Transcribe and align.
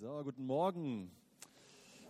So, 0.00 0.22
guten 0.24 0.46
Morgen. 0.46 1.10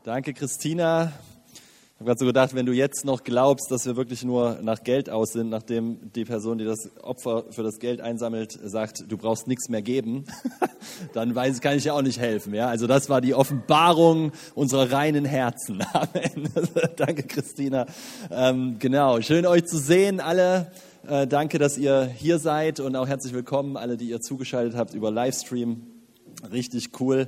Danke, 0.05 0.33
Christina. 0.33 1.13
Ich 1.53 1.95
habe 1.97 2.05
gerade 2.05 2.21
so 2.21 2.25
gedacht, 2.25 2.55
wenn 2.55 2.65
du 2.65 2.73
jetzt 2.73 3.05
noch 3.05 3.25
glaubst, 3.25 3.69
dass 3.73 3.85
wir 3.85 3.97
wirklich 3.97 4.23
nur 4.23 4.61
nach 4.63 4.85
Geld 4.85 5.11
aus 5.11 5.33
sind, 5.33 5.49
nachdem 5.49 6.13
die 6.13 6.25
Person, 6.25 6.59
die 6.59 6.65
das 6.65 6.89
Opfer 7.03 7.47
für 7.51 7.65
das 7.65 7.81
Geld 7.81 8.01
einsammelt, 8.01 8.57
sagt, 8.63 9.07
du 9.09 9.17
brauchst 9.17 9.49
nichts 9.49 9.69
mehr 9.69 9.83
geben, 9.83 10.25
dann 11.15 11.35
weiß, 11.35 11.61
kann 11.63 11.77
ich 11.77 11.83
ja 11.83 11.95
auch 11.95 12.03
nicht 12.03 12.21
helfen. 12.21 12.55
Ja? 12.55 12.69
Also 12.69 12.87
das 12.87 13.09
war 13.09 13.21
die 13.21 13.35
Offenbarung 13.35 14.31
unserer 14.55 14.93
reinen 14.93 15.25
Herzen. 15.25 15.85
Amen. 15.93 16.49
danke, 16.97 17.25
Christina. 17.25 17.87
Ähm, 18.31 18.77
genau, 18.79 19.21
schön 19.21 19.47
euch 19.47 19.65
zu 19.65 19.79
sehen, 19.79 20.21
alle. 20.21 20.71
Äh, 21.09 21.27
danke, 21.27 21.59
dass 21.59 21.77
ihr 21.77 22.05
hier 22.05 22.39
seid 22.39 22.79
und 22.79 22.95
auch 22.95 23.09
herzlich 23.09 23.33
willkommen, 23.33 23.77
alle, 23.77 23.97
die 23.97 24.09
ihr 24.09 24.21
zugeschaltet 24.21 24.77
habt 24.77 24.95
über 24.95 25.11
Livestream. 25.11 25.89
Richtig 26.53 27.01
cool. 27.01 27.27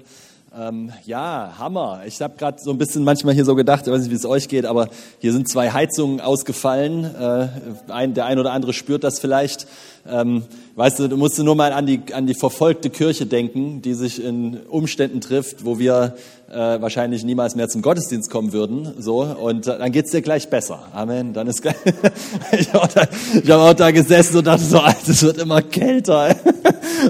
Ähm, 0.54 0.92
ja, 1.06 1.54
Hammer. 1.58 2.02
Ich 2.06 2.20
habe 2.20 2.36
gerade 2.36 2.58
so 2.60 2.70
ein 2.72 2.76
bisschen 2.76 3.04
manchmal 3.04 3.32
hier 3.32 3.46
so 3.46 3.54
gedacht, 3.54 3.86
ich 3.86 3.92
weiß 3.92 4.02
nicht, 4.02 4.10
wie 4.10 4.16
es 4.16 4.26
euch 4.26 4.48
geht, 4.48 4.66
aber 4.66 4.88
hier 5.18 5.32
sind 5.32 5.48
zwei 5.48 5.70
Heizungen 5.70 6.20
ausgefallen. 6.20 7.04
Äh, 7.04 7.48
ein, 7.88 8.12
der 8.12 8.26
ein 8.26 8.38
oder 8.38 8.52
andere 8.52 8.74
spürt 8.74 9.02
das 9.02 9.18
vielleicht. 9.18 9.66
Ähm, 10.06 10.42
weißt 10.74 10.98
du, 10.98 11.08
du 11.08 11.16
musst 11.16 11.38
nur 11.38 11.54
mal 11.54 11.72
an 11.72 11.86
die, 11.86 12.02
an 12.12 12.26
die 12.26 12.34
verfolgte 12.34 12.90
Kirche 12.90 13.24
denken, 13.24 13.80
die 13.80 13.94
sich 13.94 14.22
in 14.22 14.58
Umständen 14.68 15.22
trifft, 15.22 15.64
wo 15.64 15.78
wir 15.78 16.16
äh, 16.50 16.56
wahrscheinlich 16.82 17.24
niemals 17.24 17.54
mehr 17.54 17.70
zum 17.70 17.80
Gottesdienst 17.80 18.30
kommen 18.30 18.52
würden. 18.52 18.92
So 18.98 19.22
und 19.22 19.66
äh, 19.66 19.78
dann 19.78 19.90
geht's 19.90 20.10
dir 20.10 20.20
gleich 20.20 20.50
besser. 20.50 20.80
Amen. 20.92 21.32
Dann 21.32 21.46
ist 21.46 21.64
ich 22.52 22.72
habe 22.74 22.82
auch, 22.82 22.94
hab 22.94 23.50
auch, 23.50 23.72
da 23.72 23.90
gesessen 23.90 24.36
und 24.38 24.46
dachte 24.46 24.64
so, 24.64 24.82
es 25.08 25.22
wird 25.22 25.38
immer 25.38 25.62
kälter. 25.62 26.36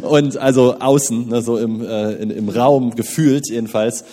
und 0.00 0.36
also 0.36 0.76
außen, 0.78 1.28
ne, 1.28 1.42
so 1.42 1.58
im, 1.58 1.84
äh, 1.84 2.12
in, 2.14 2.30
im 2.30 2.48
Raum 2.48 2.94
gefühlt 2.94 3.48
jedenfalls. 3.48 4.04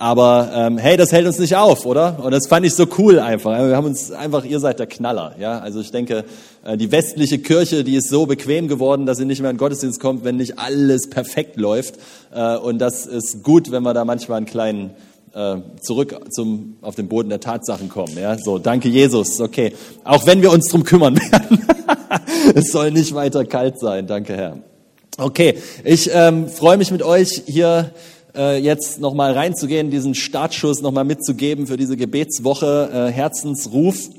Aber 0.00 0.50
ähm, 0.54 0.78
hey, 0.78 0.96
das 0.96 1.10
hält 1.10 1.26
uns 1.26 1.40
nicht 1.40 1.56
auf, 1.56 1.84
oder? 1.84 2.20
Und 2.22 2.30
das 2.30 2.46
fand 2.46 2.64
ich 2.64 2.72
so 2.74 2.86
cool 2.98 3.18
einfach. 3.18 3.50
Wir 3.66 3.76
haben 3.76 3.86
uns 3.86 4.12
einfach, 4.12 4.44
ihr 4.44 4.60
seid 4.60 4.78
der 4.78 4.86
Knaller, 4.86 5.34
ja. 5.40 5.58
Also 5.58 5.80
ich 5.80 5.90
denke, 5.90 6.24
äh, 6.64 6.76
die 6.76 6.92
westliche 6.92 7.40
Kirche, 7.40 7.82
die 7.82 7.96
ist 7.96 8.08
so 8.08 8.24
bequem 8.24 8.68
geworden, 8.68 9.06
dass 9.06 9.18
sie 9.18 9.24
nicht 9.24 9.42
mehr 9.42 9.50
in 9.50 9.56
Gottesdienst 9.56 9.98
kommt, 9.98 10.22
wenn 10.22 10.36
nicht 10.36 10.56
alles 10.56 11.10
perfekt 11.10 11.56
läuft. 11.56 11.96
Äh, 12.32 12.58
und 12.58 12.78
das 12.78 13.06
ist 13.06 13.42
gut, 13.42 13.72
wenn 13.72 13.82
wir 13.82 13.92
da 13.92 14.04
manchmal 14.04 14.36
einen 14.36 14.46
kleinen 14.46 14.90
äh, 15.34 15.56
zurück 15.80 16.14
zum 16.30 16.76
auf 16.80 16.94
den 16.94 17.08
Boden 17.08 17.28
der 17.28 17.40
Tatsachen 17.40 17.88
kommen. 17.88 18.16
Ja, 18.16 18.38
so 18.38 18.58
danke 18.58 18.88
Jesus. 18.88 19.40
Okay, 19.40 19.72
auch 20.04 20.26
wenn 20.26 20.42
wir 20.42 20.52
uns 20.52 20.68
drum 20.68 20.84
kümmern 20.84 21.16
werden, 21.16 21.66
es 22.54 22.70
soll 22.70 22.92
nicht 22.92 23.16
weiter 23.16 23.44
kalt 23.44 23.80
sein. 23.80 24.06
Danke 24.06 24.36
Herr. 24.36 24.58
Okay, 25.20 25.58
ich 25.82 26.08
ähm, 26.14 26.46
freue 26.46 26.76
mich 26.76 26.92
mit 26.92 27.02
euch 27.02 27.42
hier 27.44 27.90
äh, 28.36 28.56
jetzt 28.62 29.00
nochmal 29.00 29.32
reinzugehen, 29.32 29.90
diesen 29.90 30.14
Startschuss 30.14 30.80
nochmal 30.80 31.02
mitzugeben 31.02 31.66
für 31.66 31.76
diese 31.76 31.96
Gebetswoche 31.96 32.88
äh, 32.92 33.10
Herzensruf. 33.10 34.10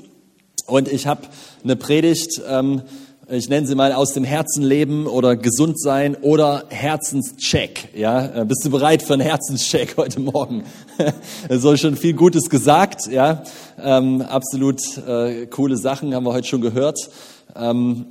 Und 0.66 0.92
ich 0.92 1.06
habe 1.06 1.22
eine 1.64 1.76
Predigt, 1.76 2.42
ähm, 2.46 2.82
ich 3.30 3.48
nenne 3.48 3.66
sie 3.66 3.74
mal 3.76 3.94
aus 3.94 4.12
dem 4.12 4.24
Herzen 4.24 4.62
leben 4.62 5.06
oder 5.06 5.36
gesund 5.36 5.80
sein 5.80 6.16
oder 6.20 6.64
Herzenscheck. 6.68 7.88
Ja, 7.96 8.42
äh, 8.42 8.44
bist 8.44 8.62
du 8.66 8.70
bereit 8.70 9.02
für 9.02 9.14
einen 9.14 9.22
Herzenscheck 9.22 9.96
heute 9.96 10.20
Morgen? 10.20 10.64
so 11.48 11.78
schon 11.78 11.96
viel 11.96 12.12
Gutes 12.12 12.50
gesagt. 12.50 13.06
Ja, 13.06 13.44
ähm, 13.82 14.20
absolut 14.20 14.82
äh, 15.08 15.46
coole 15.46 15.78
Sachen 15.78 16.14
haben 16.14 16.26
wir 16.26 16.34
heute 16.34 16.46
schon 16.46 16.60
gehört. 16.60 16.98
Ähm, 17.56 18.04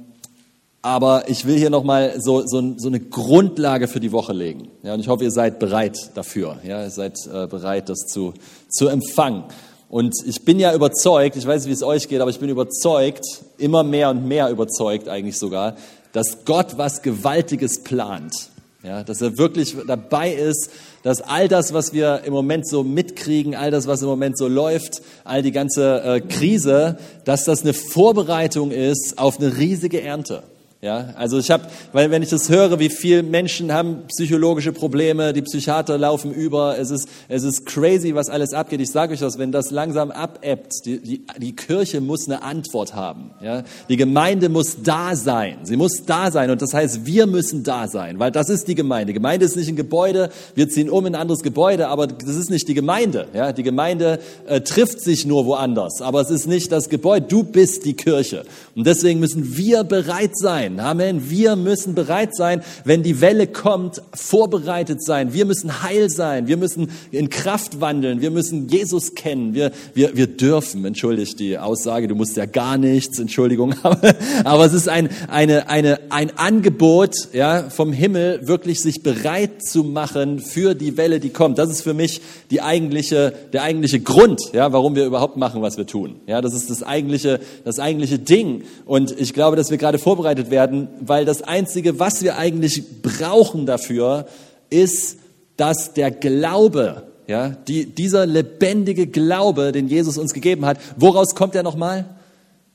aber 0.81 1.27
ich 1.27 1.45
will 1.45 1.57
hier 1.57 1.69
nochmal 1.69 2.15
so, 2.21 2.45
so, 2.45 2.73
so 2.77 2.87
eine 2.87 2.99
Grundlage 2.99 3.87
für 3.87 3.99
die 3.99 4.11
Woche 4.11 4.33
legen. 4.33 4.69
Ja, 4.83 4.93
und 4.93 5.01
ich 5.01 5.09
hoffe, 5.09 5.25
ihr 5.25 5.31
seid 5.31 5.59
bereit 5.59 6.11
dafür. 6.15 6.57
Ja, 6.63 6.83
ihr 6.83 6.89
seid 6.89 7.17
äh, 7.27 7.47
bereit, 7.47 7.89
das 7.89 7.99
zu, 8.07 8.33
zu 8.69 8.87
empfangen. 8.87 9.43
Und 9.89 10.13
ich 10.25 10.45
bin 10.45 10.59
ja 10.59 10.73
überzeugt, 10.73 11.35
ich 11.35 11.45
weiß 11.45 11.63
nicht, 11.63 11.69
wie 11.69 11.73
es 11.73 11.83
euch 11.83 12.07
geht, 12.07 12.21
aber 12.21 12.29
ich 12.29 12.39
bin 12.39 12.49
überzeugt, 12.49 13.25
immer 13.57 13.83
mehr 13.83 14.11
und 14.11 14.27
mehr 14.27 14.49
überzeugt 14.49 15.09
eigentlich 15.09 15.37
sogar, 15.37 15.75
dass 16.13 16.45
Gott 16.45 16.77
was 16.77 17.01
Gewaltiges 17.01 17.83
plant. 17.83 18.49
Ja, 18.81 19.03
dass 19.03 19.21
er 19.21 19.37
wirklich 19.37 19.75
dabei 19.87 20.31
ist, 20.31 20.69
dass 21.03 21.21
all 21.21 21.49
das, 21.49 21.73
was 21.73 21.91
wir 21.91 22.21
im 22.23 22.31
Moment 22.31 22.65
so 22.65 22.81
mitkriegen, 22.81 23.53
all 23.53 23.71
das, 23.71 23.87
was 23.87 24.01
im 24.01 24.07
Moment 24.07 24.37
so 24.37 24.47
läuft, 24.47 25.01
all 25.25 25.41
die 25.41 25.51
ganze 25.51 26.01
äh, 26.01 26.21
Krise, 26.21 26.97
dass 27.25 27.43
das 27.43 27.63
eine 27.63 27.73
Vorbereitung 27.73 28.71
ist 28.71 29.17
auf 29.17 29.37
eine 29.37 29.57
riesige 29.57 30.01
Ernte. 30.01 30.43
Ja, 30.81 31.13
also 31.17 31.39
ich 31.39 31.51
habe, 31.51 31.65
weil 31.91 32.09
wenn 32.09 32.23
ich 32.23 32.29
das 32.29 32.47
höre, 32.47 32.79
wie 32.79 32.87
viele 32.87 33.21
Menschen 33.21 33.73
haben 33.73 34.07
psychologische 34.07 34.71
Probleme, 34.71 35.33
die 35.33 35.41
Psychiater 35.41 35.97
laufen 35.97 36.33
über, 36.33 36.79
es 36.79 36.89
ist, 36.89 37.09
es 37.27 37.43
ist 37.43 37.65
crazy, 37.65 38.15
was 38.15 38.29
alles 38.29 38.53
abgeht. 38.53 38.79
Ich 38.79 38.89
sage 38.89 39.11
euch 39.11 39.19
das, 39.19 39.37
wenn 39.37 39.51
das 39.51 39.71
langsam 39.71 40.09
abebbt, 40.09 40.85
die, 40.85 41.01
die, 41.01 41.25
die 41.37 41.53
Kirche 41.53 41.99
muss 41.99 42.29
eine 42.29 42.43
Antwort 42.43 42.95
haben. 42.95 43.31
Ja, 43.41 43.63
die 43.89 43.97
Gemeinde 43.97 44.47
muss 44.47 44.77
da 44.81 45.17
sein. 45.17 45.57
Sie 45.63 45.75
muss 45.75 46.05
da 46.05 46.31
sein 46.31 46.49
und 46.49 46.61
das 46.61 46.73
heißt, 46.73 47.05
wir 47.05 47.27
müssen 47.27 47.65
da 47.65 47.89
sein, 47.89 48.17
weil 48.17 48.31
das 48.31 48.47
ist 48.47 48.69
die 48.69 48.75
Gemeinde. 48.75 49.11
Gemeinde 49.11 49.45
ist 49.45 49.57
nicht 49.57 49.67
ein 49.67 49.75
Gebäude, 49.75 50.29
wir 50.55 50.69
ziehen 50.69 50.89
um 50.89 51.05
in 51.05 51.13
ein 51.13 51.19
anderes 51.19 51.43
Gebäude, 51.43 51.89
aber 51.89 52.07
das 52.07 52.37
ist 52.37 52.49
nicht 52.49 52.69
die 52.69 52.73
Gemeinde. 52.73 53.27
Ja, 53.33 53.51
die 53.51 53.63
Gemeinde 53.63 54.19
äh, 54.47 54.61
trifft 54.61 55.01
sich 55.01 55.25
nur 55.25 55.45
woanders, 55.45 56.01
aber 56.01 56.21
es 56.21 56.29
ist 56.29 56.47
nicht 56.47 56.71
das 56.71 56.87
Gebäude. 56.87 57.25
Du 57.27 57.43
bist 57.43 57.83
die 57.83 57.95
Kirche 57.95 58.45
und 58.75 58.87
deswegen 58.87 59.19
müssen 59.19 59.57
wir 59.57 59.83
bereit 59.83 60.37
sein 60.37 60.68
sein. 60.69 60.79
Amen. 60.79 61.29
Wir 61.29 61.55
müssen 61.55 61.95
bereit 61.95 62.35
sein, 62.35 62.61
wenn 62.83 63.03
die 63.03 63.21
Welle 63.21 63.47
kommt, 63.47 64.01
vorbereitet 64.13 65.03
sein. 65.03 65.33
Wir 65.33 65.45
müssen 65.45 65.83
heil 65.83 66.09
sein. 66.09 66.47
Wir 66.47 66.57
müssen 66.57 66.89
in 67.11 67.29
Kraft 67.29 67.81
wandeln. 67.81 68.21
Wir 68.21 68.31
müssen 68.31 68.67
Jesus 68.67 69.15
kennen. 69.15 69.53
Wir, 69.53 69.71
wir, 69.93 70.15
wir 70.15 70.27
dürfen, 70.27 70.85
entschuldigt 70.85 71.39
die 71.39 71.57
Aussage, 71.57 72.07
du 72.07 72.15
musst 72.15 72.37
ja 72.37 72.45
gar 72.45 72.77
nichts, 72.77 73.19
Entschuldigung, 73.19 73.75
aber, 73.83 74.15
aber 74.43 74.65
es 74.65 74.73
ist 74.73 74.89
ein, 74.89 75.09
eine, 75.27 75.69
eine, 75.69 75.99
ein 76.09 76.37
Angebot 76.37 77.15
ja, 77.33 77.69
vom 77.69 77.93
Himmel, 77.93 78.47
wirklich 78.47 78.81
sich 78.81 79.03
bereit 79.03 79.63
zu 79.63 79.83
machen 79.83 80.39
für 80.39 80.75
die 80.75 80.97
Welle, 80.97 81.19
die 81.19 81.29
kommt. 81.29 81.57
Das 81.57 81.69
ist 81.69 81.81
für 81.81 81.93
mich 81.93 82.21
die 82.51 82.61
eigentliche, 82.61 83.33
der 83.53 83.63
eigentliche 83.63 83.99
Grund, 83.99 84.41
ja, 84.53 84.71
warum 84.71 84.95
wir 84.95 85.05
überhaupt 85.05 85.37
machen, 85.37 85.61
was 85.61 85.77
wir 85.77 85.85
tun. 85.85 86.15
Ja, 86.27 86.41
das 86.41 86.53
ist 86.53 86.69
das 86.69 86.83
eigentliche, 86.83 87.39
das 87.63 87.79
eigentliche 87.79 88.19
Ding. 88.19 88.63
Und 88.85 89.19
ich 89.19 89.33
glaube, 89.33 89.55
dass 89.55 89.71
wir 89.71 89.77
gerade 89.77 89.97
vorbereitet 89.97 90.51
werden 90.51 90.58
werden, 90.59 90.89
weil 90.99 91.23
das 91.23 91.41
Einzige, 91.41 91.99
was 91.99 92.21
wir 92.21 92.37
eigentlich 92.37 93.01
brauchen 93.01 93.65
dafür, 93.65 94.25
ist, 94.69 95.17
dass 95.55 95.93
der 95.93 96.11
Glaube, 96.11 97.03
ja, 97.27 97.49
die, 97.49 97.85
dieser 97.85 98.25
lebendige 98.25 99.07
Glaube, 99.07 99.71
den 99.71 99.87
Jesus 99.87 100.17
uns 100.17 100.33
gegeben 100.33 100.65
hat, 100.65 100.77
woraus 100.97 101.33
kommt 101.33 101.55
er 101.55 101.63
nochmal? 101.63 102.03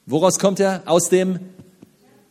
Woraus 0.07 0.39
kommt 0.39 0.61
er? 0.61 0.83
Aus 0.87 1.11
dem 1.11 1.39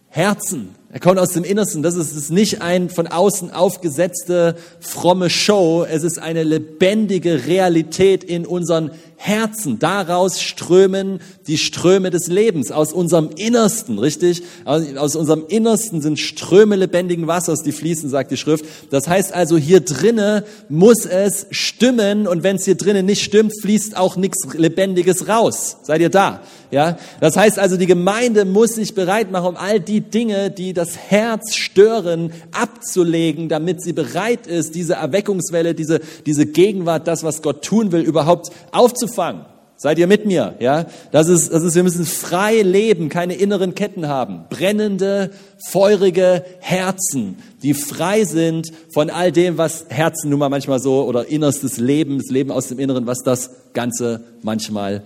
Herzen. 0.09 0.73
Er 0.93 0.99
kommt 0.99 1.17
aus 1.17 1.31
dem 1.31 1.43
Innersten. 1.43 1.81
Das 1.81 1.95
ist, 1.95 2.15
ist 2.15 2.29
nicht 2.29 2.61
ein 2.61 2.87
von 2.87 3.07
außen 3.07 3.49
aufgesetzte 3.49 4.55
fromme 4.79 5.31
Show. 5.31 5.83
Es 5.89 6.03
ist 6.03 6.19
eine 6.19 6.43
lebendige 6.43 7.47
Realität 7.47 8.23
in 8.23 8.45
unseren 8.45 8.91
Herzen. 9.23 9.79
Daraus 9.79 10.41
strömen 10.41 11.19
die 11.47 11.57
Ströme 11.57 12.09
des 12.09 12.27
Lebens 12.27 12.71
aus 12.71 12.91
unserem 12.91 13.29
Innersten, 13.37 13.97
richtig? 13.97 14.43
Aus 14.65 15.15
unserem 15.15 15.45
Innersten 15.47 16.01
sind 16.01 16.19
Ströme 16.19 16.75
lebendigen 16.75 17.25
Wassers, 17.25 17.63
die 17.63 17.71
fließen, 17.71 18.09
sagt 18.09 18.31
die 18.31 18.37
Schrift. 18.37 18.65
Das 18.89 19.07
heißt 19.07 19.33
also, 19.33 19.57
hier 19.57 19.79
drinnen 19.79 20.43
muss 20.67 21.05
es 21.05 21.47
stimmen 21.51 22.27
und 22.27 22.43
wenn 22.43 22.57
es 22.57 22.65
hier 22.65 22.75
drinnen 22.75 23.05
nicht 23.05 23.23
stimmt, 23.23 23.53
fließt 23.61 23.95
auch 23.95 24.17
nichts 24.17 24.45
Lebendiges 24.55 25.29
raus. 25.29 25.77
Seid 25.83 26.01
ihr 26.01 26.09
da? 26.09 26.41
Ja? 26.69 26.97
Das 27.21 27.37
heißt 27.37 27.59
also, 27.59 27.77
die 27.77 27.87
Gemeinde 27.87 28.43
muss 28.43 28.75
sich 28.75 28.93
bereit 28.93 29.31
machen, 29.31 29.47
um 29.47 29.55
all 29.55 29.79
die 29.79 30.01
Dinge, 30.01 30.51
die 30.51 30.73
das 30.73 30.82
Herz 30.97 31.55
stören, 31.55 32.31
abzulegen, 32.51 33.49
damit 33.49 33.81
sie 33.81 33.93
bereit 33.93 34.47
ist, 34.47 34.75
diese 34.75 34.95
Erweckungswelle, 34.95 35.73
diese, 35.73 36.01
diese 36.25 36.45
Gegenwart, 36.45 37.07
das, 37.07 37.23
was 37.23 37.41
Gott 37.41 37.63
tun 37.63 37.91
will, 37.91 38.01
überhaupt 38.01 38.51
aufzufangen. 38.71 39.45
Seid 39.75 39.99
ihr 39.99 40.07
mit 40.07 40.25
mir? 40.25 40.55
Ja, 40.59 40.85
das 41.11 41.27
ist, 41.27 41.51
das 41.51 41.61
ist, 41.61 41.75
wir 41.75 41.83
müssen 41.83 42.05
frei 42.05 42.61
leben, 42.61 43.09
keine 43.09 43.33
inneren 43.35 43.75
Ketten 43.75 44.07
haben. 44.07 44.45
Brennende, 44.49 45.31
feurige 45.69 46.45
Herzen, 46.61 47.37
die 47.63 47.73
frei 47.73 48.23
sind 48.23 48.71
von 48.93 49.09
all 49.09 49.33
dem, 49.33 49.57
was 49.57 49.85
Herzen 49.89 50.29
nun 50.29 50.39
mal 50.39 50.47
manchmal 50.47 50.79
so 50.79 51.03
oder 51.05 51.27
innerstes 51.27 51.79
Leben, 51.79 52.19
das 52.19 52.29
Leben 52.29 52.49
aus 52.49 52.69
dem 52.69 52.79
Inneren, 52.79 53.07
was 53.07 53.23
das 53.25 53.49
Ganze 53.73 54.23
manchmal 54.41 55.05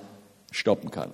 stoppen 0.52 0.92
kann. 0.92 1.10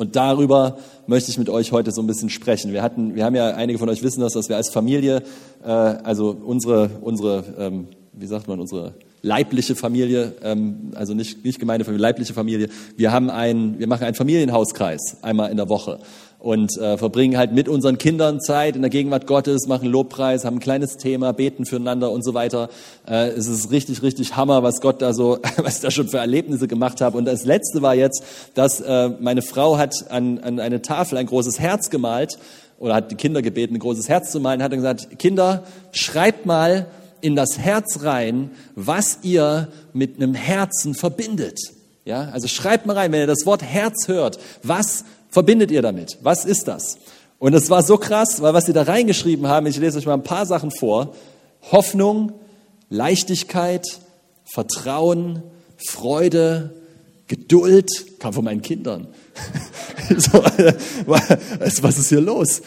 Und 0.00 0.16
darüber 0.16 0.78
möchte 1.06 1.30
ich 1.30 1.36
mit 1.36 1.50
euch 1.50 1.72
heute 1.72 1.92
so 1.92 2.00
ein 2.00 2.06
bisschen 2.06 2.30
sprechen. 2.30 2.72
Wir 2.72 2.80
hatten, 2.80 3.16
wir 3.16 3.22
haben 3.22 3.34
ja 3.34 3.50
einige 3.50 3.78
von 3.78 3.90
euch 3.90 4.02
wissen 4.02 4.22
das, 4.22 4.32
dass 4.32 4.48
wir 4.48 4.56
als 4.56 4.70
Familie, 4.70 5.22
äh, 5.62 5.68
also 5.68 6.34
unsere 6.42 6.88
unsere 7.02 7.44
ähm, 7.58 7.88
wie 8.14 8.26
sagt 8.26 8.48
man, 8.48 8.60
unsere 8.60 8.94
leibliche 9.20 9.74
Familie, 9.74 10.36
ähm, 10.42 10.92
also 10.94 11.12
nicht, 11.12 11.44
nicht 11.44 11.58
Gemeindefamilie, 11.58 12.00
leibliche 12.00 12.32
Familie. 12.32 12.70
Wir 12.96 13.12
haben 13.12 13.28
ein, 13.28 13.78
wir 13.78 13.88
machen 13.88 14.04
einen 14.04 14.14
Familienhauskreis 14.14 15.18
einmal 15.20 15.50
in 15.50 15.58
der 15.58 15.68
Woche 15.68 15.98
und 16.40 16.76
äh, 16.78 16.96
verbringen 16.96 17.36
halt 17.36 17.52
mit 17.52 17.68
unseren 17.68 17.98
Kindern 17.98 18.40
Zeit 18.40 18.74
in 18.74 18.82
der 18.82 18.90
Gegenwart 18.90 19.26
Gottes, 19.26 19.66
machen 19.66 19.88
Lobpreis, 19.88 20.44
haben 20.44 20.56
ein 20.56 20.60
kleines 20.60 20.96
Thema, 20.96 21.32
beten 21.32 21.66
füreinander 21.66 22.10
und 22.10 22.24
so 22.24 22.32
weiter. 22.32 22.70
Äh, 23.06 23.28
es 23.28 23.46
ist 23.46 23.70
richtig, 23.70 24.02
richtig 24.02 24.36
Hammer, 24.36 24.62
was 24.62 24.80
Gott 24.80 25.02
da 25.02 25.12
so, 25.12 25.38
was 25.58 25.76
ich 25.76 25.82
da 25.82 25.90
schon 25.90 26.08
für 26.08 26.18
Erlebnisse 26.18 26.66
gemacht 26.66 27.02
habe. 27.02 27.18
Und 27.18 27.26
das 27.26 27.44
Letzte 27.44 27.82
war 27.82 27.94
jetzt, 27.94 28.24
dass 28.54 28.80
äh, 28.80 29.10
meine 29.20 29.42
Frau 29.42 29.76
hat 29.76 29.94
an, 30.10 30.38
an 30.38 30.60
eine 30.60 30.80
Tafel 30.80 31.18
ein 31.18 31.26
großes 31.26 31.60
Herz 31.60 31.90
gemalt 31.90 32.38
oder 32.78 32.94
hat 32.94 33.10
die 33.10 33.16
Kinder 33.16 33.42
gebeten, 33.42 33.74
ein 33.74 33.80
großes 33.80 34.08
Herz 34.08 34.32
zu 34.32 34.40
malen, 34.40 34.62
hat 34.62 34.72
dann 34.72 34.78
gesagt, 34.78 35.18
Kinder, 35.18 35.64
schreibt 35.92 36.46
mal 36.46 36.86
in 37.20 37.36
das 37.36 37.58
Herz 37.58 38.02
rein, 38.02 38.50
was 38.74 39.18
ihr 39.22 39.68
mit 39.92 40.16
einem 40.16 40.34
Herzen 40.34 40.94
verbindet. 40.94 41.58
Ja, 42.06 42.30
also 42.32 42.48
schreibt 42.48 42.86
mal 42.86 42.96
rein, 42.96 43.12
wenn 43.12 43.20
ihr 43.20 43.26
das 43.26 43.44
Wort 43.44 43.62
Herz 43.62 44.08
hört, 44.08 44.38
was 44.62 45.04
verbindet 45.30 45.70
ihr 45.70 45.82
damit? 45.82 46.18
Was 46.22 46.44
ist 46.44 46.68
das? 46.68 46.98
Und 47.38 47.54
es 47.54 47.70
war 47.70 47.82
so 47.82 47.96
krass, 47.96 48.42
weil 48.42 48.52
was 48.52 48.66
sie 48.66 48.72
da 48.72 48.82
reingeschrieben 48.82 49.48
haben, 49.48 49.66
ich 49.66 49.78
lese 49.78 49.98
euch 49.98 50.06
mal 50.06 50.14
ein 50.14 50.22
paar 50.22 50.46
Sachen 50.46 50.70
vor. 50.70 51.14
Hoffnung, 51.72 52.32
Leichtigkeit, 52.90 53.86
Vertrauen, 54.52 55.42
Freude, 55.76 56.74
Geduld, 57.30 58.18
kam 58.18 58.32
von 58.32 58.44
meinen 58.44 58.60
Kindern. 58.60 59.06
so, 60.18 60.42
was 61.06 61.98
ist 61.98 62.08
hier 62.08 62.20
los? 62.20 62.60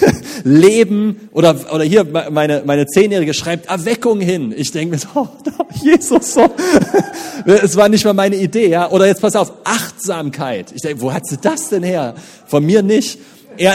Leben 0.44 1.30
oder, 1.32 1.58
oder 1.72 1.84
hier 1.84 2.04
meine, 2.04 2.62
meine 2.66 2.86
Zehnjährige 2.86 3.32
schreibt 3.32 3.70
Erweckung 3.70 4.20
hin. 4.20 4.52
Ich 4.54 4.72
denke 4.72 4.96
mir 4.96 4.98
so, 4.98 5.08
oh, 5.14 5.28
Jesus, 5.82 6.34
so. 6.34 6.50
es 7.46 7.76
war 7.76 7.88
nicht 7.88 8.04
mal 8.04 8.12
meine 8.12 8.36
Idee, 8.36 8.68
ja. 8.68 8.90
Oder 8.90 9.06
jetzt 9.06 9.22
pass 9.22 9.34
auf, 9.36 9.54
Achtsamkeit. 9.64 10.70
Ich 10.74 10.82
denke, 10.82 11.00
wo 11.00 11.14
hat 11.14 11.26
sie 11.26 11.38
das 11.38 11.70
denn 11.70 11.82
her? 11.82 12.14
Von 12.44 12.66
mir 12.66 12.82
nicht. 12.82 13.18
Ehr 13.56 13.74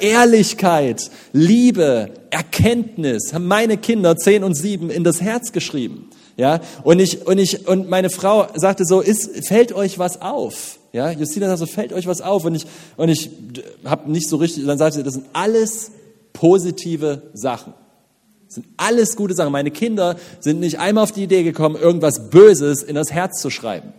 Ehrlichkeit, 0.00 1.10
Liebe, 1.32 2.10
Erkenntnis 2.30 3.32
haben 3.34 3.48
meine 3.48 3.78
Kinder 3.78 4.16
zehn 4.16 4.44
und 4.44 4.54
sieben 4.54 4.90
in 4.90 5.02
das 5.02 5.20
Herz 5.20 5.50
geschrieben. 5.50 6.08
Ja, 6.36 6.60
und 6.82 7.00
ich, 7.00 7.26
und 7.26 7.38
ich, 7.38 7.66
und 7.66 7.88
meine 7.88 8.10
Frau 8.10 8.46
sagte 8.54 8.84
so, 8.84 9.00
ist, 9.00 9.46
fällt 9.46 9.72
euch 9.72 9.98
was 9.98 10.20
auf? 10.20 10.78
Ja, 10.92 11.10
Justina 11.10 11.48
sagt 11.48 11.58
so, 11.60 11.66
fällt 11.66 11.92
euch 11.92 12.06
was 12.06 12.20
auf? 12.20 12.44
Und 12.44 12.54
ich, 12.54 12.66
und 12.96 13.08
ich 13.08 13.30
habe 13.84 14.10
nicht 14.10 14.28
so 14.28 14.36
richtig, 14.36 14.66
dann 14.66 14.76
sagte 14.76 14.98
sie, 14.98 15.02
das 15.02 15.14
sind 15.14 15.26
alles 15.32 15.90
positive 16.34 17.22
Sachen. 17.32 17.72
Das 18.46 18.56
sind 18.56 18.66
alles 18.76 19.16
gute 19.16 19.34
Sachen. 19.34 19.50
Meine 19.50 19.70
Kinder 19.70 20.16
sind 20.40 20.60
nicht 20.60 20.78
einmal 20.78 21.04
auf 21.04 21.12
die 21.12 21.24
Idee 21.24 21.42
gekommen, 21.42 21.76
irgendwas 21.76 22.28
Böses 22.30 22.82
in 22.82 22.94
das 22.94 23.10
Herz 23.10 23.40
zu 23.40 23.48
schreiben. 23.48 23.94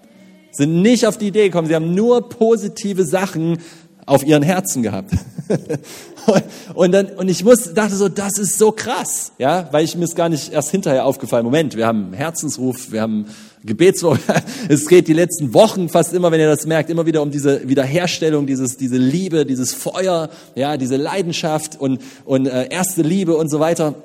Sind 0.52 0.82
nicht 0.82 1.08
auf 1.08 1.18
die 1.18 1.28
Idee 1.28 1.46
gekommen. 1.46 1.68
Sie 1.68 1.76
haben 1.76 1.94
nur 1.96 2.30
positive 2.30 3.04
Sachen 3.04 3.60
auf 4.06 4.24
ihren 4.24 4.44
Herzen 4.44 4.84
gehabt. 4.84 5.12
und 6.74 6.92
dann, 6.92 7.08
und 7.08 7.30
ich 7.30 7.44
muss, 7.44 7.74
dachte 7.74 7.96
so, 7.96 8.10
das 8.10 8.38
ist 8.38 8.58
so 8.58 8.72
krass, 8.72 9.32
ja, 9.38 9.68
weil 9.72 9.86
ich 9.86 9.96
mir 9.96 10.06
es 10.06 10.16
gar 10.16 10.30
nicht 10.30 10.52
erst 10.52 10.72
hinterher 10.72 11.06
aufgefallen. 11.06 11.46
Moment, 11.46 11.76
wir 11.76 11.88
haben 11.88 12.14
Herzensruf, 12.14 12.92
wir 12.92 13.02
haben 13.02 13.26
Gebetswoche. 13.64 14.20
Es 14.70 14.88
geht 14.88 15.08
die 15.08 15.14
letzten 15.14 15.54
Wochen 15.54 15.90
fast 15.90 16.14
immer, 16.14 16.32
wenn 16.32 16.40
ihr 16.40 16.48
das 16.48 16.66
merkt, 16.66 16.90
immer 16.90 17.06
wieder 17.06 17.22
um 17.22 17.32
diese 17.32 17.68
Wiederherstellung, 17.68 18.48
dieses, 18.48 18.78
diese 18.78 18.98
Liebe, 18.98 19.46
dieses 19.46 19.74
Feuer, 19.74 20.30
ja, 20.56 20.78
diese 20.78 20.98
Leidenschaft 20.98 21.80
und, 21.80 22.02
und 22.26 22.48
äh, 22.48 22.68
erste 22.70 23.02
Liebe 23.02 23.36
und 23.36 23.50
so 23.50 23.60
weiter. 23.60 23.96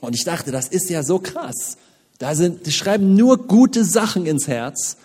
Und 0.00 0.14
ich 0.14 0.24
dachte, 0.24 0.50
das 0.50 0.68
ist 0.68 0.90
ja 0.90 1.02
so 1.02 1.18
krass. 1.18 1.76
Da 2.18 2.34
sind, 2.34 2.66
die 2.66 2.72
schreiben 2.72 3.14
nur 3.14 3.46
gute 3.46 3.84
Sachen 3.84 4.26
ins 4.26 4.46
Herz. 4.48 4.96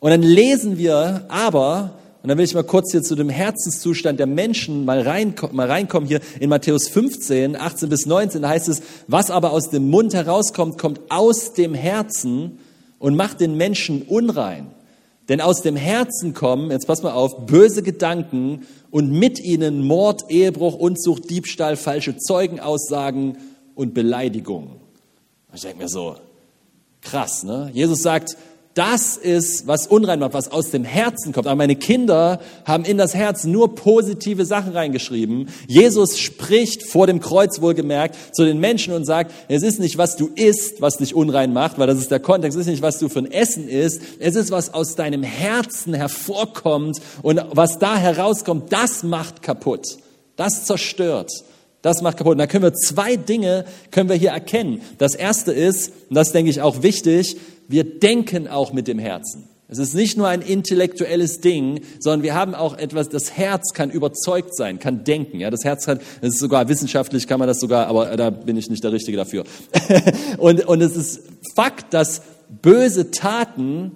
Und 0.00 0.10
dann 0.10 0.22
lesen 0.22 0.76
wir 0.76 1.24
aber, 1.28 1.92
und 2.24 2.28
dann 2.28 2.38
will 2.38 2.46
ich 2.46 2.54
mal 2.54 2.64
kurz 2.64 2.90
hier 2.90 3.02
zu 3.02 3.16
dem 3.16 3.28
Herzenszustand 3.28 4.18
der 4.18 4.26
Menschen 4.26 4.86
mal, 4.86 5.02
rein, 5.02 5.34
mal 5.52 5.70
reinkommen. 5.70 6.08
Hier 6.08 6.20
in 6.40 6.48
Matthäus 6.48 6.88
15, 6.88 7.54
18 7.54 7.90
bis 7.90 8.06
19, 8.06 8.40
da 8.40 8.48
heißt 8.48 8.70
es, 8.70 8.80
was 9.06 9.30
aber 9.30 9.50
aus 9.50 9.68
dem 9.68 9.90
Mund 9.90 10.14
herauskommt, 10.14 10.78
kommt 10.78 11.02
aus 11.10 11.52
dem 11.52 11.74
Herzen 11.74 12.60
und 12.98 13.14
macht 13.14 13.42
den 13.42 13.58
Menschen 13.58 14.00
unrein. 14.00 14.68
Denn 15.28 15.42
aus 15.42 15.60
dem 15.60 15.76
Herzen 15.76 16.32
kommen, 16.32 16.70
jetzt 16.70 16.86
pass 16.86 17.02
mal 17.02 17.12
auf, 17.12 17.44
böse 17.44 17.82
Gedanken 17.82 18.62
und 18.90 19.10
mit 19.10 19.38
ihnen 19.38 19.86
Mord, 19.86 20.30
Ehebruch, 20.30 20.76
Unzucht, 20.76 21.28
Diebstahl, 21.28 21.76
falsche 21.76 22.16
Zeugenaussagen 22.16 23.36
und 23.74 23.92
Beleidigungen. 23.92 24.76
Ich 25.52 25.60
denke 25.60 25.82
mir 25.82 25.88
so, 25.90 26.16
krass, 27.02 27.42
ne? 27.42 27.68
Jesus 27.74 28.00
sagt, 28.00 28.38
das 28.74 29.16
ist, 29.16 29.68
was 29.68 29.86
unrein 29.86 30.18
macht, 30.18 30.34
was 30.34 30.50
aus 30.50 30.70
dem 30.70 30.84
Herzen 30.84 31.32
kommt. 31.32 31.46
Aber 31.46 31.56
meine 31.56 31.76
Kinder 31.76 32.40
haben 32.64 32.84
in 32.84 32.98
das 32.98 33.14
Herz 33.14 33.44
nur 33.44 33.76
positive 33.76 34.44
Sachen 34.44 34.72
reingeschrieben. 34.72 35.48
Jesus 35.68 36.18
spricht 36.18 36.82
vor 36.82 37.06
dem 37.06 37.20
Kreuz 37.20 37.60
wohlgemerkt 37.60 38.16
zu 38.34 38.44
den 38.44 38.58
Menschen 38.58 38.92
und 38.92 39.04
sagt, 39.04 39.32
es 39.48 39.62
ist 39.62 39.78
nicht, 39.78 39.96
was 39.96 40.16
du 40.16 40.28
isst, 40.34 40.80
was 40.80 40.96
dich 40.96 41.14
unrein 41.14 41.52
macht, 41.52 41.78
weil 41.78 41.86
das 41.86 41.98
ist 41.98 42.10
der 42.10 42.18
Kontext, 42.18 42.58
es 42.58 42.62
ist 42.62 42.70
nicht, 42.70 42.82
was 42.82 42.98
du 42.98 43.08
für 43.08 43.20
ein 43.20 43.30
Essen 43.30 43.68
isst, 43.68 44.02
es 44.18 44.34
ist, 44.34 44.50
was 44.50 44.74
aus 44.74 44.96
deinem 44.96 45.22
Herzen 45.22 45.94
hervorkommt 45.94 47.00
und 47.22 47.40
was 47.52 47.78
da 47.78 47.96
herauskommt, 47.96 48.72
das 48.72 49.04
macht 49.04 49.40
kaputt. 49.40 49.98
Das 50.34 50.64
zerstört. 50.64 51.30
Das 51.84 52.00
macht 52.00 52.16
kaputt. 52.16 52.32
Und 52.32 52.38
da 52.38 52.46
können 52.46 52.64
wir 52.64 52.72
zwei 52.72 53.16
Dinge 53.16 53.66
können 53.90 54.08
wir 54.08 54.16
hier 54.16 54.30
erkennen. 54.30 54.80
Das 54.96 55.14
erste 55.14 55.52
ist, 55.52 55.92
und 56.08 56.16
das 56.16 56.32
denke 56.32 56.50
ich 56.50 56.62
auch 56.62 56.82
wichtig, 56.82 57.36
wir 57.68 57.98
denken 57.98 58.48
auch 58.48 58.72
mit 58.72 58.88
dem 58.88 58.98
Herzen. 58.98 59.48
Es 59.66 59.78
ist 59.78 59.94
nicht 59.94 60.18
nur 60.18 60.28
ein 60.28 60.42
intellektuelles 60.42 61.40
Ding, 61.40 61.80
sondern 61.98 62.22
wir 62.22 62.34
haben 62.34 62.54
auch 62.54 62.76
etwas, 62.76 63.08
das 63.08 63.32
Herz 63.32 63.72
kann 63.72 63.90
überzeugt 63.90 64.54
sein, 64.54 64.78
kann 64.78 65.04
denken. 65.04 65.40
Ja, 65.40 65.50
das 65.50 65.64
Herz 65.64 65.86
kann, 65.86 66.00
das 66.20 66.34
ist 66.34 66.38
sogar 66.38 66.68
wissenschaftlich 66.68 67.26
kann 67.26 67.38
man 67.38 67.48
das 67.48 67.60
sogar, 67.60 67.86
aber 67.86 68.14
da 68.16 68.30
bin 68.30 68.56
ich 68.56 68.68
nicht 68.68 68.84
der 68.84 68.92
Richtige 68.92 69.16
dafür. 69.16 69.44
und, 70.38 70.66
und 70.66 70.80
es 70.82 70.96
ist 70.96 71.22
Fakt, 71.56 71.94
dass 71.94 72.22
böse 72.62 73.10
Taten 73.10 73.92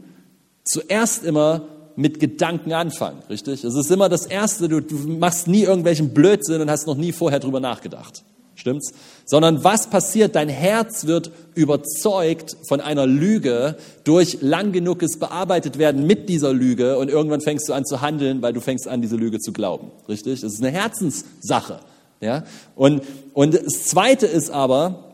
zuerst 0.64 1.24
immer 1.24 1.68
mit 1.96 2.18
Gedanken 2.18 2.72
anfangen, 2.72 3.18
richtig? 3.28 3.64
Es 3.64 3.74
ist 3.74 3.90
immer 3.90 4.08
das 4.08 4.24
Erste, 4.24 4.68
du, 4.68 4.80
du 4.80 4.94
machst 4.94 5.48
nie 5.48 5.64
irgendwelchen 5.64 6.14
Blödsinn 6.14 6.60
und 6.62 6.70
hast 6.70 6.86
noch 6.86 6.96
nie 6.96 7.12
vorher 7.12 7.40
drüber 7.40 7.60
nachgedacht. 7.60 8.24
Stimmt's? 8.58 8.90
Sondern 9.24 9.62
was 9.62 9.88
passiert? 9.88 10.34
Dein 10.34 10.48
Herz 10.48 11.06
wird 11.06 11.30
überzeugt 11.54 12.56
von 12.66 12.80
einer 12.80 13.06
Lüge 13.06 13.76
durch 14.02 14.38
lang 14.40 14.72
genuges 14.72 15.18
bearbeitet 15.18 15.78
werden 15.78 16.06
mit 16.06 16.28
dieser 16.28 16.52
Lüge 16.52 16.98
und 16.98 17.08
irgendwann 17.08 17.40
fängst 17.40 17.68
du 17.68 17.72
an 17.72 17.84
zu 17.84 18.00
handeln, 18.00 18.42
weil 18.42 18.52
du 18.52 18.60
fängst 18.60 18.88
an, 18.88 19.00
diese 19.00 19.16
Lüge 19.16 19.38
zu 19.38 19.52
glauben. 19.52 19.92
Richtig? 20.08 20.40
Das 20.40 20.52
ist 20.52 20.60
eine 20.60 20.72
Herzenssache. 20.72 21.78
Ja? 22.20 22.44
Und, 22.74 23.02
und 23.32 23.54
das 23.54 23.84
Zweite 23.84 24.26
ist 24.26 24.50
aber, 24.50 25.04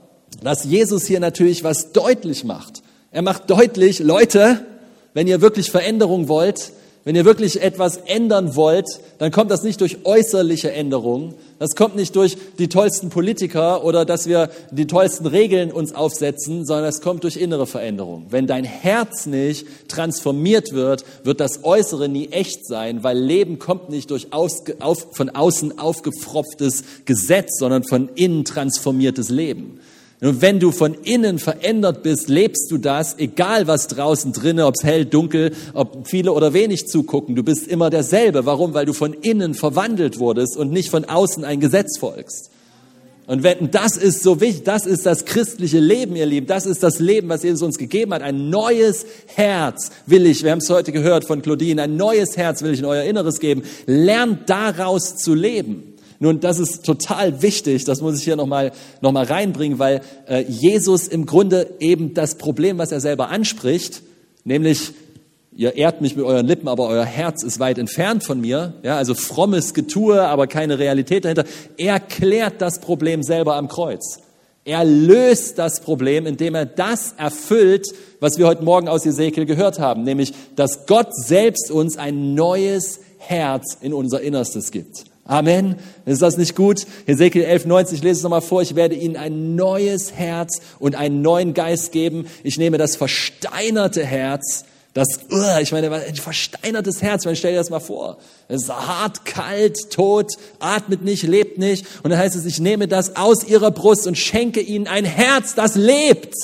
dass 0.42 0.64
Jesus 0.64 1.04
hier 1.04 1.20
natürlich 1.20 1.64
was 1.64 1.92
deutlich 1.92 2.44
macht. 2.44 2.82
Er 3.10 3.22
macht 3.22 3.50
deutlich, 3.50 3.98
Leute, 3.98 4.64
wenn 5.12 5.26
ihr 5.26 5.42
wirklich 5.42 5.70
Veränderung 5.70 6.28
wollt, 6.28 6.72
wenn 7.04 7.16
ihr 7.16 7.26
wirklich 7.26 7.60
etwas 7.60 7.98
ändern 7.98 8.56
wollt, 8.56 8.86
dann 9.18 9.30
kommt 9.30 9.50
das 9.50 9.62
nicht 9.62 9.82
durch 9.82 9.98
äußerliche 10.04 10.72
Änderungen. 10.72 11.34
Das 11.58 11.74
kommt 11.76 11.96
nicht 11.96 12.16
durch 12.16 12.38
die 12.58 12.68
tollsten 12.68 13.10
Politiker 13.10 13.84
oder 13.84 14.06
dass 14.06 14.26
wir 14.26 14.48
die 14.70 14.86
tollsten 14.86 15.26
Regeln 15.26 15.70
uns 15.70 15.94
aufsetzen, 15.94 16.64
sondern 16.64 16.86
es 16.86 17.02
kommt 17.02 17.24
durch 17.24 17.36
innere 17.36 17.66
Veränderung. 17.66 18.26
Wenn 18.30 18.46
dein 18.46 18.64
Herz 18.64 19.26
nicht 19.26 19.66
transformiert 19.88 20.72
wird, 20.72 21.04
wird 21.24 21.40
das 21.40 21.62
Äußere 21.62 22.08
nie 22.08 22.28
echt 22.28 22.66
sein, 22.66 23.02
weil 23.04 23.18
Leben 23.18 23.58
kommt 23.58 23.90
nicht 23.90 24.10
durch 24.10 24.32
aus, 24.32 24.62
auf, 24.80 25.08
von 25.12 25.28
außen 25.28 25.78
aufgepfropftes 25.78 26.84
Gesetz, 27.04 27.58
sondern 27.58 27.84
von 27.84 28.08
innen 28.14 28.46
transformiertes 28.46 29.28
Leben. 29.28 29.78
Und 30.24 30.40
wenn 30.40 30.58
du 30.58 30.72
von 30.72 30.94
innen 30.94 31.38
verändert 31.38 32.02
bist, 32.02 32.30
lebst 32.30 32.70
du 32.70 32.78
das, 32.78 33.18
egal 33.18 33.66
was 33.66 33.88
draußen 33.88 34.32
drinne, 34.32 34.64
ob 34.64 34.74
es 34.74 34.82
hell, 34.82 35.04
dunkel, 35.04 35.52
ob 35.74 36.08
viele 36.08 36.32
oder 36.32 36.54
wenig 36.54 36.86
zugucken. 36.86 37.34
Du 37.34 37.42
bist 37.42 37.68
immer 37.68 37.90
derselbe. 37.90 38.46
Warum? 38.46 38.72
Weil 38.72 38.86
du 38.86 38.94
von 38.94 39.12
innen 39.12 39.52
verwandelt 39.52 40.18
wurdest 40.18 40.56
und 40.56 40.72
nicht 40.72 40.88
von 40.88 41.04
außen 41.04 41.44
ein 41.44 41.60
Gesetz 41.60 41.98
folgst. 41.98 42.50
Und 43.26 43.42
wenn, 43.42 43.70
das 43.70 43.98
ist 43.98 44.22
so 44.22 44.40
wichtig, 44.40 44.64
das 44.64 44.86
ist 44.86 45.04
das 45.04 45.26
christliche 45.26 45.78
Leben, 45.78 46.16
ihr 46.16 46.26
Lieben, 46.26 46.46
das 46.46 46.64
ist 46.64 46.82
das 46.82 47.00
Leben, 47.00 47.28
was 47.28 47.42
Jesus 47.42 47.62
uns 47.62 47.76
gegeben 47.76 48.14
hat. 48.14 48.22
Ein 48.22 48.48
neues 48.48 49.06
Herz 49.26 49.90
will 50.06 50.24
ich, 50.26 50.42
wir 50.42 50.52
haben 50.52 50.58
es 50.58 50.70
heute 50.70 50.92
gehört 50.92 51.26
von 51.26 51.42
Claudine, 51.42 51.82
ein 51.82 51.96
neues 51.96 52.36
Herz 52.38 52.62
will 52.62 52.72
ich 52.72 52.80
in 52.80 52.84
euer 52.86 53.04
Inneres 53.04 53.40
geben. 53.40 53.62
Lernt 53.86 54.48
daraus 54.48 55.16
zu 55.16 55.34
leben. 55.34 55.93
Nun, 56.18 56.40
das 56.40 56.58
ist 56.58 56.84
total 56.84 57.42
wichtig, 57.42 57.84
das 57.84 58.00
muss 58.00 58.18
ich 58.18 58.24
hier 58.24 58.36
nochmal 58.36 58.72
noch 59.00 59.12
mal 59.12 59.24
reinbringen, 59.24 59.78
weil 59.78 60.00
äh, 60.28 60.42
Jesus 60.42 61.08
im 61.08 61.26
Grunde 61.26 61.74
eben 61.80 62.14
das 62.14 62.36
Problem, 62.36 62.78
was 62.78 62.92
er 62.92 63.00
selber 63.00 63.28
anspricht, 63.28 64.02
nämlich 64.44 64.92
ihr 65.56 65.76
ehrt 65.76 66.00
mich 66.00 66.16
mit 66.16 66.24
euren 66.24 66.46
Lippen, 66.46 66.68
aber 66.68 66.88
euer 66.88 67.04
Herz 67.04 67.42
ist 67.42 67.60
weit 67.60 67.78
entfernt 67.78 68.24
von 68.24 68.40
mir, 68.40 68.74
ja, 68.82 68.96
also 68.96 69.14
frommes 69.14 69.74
Getue, 69.74 70.22
aber 70.22 70.46
keine 70.46 70.78
Realität 70.78 71.24
dahinter. 71.24 71.44
Er 71.76 72.00
klärt 72.00 72.60
das 72.60 72.80
Problem 72.80 73.22
selber 73.22 73.56
am 73.56 73.68
Kreuz. 73.68 74.20
Er 74.64 74.84
löst 74.84 75.58
das 75.58 75.80
Problem, 75.80 76.26
indem 76.26 76.54
er 76.54 76.64
das 76.64 77.12
erfüllt, 77.18 77.86
was 78.20 78.38
wir 78.38 78.46
heute 78.46 78.64
Morgen 78.64 78.88
aus 78.88 79.04
Ezekiel 79.04 79.44
gehört 79.44 79.78
haben, 79.78 80.04
nämlich, 80.04 80.32
dass 80.56 80.86
Gott 80.86 81.14
selbst 81.14 81.70
uns 81.70 81.98
ein 81.98 82.34
neues 82.34 83.00
Herz 83.18 83.76
in 83.80 83.92
unser 83.92 84.22
Innerstes 84.22 84.70
gibt. 84.70 85.04
Amen. 85.26 85.76
Ist 86.04 86.20
das 86.20 86.36
nicht 86.36 86.54
gut? 86.54 86.86
Hesekiel 87.06 87.44
11,90, 87.44 87.94
ich 87.94 88.02
lese 88.02 88.18
es 88.18 88.22
nochmal 88.22 88.42
vor. 88.42 88.60
Ich 88.60 88.74
werde 88.74 88.94
ihnen 88.94 89.16
ein 89.16 89.54
neues 89.56 90.12
Herz 90.12 90.60
und 90.78 90.94
einen 90.96 91.22
neuen 91.22 91.54
Geist 91.54 91.92
geben. 91.92 92.26
Ich 92.42 92.58
nehme 92.58 92.76
das 92.76 92.96
versteinerte 92.96 94.04
Herz, 94.04 94.64
das, 94.94 95.08
uh, 95.32 95.60
ich 95.60 95.72
meine, 95.72 95.90
ein 95.90 96.14
versteinertes 96.14 97.02
Herz, 97.02 97.24
man 97.24 97.34
stell 97.34 97.50
dir 97.50 97.58
das 97.58 97.68
mal 97.68 97.80
vor. 97.80 98.16
Es 98.46 98.62
ist 98.62 98.70
hart, 98.70 99.24
kalt, 99.24 99.90
tot, 99.90 100.34
atmet 100.60 101.02
nicht, 101.02 101.24
lebt 101.24 101.58
nicht. 101.58 101.84
Und 102.04 102.10
dann 102.10 102.18
heißt 102.18 102.36
es, 102.36 102.44
ich 102.44 102.60
nehme 102.60 102.86
das 102.86 103.16
aus 103.16 103.42
ihrer 103.42 103.72
Brust 103.72 104.06
und 104.06 104.16
schenke 104.16 104.60
ihnen 104.60 104.86
ein 104.86 105.04
Herz, 105.04 105.56
das 105.56 105.74
lebt. 105.74 106.34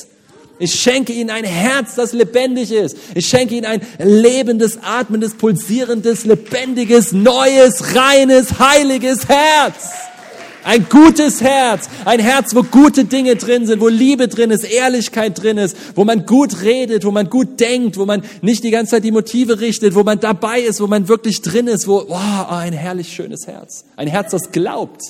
Ich 0.60 0.74
schenke 0.74 1.14
ihnen 1.14 1.30
ein 1.30 1.44
Herz, 1.44 1.94
das 1.94 2.12
lebendig 2.12 2.70
ist. 2.70 2.94
Ich 3.14 3.26
schenke 3.26 3.54
ihnen 3.54 3.64
ein 3.64 3.80
lebendes, 3.98 4.78
atmendes, 4.82 5.32
pulsierendes, 5.32 6.26
lebendiges, 6.26 7.12
neues, 7.12 7.96
reines, 7.96 8.58
heiliges 8.58 9.26
Herz. 9.26 9.88
Ein 10.62 10.86
gutes 10.90 11.40
Herz, 11.40 11.88
ein 12.04 12.20
Herz, 12.20 12.54
wo 12.54 12.62
gute 12.62 13.06
Dinge 13.06 13.36
drin 13.36 13.66
sind, 13.66 13.80
wo 13.80 13.88
Liebe 13.88 14.28
drin 14.28 14.50
ist, 14.50 14.64
Ehrlichkeit 14.64 15.42
drin 15.42 15.56
ist, 15.56 15.74
wo 15.94 16.04
man 16.04 16.26
gut 16.26 16.60
redet, 16.60 17.06
wo 17.06 17.10
man 17.10 17.30
gut 17.30 17.58
denkt, 17.58 17.96
wo 17.96 18.04
man 18.04 18.22
nicht 18.42 18.62
die 18.62 18.70
ganze 18.70 18.90
Zeit 18.90 19.04
die 19.04 19.12
Motive 19.12 19.60
richtet, 19.60 19.94
wo 19.94 20.02
man 20.02 20.20
dabei 20.20 20.60
ist, 20.60 20.82
wo 20.82 20.86
man 20.86 21.08
wirklich 21.08 21.40
drin 21.40 21.68
ist, 21.68 21.88
wo, 21.88 22.04
wow, 22.06 22.50
ein 22.50 22.74
herrlich 22.74 23.10
schönes 23.14 23.46
Herz. 23.46 23.86
Ein 23.96 24.08
Herz, 24.08 24.32
das 24.32 24.52
glaubt. 24.52 25.00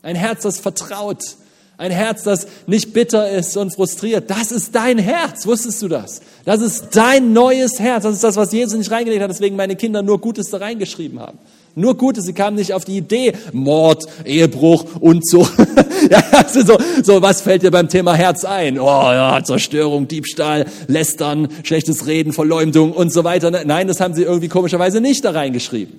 Ein 0.00 0.16
Herz, 0.16 0.44
das 0.44 0.58
vertraut. 0.58 1.36
Ein 1.78 1.90
Herz, 1.90 2.22
das 2.22 2.46
nicht 2.66 2.94
bitter 2.94 3.30
ist 3.30 3.54
und 3.56 3.74
frustriert. 3.74 4.30
Das 4.30 4.50
ist 4.50 4.74
dein 4.74 4.98
Herz. 4.98 5.46
Wusstest 5.46 5.82
du 5.82 5.88
das? 5.88 6.22
Das 6.46 6.62
ist 6.62 6.96
dein 6.96 7.34
neues 7.34 7.78
Herz. 7.78 8.04
Das 8.04 8.14
ist 8.14 8.24
das, 8.24 8.36
was 8.36 8.52
Jesus 8.52 8.78
nicht 8.78 8.90
reingelegt 8.90 9.22
hat, 9.22 9.30
deswegen 9.30 9.56
meine 9.56 9.76
Kinder 9.76 10.02
nur 10.02 10.18
Gutes 10.18 10.48
da 10.48 10.56
reingeschrieben 10.56 11.20
haben. 11.20 11.38
Nur 11.74 11.98
Gutes. 11.98 12.24
Sie 12.24 12.32
kamen 12.32 12.56
nicht 12.56 12.72
auf 12.72 12.86
die 12.86 12.96
Idee, 12.96 13.34
Mord, 13.52 14.04
Ehebruch 14.24 14.86
und 14.98 15.28
so. 15.28 15.42
ja, 16.10 16.22
also 16.32 16.62
so, 16.62 16.78
so, 17.02 17.20
was 17.20 17.42
fällt 17.42 17.62
dir 17.62 17.70
beim 17.70 17.90
Thema 17.90 18.14
Herz 18.14 18.46
ein? 18.46 18.78
Oh 18.80 18.86
ja, 18.86 19.44
Zerstörung, 19.44 20.08
Diebstahl, 20.08 20.64
Lästern, 20.86 21.48
schlechtes 21.62 22.06
Reden, 22.06 22.32
Verleumdung 22.32 22.92
und 22.92 23.12
so 23.12 23.24
weiter. 23.24 23.50
Nein, 23.50 23.88
das 23.88 24.00
haben 24.00 24.14
sie 24.14 24.22
irgendwie 24.22 24.48
komischerweise 24.48 25.02
nicht 25.02 25.26
da 25.26 25.32
reingeschrieben. 25.32 25.98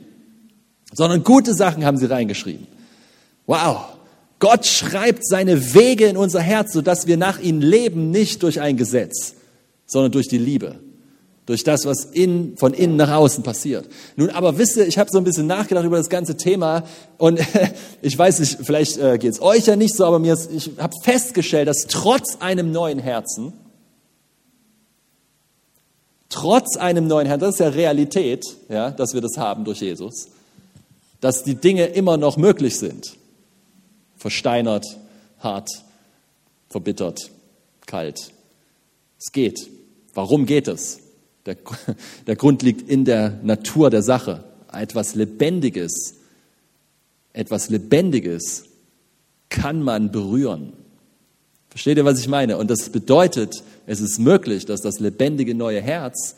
Sondern 0.93 1.23
gute 1.23 1.53
Sachen 1.53 1.85
haben 1.85 1.97
sie 1.97 2.07
reingeschrieben. 2.07 2.65
Wow. 3.45 3.96
Gott 4.39 4.65
schreibt 4.67 5.25
seine 5.25 5.73
Wege 5.73 6.05
in 6.05 6.17
unser 6.17 6.41
Herz, 6.41 6.73
sodass 6.73 7.07
wir 7.07 7.17
nach 7.17 7.39
ihnen 7.39 7.61
leben, 7.61 8.11
nicht 8.11 8.43
durch 8.43 8.61
ein 8.61 8.77
Gesetz, 8.77 9.33
sondern 9.87 10.11
durch 10.11 10.27
die 10.27 10.37
Liebe. 10.37 10.75
Durch 11.47 11.63
das, 11.63 11.85
was 11.85 12.03
in, 12.03 12.57
von 12.57 12.73
innen 12.73 12.97
nach 12.97 13.11
außen 13.11 13.41
passiert. 13.41 13.87
Nun, 14.17 14.29
aber 14.29 14.57
wisst 14.57 14.75
ihr, 14.75 14.85
ich 14.85 14.97
habe 14.97 15.09
so 15.09 15.17
ein 15.17 15.23
bisschen 15.23 15.47
nachgedacht 15.47 15.85
über 15.85 15.97
das 15.97 16.09
ganze 16.09 16.35
Thema 16.35 16.83
und 17.17 17.39
ich 18.01 18.17
weiß 18.17 18.41
nicht, 18.41 18.57
vielleicht 18.63 18.97
äh, 18.97 19.17
geht 19.17 19.31
es 19.31 19.41
euch 19.41 19.65
ja 19.65 19.77
nicht 19.77 19.95
so, 19.95 20.05
aber 20.05 20.19
mir 20.19 20.33
ist, 20.33 20.51
ich 20.51 20.71
habe 20.77 20.93
festgestellt, 21.01 21.69
dass 21.69 21.87
trotz 21.87 22.35
einem 22.41 22.73
neuen 22.73 22.99
Herzen, 22.99 23.53
trotz 26.27 26.75
einem 26.75 27.07
neuen 27.07 27.27
Herzen, 27.27 27.41
das 27.45 27.55
ist 27.55 27.59
ja 27.59 27.69
Realität, 27.69 28.45
ja, 28.67 28.91
dass 28.91 29.13
wir 29.13 29.21
das 29.21 29.37
haben 29.37 29.63
durch 29.63 29.79
Jesus, 29.79 30.27
dass 31.21 31.43
die 31.45 31.55
Dinge 31.55 31.85
immer 31.85 32.17
noch 32.17 32.35
möglich 32.35 32.77
sind 32.77 33.17
versteinert, 34.17 34.85
hart, 35.39 35.69
verbittert, 36.69 37.31
kalt. 37.85 38.31
Es 39.19 39.31
geht. 39.31 39.69
Warum 40.13 40.45
geht 40.45 40.67
es? 40.67 40.99
Der, 41.45 41.57
der 42.27 42.35
Grund 42.35 42.61
liegt 42.61 42.89
in 42.89 43.05
der 43.05 43.39
Natur 43.43 43.89
der 43.89 44.03
Sache. 44.03 44.43
Etwas 44.71 45.15
Lebendiges, 45.15 46.15
etwas 47.33 47.69
Lebendiges 47.69 48.65
kann 49.49 49.81
man 49.81 50.11
berühren. 50.11 50.73
Versteht 51.69 51.97
ihr, 51.97 52.05
was 52.05 52.19
ich 52.19 52.27
meine? 52.27 52.57
Und 52.57 52.69
das 52.69 52.89
bedeutet, 52.89 53.63
es 53.85 54.01
ist 54.01 54.19
möglich, 54.19 54.65
dass 54.65 54.81
das 54.81 54.99
lebendige 54.99 55.55
neue 55.55 55.81
Herz 55.81 56.35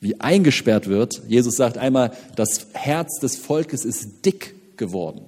wie 0.00 0.20
eingesperrt 0.20 0.88
wird. 0.88 1.22
Jesus 1.28 1.56
sagt 1.56 1.78
einmal, 1.78 2.12
das 2.36 2.66
Herz 2.72 3.20
des 3.20 3.36
Volkes 3.36 3.84
ist 3.84 4.24
dick 4.24 4.54
geworden. 4.76 5.22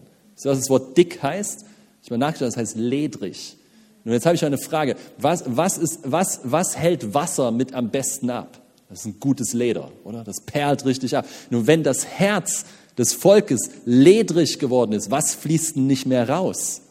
Ihr, 0.44 0.50
was 0.50 0.60
das 0.60 0.70
Wort 0.70 0.96
dick 0.96 1.22
heißt? 1.22 1.64
Ich 2.02 2.10
habe 2.10 2.18
nachgedacht, 2.18 2.52
das 2.52 2.56
heißt 2.56 2.76
ledrig. 2.76 3.56
Und 4.04 4.12
jetzt 4.12 4.26
habe 4.26 4.36
ich 4.36 4.44
eine 4.44 4.58
Frage. 4.58 4.96
Was, 5.18 5.44
was, 5.46 5.78
ist, 5.78 6.00
was, 6.04 6.40
was 6.44 6.76
hält 6.76 7.14
Wasser 7.14 7.50
mit 7.50 7.74
am 7.74 7.90
besten 7.90 8.30
ab? 8.30 8.60
Das 8.88 9.00
ist 9.00 9.06
ein 9.06 9.18
gutes 9.18 9.52
Leder, 9.52 9.90
oder? 10.04 10.22
Das 10.22 10.42
perlt 10.42 10.84
richtig 10.84 11.16
ab. 11.16 11.26
Nun, 11.50 11.66
wenn 11.66 11.82
das 11.82 12.06
Herz 12.06 12.64
des 12.96 13.12
Volkes 13.12 13.68
ledrig 13.84 14.60
geworden 14.60 14.92
ist, 14.92 15.10
was 15.10 15.34
fließt 15.34 15.76
denn 15.76 15.88
nicht 15.88 16.06
mehr 16.06 16.28
raus? 16.28 16.82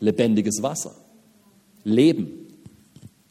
Lebendiges 0.00 0.62
Wasser. 0.62 0.94
Leben. 1.82 2.28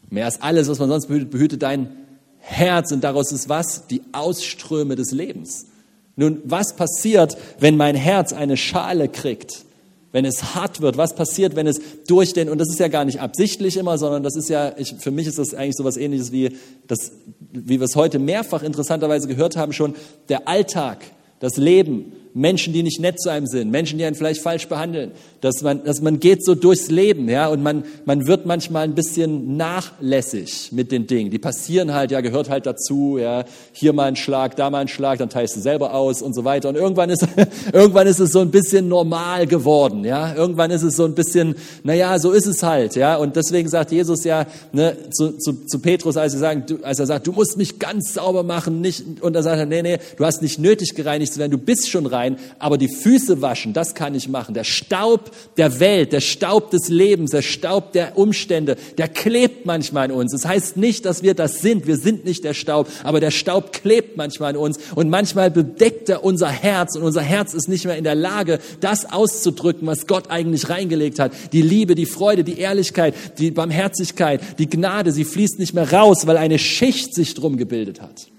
Mehr 0.09 0.25
als 0.25 0.41
alles, 0.41 0.67
was 0.67 0.79
man 0.79 0.89
sonst 0.89 1.07
behütet, 1.07 1.29
behütet 1.29 1.61
dein 1.61 1.95
Herz 2.39 2.91
und 2.91 3.03
daraus 3.03 3.31
ist 3.31 3.47
was? 3.47 3.87
Die 3.87 4.01
Ausströme 4.11 4.95
des 4.95 5.11
Lebens. 5.11 5.67
Nun, 6.15 6.41
was 6.43 6.75
passiert, 6.75 7.37
wenn 7.59 7.77
mein 7.77 7.95
Herz 7.95 8.33
eine 8.33 8.57
Schale 8.57 9.09
kriegt? 9.09 9.65
Wenn 10.11 10.25
es 10.25 10.53
hart 10.53 10.79
wird, 10.79 10.95
was 10.95 11.15
passiert, 11.15 11.55
wenn 11.55 11.65
es 11.65 11.81
durch 12.07 12.33
den, 12.33 12.47
und 12.47 12.59
das 12.59 12.69
ist 12.69 12.79
ja 12.79 12.87
gar 12.87 13.03
nicht 13.03 13.19
absichtlich 13.19 13.77
immer, 13.77 13.97
sondern 13.97 14.21
das 14.21 14.35
ist 14.35 14.47
ja, 14.47 14.73
ich, 14.77 14.93
für 14.99 15.09
mich 15.09 15.25
ist 15.25 15.39
das 15.39 15.55
eigentlich 15.55 15.75
so 15.75 15.83
was 15.83 15.97
ähnliches 15.97 16.31
wie 16.31 16.55
das, 16.87 17.13
wie 17.51 17.79
wir 17.79 17.85
es 17.85 17.95
heute 17.95 18.19
mehrfach 18.19 18.61
interessanterweise 18.61 19.27
gehört 19.27 19.57
haben 19.57 19.73
schon, 19.73 19.95
der 20.29 20.47
Alltag, 20.47 20.99
das 21.39 21.57
Leben, 21.57 22.13
Menschen, 22.33 22.73
die 22.73 22.81
nicht 22.81 22.99
nett 22.99 23.19
zu 23.19 23.29
einem 23.29 23.45
sind, 23.45 23.69
Menschen, 23.69 23.99
die 23.99 24.05
einen 24.05 24.15
vielleicht 24.15 24.41
falsch 24.41 24.67
behandeln, 24.67 25.11
dass 25.41 25.61
man, 25.61 25.83
dass 25.83 26.01
man 26.01 26.19
geht 26.19 26.43
so 26.43 26.55
durchs 26.55 26.89
Leben, 26.89 27.29
ja, 27.29 27.47
und 27.47 27.61
man, 27.61 27.83
man 28.05 28.27
wird 28.27 28.45
manchmal 28.45 28.83
ein 28.85 28.95
bisschen 28.95 29.55
nachlässig 29.55 30.69
mit 30.71 30.91
den 30.91 31.05
Dingen. 31.05 31.29
Die 31.29 31.37
passieren 31.37 31.93
halt, 31.93 32.11
ja, 32.11 32.21
gehört 32.21 32.49
halt 32.49 32.65
dazu, 32.65 33.17
ja, 33.19 33.45
hier 33.71 33.93
mal 33.93 34.05
ein 34.05 34.15
Schlag, 34.15 34.55
da 34.55 34.69
mal 34.71 34.79
ein 34.79 34.87
Schlag, 34.87 35.19
dann 35.19 35.29
teilst 35.29 35.55
du 35.55 35.59
selber 35.59 35.93
aus 35.93 36.21
und 36.23 36.33
so 36.33 36.43
weiter. 36.43 36.69
Und 36.69 36.75
irgendwann 36.75 37.11
ist, 37.11 37.27
irgendwann 37.73 38.07
ist 38.07 38.19
es 38.19 38.31
so 38.31 38.39
ein 38.39 38.49
bisschen 38.49 38.87
normal 38.87 39.45
geworden, 39.45 40.03
ja. 40.03 40.33
Irgendwann 40.33 40.71
ist 40.71 40.83
es 40.83 40.95
so 40.95 41.05
ein 41.05 41.13
bisschen, 41.13 41.55
naja, 41.83 42.17
so 42.17 42.31
ist 42.31 42.47
es 42.47 42.63
halt, 42.63 42.95
ja. 42.95 43.15
Und 43.17 43.35
deswegen 43.35 43.69
sagt 43.69 43.91
Jesus 43.91 44.23
ja, 44.23 44.47
ne, 44.71 44.97
zu, 45.11 45.37
zu, 45.37 45.65
zu 45.67 45.79
Petrus, 45.79 46.17
als 46.17 46.33
er, 46.33 46.39
sagen, 46.39 46.65
als 46.81 46.99
er 46.99 47.05
sagt, 47.05 47.27
du 47.27 47.31
musst 47.31 47.57
mich 47.57 47.77
ganz 47.77 48.13
sauber 48.13 48.41
machen, 48.41 48.81
nicht, 48.81 49.21
und 49.21 49.35
er 49.35 49.43
sagt 49.43 49.69
nee, 49.69 49.83
nee, 49.83 49.99
du 50.17 50.25
hast 50.25 50.41
nicht 50.41 50.57
nötig 50.57 50.95
gereinigt 50.95 51.33
zu 51.33 51.39
werden, 51.39 51.51
du 51.51 51.57
bist 51.59 51.89
schon 51.89 52.07
rein 52.07 52.22
rein, 52.23 52.37
aber 52.59 52.77
die 52.77 52.87
Füße 52.87 53.41
waschen, 53.41 53.73
das 53.73 53.95
kann 53.95 54.15
ich 54.15 54.27
machen. 54.29 54.53
Der 54.53 54.63
Staub 54.63 55.31
der 55.57 55.79
Welt, 55.79 56.13
der 56.13 56.21
Staub 56.21 56.71
des 56.71 56.89
Lebens, 56.89 57.31
der 57.31 57.41
Staub 57.41 57.91
der 57.93 58.17
Umstände, 58.17 58.75
der 58.97 59.07
klebt 59.07 59.65
manchmal 59.65 60.09
in 60.09 60.15
uns. 60.15 60.31
Das 60.31 60.45
heißt 60.45 60.77
nicht, 60.77 61.05
dass 61.05 61.23
wir 61.23 61.33
das 61.33 61.61
sind. 61.61 61.87
Wir 61.87 61.97
sind 61.97 62.25
nicht 62.25 62.43
der 62.43 62.53
Staub, 62.53 62.87
aber 63.03 63.19
der 63.19 63.31
Staub 63.31 63.73
klebt 63.73 64.17
manchmal 64.17 64.51
in 64.51 64.57
uns 64.57 64.79
und 64.95 65.09
manchmal 65.09 65.51
bedeckt 65.51 66.09
er 66.09 66.23
unser 66.23 66.49
Herz 66.49 66.95
und 66.95 67.03
unser 67.03 67.21
Herz 67.21 67.53
ist 67.53 67.67
nicht 67.67 67.85
mehr 67.85 67.97
in 67.97 68.03
der 68.03 68.15
Lage, 68.15 68.59
das 68.79 69.11
auszudrücken, 69.11 69.87
was 69.87 70.07
Gott 70.07 70.29
eigentlich 70.29 70.69
reingelegt 70.69 71.19
hat. 71.19 71.31
Die 71.51 71.61
Liebe, 71.61 71.95
die 71.95 72.05
Freude, 72.05 72.43
die 72.43 72.59
Ehrlichkeit, 72.59 73.13
die 73.37 73.51
Barmherzigkeit, 73.51 74.41
die 74.59 74.69
Gnade, 74.69 75.11
sie 75.11 75.25
fließt 75.25 75.59
nicht 75.59 75.73
mehr 75.73 75.91
raus, 75.91 76.27
weil 76.27 76.37
eine 76.37 76.59
Schicht 76.59 77.13
sich 77.13 77.33
drum 77.33 77.57
gebildet 77.57 78.01
hat. 78.01 78.32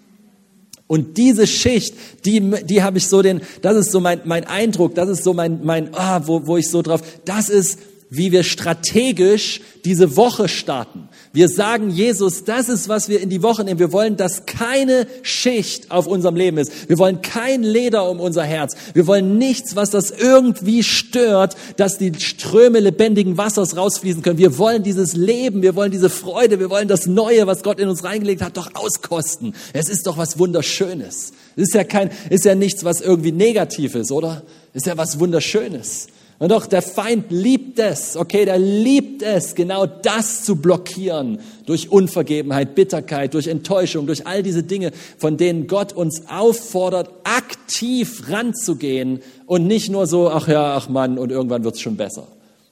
Und 0.95 1.19
diese 1.19 1.49
Schicht, 1.49 1.97
die, 2.25 2.41
die 2.41 2.85
habe 2.85 2.99
ich 2.99 3.09
so 3.09 3.21
den, 3.21 3.41
das 3.63 3.77
ist 3.77 3.91
so 3.91 3.99
mein, 3.99 4.21
mein 4.23 4.45
Eindruck, 4.45 4.95
das 4.95 5.09
ist 5.09 5.25
so 5.25 5.35
mein, 5.35 5.59
mein 5.65 5.93
ah, 5.93 6.29
wo, 6.29 6.47
wo 6.47 6.57
ich 6.57 6.71
so 6.71 6.83
drauf, 6.83 7.03
das 7.25 7.49
ist, 7.49 7.81
wie 8.11 8.31
wir 8.31 8.45
strategisch 8.45 9.61
diese 9.85 10.17
Woche 10.17 10.47
starten. 10.47 11.09
Wir 11.35 11.49
sagen 11.49 11.91
Jesus, 11.91 12.45
das 12.45 12.69
ist, 12.69 12.89
was 12.89 13.09
wir 13.09 13.21
in 13.21 13.29
die 13.29 13.43
Woche 13.43 13.65
nehmen. 13.65 13.81
Wir 13.81 13.91
wollen, 13.91 14.17
dass 14.17 14.47
keine 14.47 15.09
Schicht 15.23 15.91
auf 15.91 16.07
unserem 16.07 16.37
Leben 16.37 16.59
ist. 16.59 16.89
Wir 16.89 16.97
wollen 16.97 17.23
kein 17.23 17.65
Leder 17.65 18.09
um 18.09 18.21
unser 18.21 18.45
Herz. 18.45 18.77
Wir 18.93 19.09
wollen 19.09 19.37
nichts, 19.37 19.75
was 19.75 19.91
das 19.91 20.13
irgendwie 20.13 20.85
stört, 20.85 21.57
dass 21.77 21.99
die 21.99 22.13
Ströme 22.21 22.79
lebendigen 22.79 23.37
Wassers 23.37 23.77
rausfließen 23.77 24.23
können. 24.23 24.39
Wir 24.39 24.59
wollen 24.59 24.85
dieses 24.85 25.17
Leben, 25.17 25.63
wir 25.63 25.75
wollen 25.75 25.91
diese 25.91 26.09
Freude, 26.09 26.61
wir 26.61 26.71
wollen 26.71 26.87
das 26.87 27.07
Neue, 27.07 27.49
was 27.49 27.65
Gott 27.65 27.81
in 27.81 27.89
uns 27.89 28.05
reingelegt 28.05 28.41
hat, 28.41 28.57
doch 28.57 28.73
auskosten. 28.77 29.57
Es 29.73 29.89
ist 29.89 30.07
doch 30.07 30.17
was 30.17 30.39
Wunderschönes. 30.39 31.33
Es 31.57 31.65
ist 31.65 31.75
ja 31.75 31.83
kein, 31.83 32.11
ist 32.31 32.45
ja 32.45 32.55
nichts, 32.55 32.85
was 32.85 33.01
irgendwie 33.01 33.33
negativ 33.33 33.97
ist, 33.97 34.13
oder? 34.13 34.45
Es 34.73 34.83
ist 34.83 34.87
ja 34.87 34.97
was 34.97 35.19
Wunderschönes. 35.19 36.07
Und 36.39 36.51
doch, 36.51 36.67
der 36.67 36.83
Feind 36.83 37.31
liebt 37.31 37.64
es, 37.79 38.17
okay, 38.17 38.45
der 38.45 38.59
liebt 38.59 39.23
es, 39.23 39.55
genau 39.55 39.87
das 39.87 40.45
zu 40.45 40.57
blockieren 40.57 41.39
durch 41.67 41.91
Unvergebenheit, 41.91 42.75
Bitterkeit, 42.75 43.35
durch 43.35 43.47
Enttäuschung, 43.47 44.07
durch 44.07 44.27
all 44.27 44.43
diese 44.43 44.63
Dinge, 44.63 44.93
von 45.19 45.37
denen 45.37 45.67
Gott 45.67 45.93
uns 45.93 46.25
auffordert, 46.29 47.11
aktiv 47.25 48.25
ranzugehen 48.29 49.21
und 49.47 49.67
nicht 49.67 49.91
nur 49.91 50.07
so, 50.07 50.31
ach 50.31 50.49
ja, 50.49 50.77
ach 50.77 50.89
Mann, 50.89 51.19
und 51.19 51.31
irgendwann 51.31 51.65
wird's 51.65 51.81
schon 51.81 51.97
besser. 51.97 52.27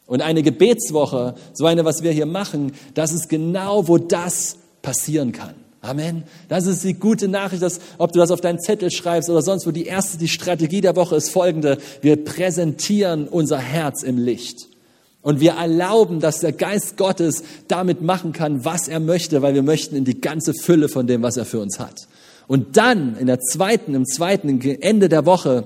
Und 0.06 0.20
eine 0.20 0.42
Gebetswoche, 0.42 1.34
so 1.52 1.66
eine, 1.66 1.84
was 1.84 2.02
wir 2.02 2.12
hier 2.12 2.26
machen, 2.26 2.72
das 2.94 3.12
ist 3.12 3.28
genau, 3.28 3.88
wo 3.88 3.98
das 3.98 4.56
passieren 4.82 5.32
kann. 5.32 5.54
Amen. 5.80 6.22
Das 6.48 6.66
ist 6.66 6.84
die 6.84 6.94
gute 6.94 7.26
Nachricht, 7.26 7.60
dass, 7.60 7.80
ob 7.98 8.12
du 8.12 8.20
das 8.20 8.30
auf 8.30 8.40
deinen 8.40 8.60
Zettel 8.60 8.92
schreibst 8.92 9.28
oder 9.28 9.42
sonst 9.42 9.66
wo. 9.66 9.72
Die 9.72 9.86
erste, 9.86 10.16
die 10.16 10.28
Strategie 10.28 10.80
der 10.80 10.94
Woche 10.94 11.16
ist 11.16 11.30
folgende. 11.30 11.78
Wir 12.00 12.24
präsentieren 12.24 13.26
unser 13.26 13.58
Herz 13.58 14.04
im 14.04 14.16
Licht. 14.16 14.68
Und 15.22 15.40
wir 15.40 15.52
erlauben, 15.52 16.18
dass 16.20 16.40
der 16.40 16.52
Geist 16.52 16.96
Gottes 16.96 17.44
damit 17.68 18.02
machen 18.02 18.32
kann, 18.32 18.64
was 18.64 18.88
er 18.88 19.00
möchte, 19.00 19.40
weil 19.40 19.54
wir 19.54 19.62
möchten 19.62 19.94
in 19.94 20.04
die 20.04 20.20
ganze 20.20 20.52
Fülle 20.52 20.88
von 20.88 21.06
dem, 21.06 21.22
was 21.22 21.36
er 21.36 21.44
für 21.44 21.60
uns 21.60 21.78
hat. 21.78 22.08
Und 22.48 22.76
dann 22.76 23.16
in 23.16 23.28
der 23.28 23.38
zweiten, 23.38 23.94
im 23.94 24.04
zweiten 24.04 24.60
Ende 24.60 25.08
der 25.08 25.24
Woche 25.24 25.64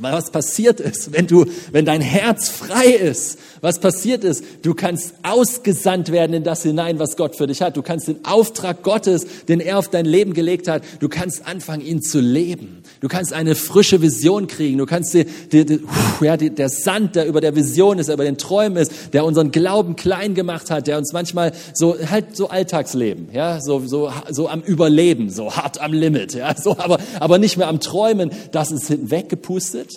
was 0.00 0.30
passiert 0.30 0.80
ist, 0.80 1.12
wenn 1.12 1.26
du, 1.26 1.46
wenn 1.72 1.84
dein 1.84 2.00
Herz 2.00 2.48
frei 2.48 2.86
ist, 2.86 3.38
was 3.60 3.78
passiert 3.78 4.24
ist, 4.24 4.44
du 4.62 4.74
kannst 4.74 5.14
ausgesandt 5.22 6.10
werden 6.12 6.34
in 6.34 6.44
das 6.44 6.62
hinein, 6.62 6.98
was 6.98 7.16
Gott 7.16 7.36
für 7.36 7.46
dich 7.46 7.60
hat. 7.62 7.76
Du 7.76 7.82
kannst 7.82 8.08
den 8.08 8.24
Auftrag 8.24 8.82
Gottes, 8.82 9.26
den 9.48 9.60
er 9.60 9.78
auf 9.78 9.88
dein 9.88 10.06
Leben 10.06 10.32
gelegt 10.32 10.68
hat, 10.68 10.82
du 11.00 11.08
kannst 11.08 11.46
anfangen, 11.46 11.84
ihn 11.84 12.02
zu 12.02 12.20
leben. 12.20 12.82
Du 13.00 13.08
kannst 13.08 13.32
eine 13.32 13.54
frische 13.54 14.02
Vision 14.02 14.46
kriegen. 14.46 14.78
Du 14.78 14.86
kannst 14.86 15.14
die, 15.14 15.24
die, 15.24 15.64
die, 15.64 15.80
ja, 16.20 16.36
die, 16.36 16.50
der 16.50 16.68
Sand, 16.68 17.16
der 17.16 17.26
über 17.26 17.40
der 17.40 17.54
Vision 17.54 17.98
ist, 17.98 18.06
der 18.06 18.14
über 18.14 18.24
den 18.24 18.38
Träumen 18.38 18.76
ist, 18.76 18.92
der 19.12 19.24
unseren 19.24 19.50
Glauben 19.50 19.96
klein 19.96 20.34
gemacht 20.34 20.70
hat, 20.70 20.86
der 20.86 20.98
uns 20.98 21.12
manchmal 21.12 21.52
so, 21.74 21.96
halt 22.10 22.36
so 22.36 22.48
Alltagsleben, 22.48 23.28
ja, 23.32 23.60
so, 23.60 23.80
so, 23.86 24.12
so 24.30 24.48
am 24.48 24.60
Überleben, 24.60 25.30
so 25.30 25.54
hart 25.54 25.80
am 25.80 25.92
Limit, 25.92 26.34
ja, 26.34 26.54
so, 26.56 26.76
aber, 26.78 26.98
aber 27.18 27.38
nicht 27.38 27.56
mehr 27.56 27.68
am 27.68 27.80
Träumen, 27.80 28.30
das 28.52 28.70
ist 28.70 29.10
weggepustet 29.10 29.89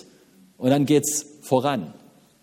und 0.64 0.70
dann 0.70 0.86
geht's 0.86 1.26
voran. 1.42 1.92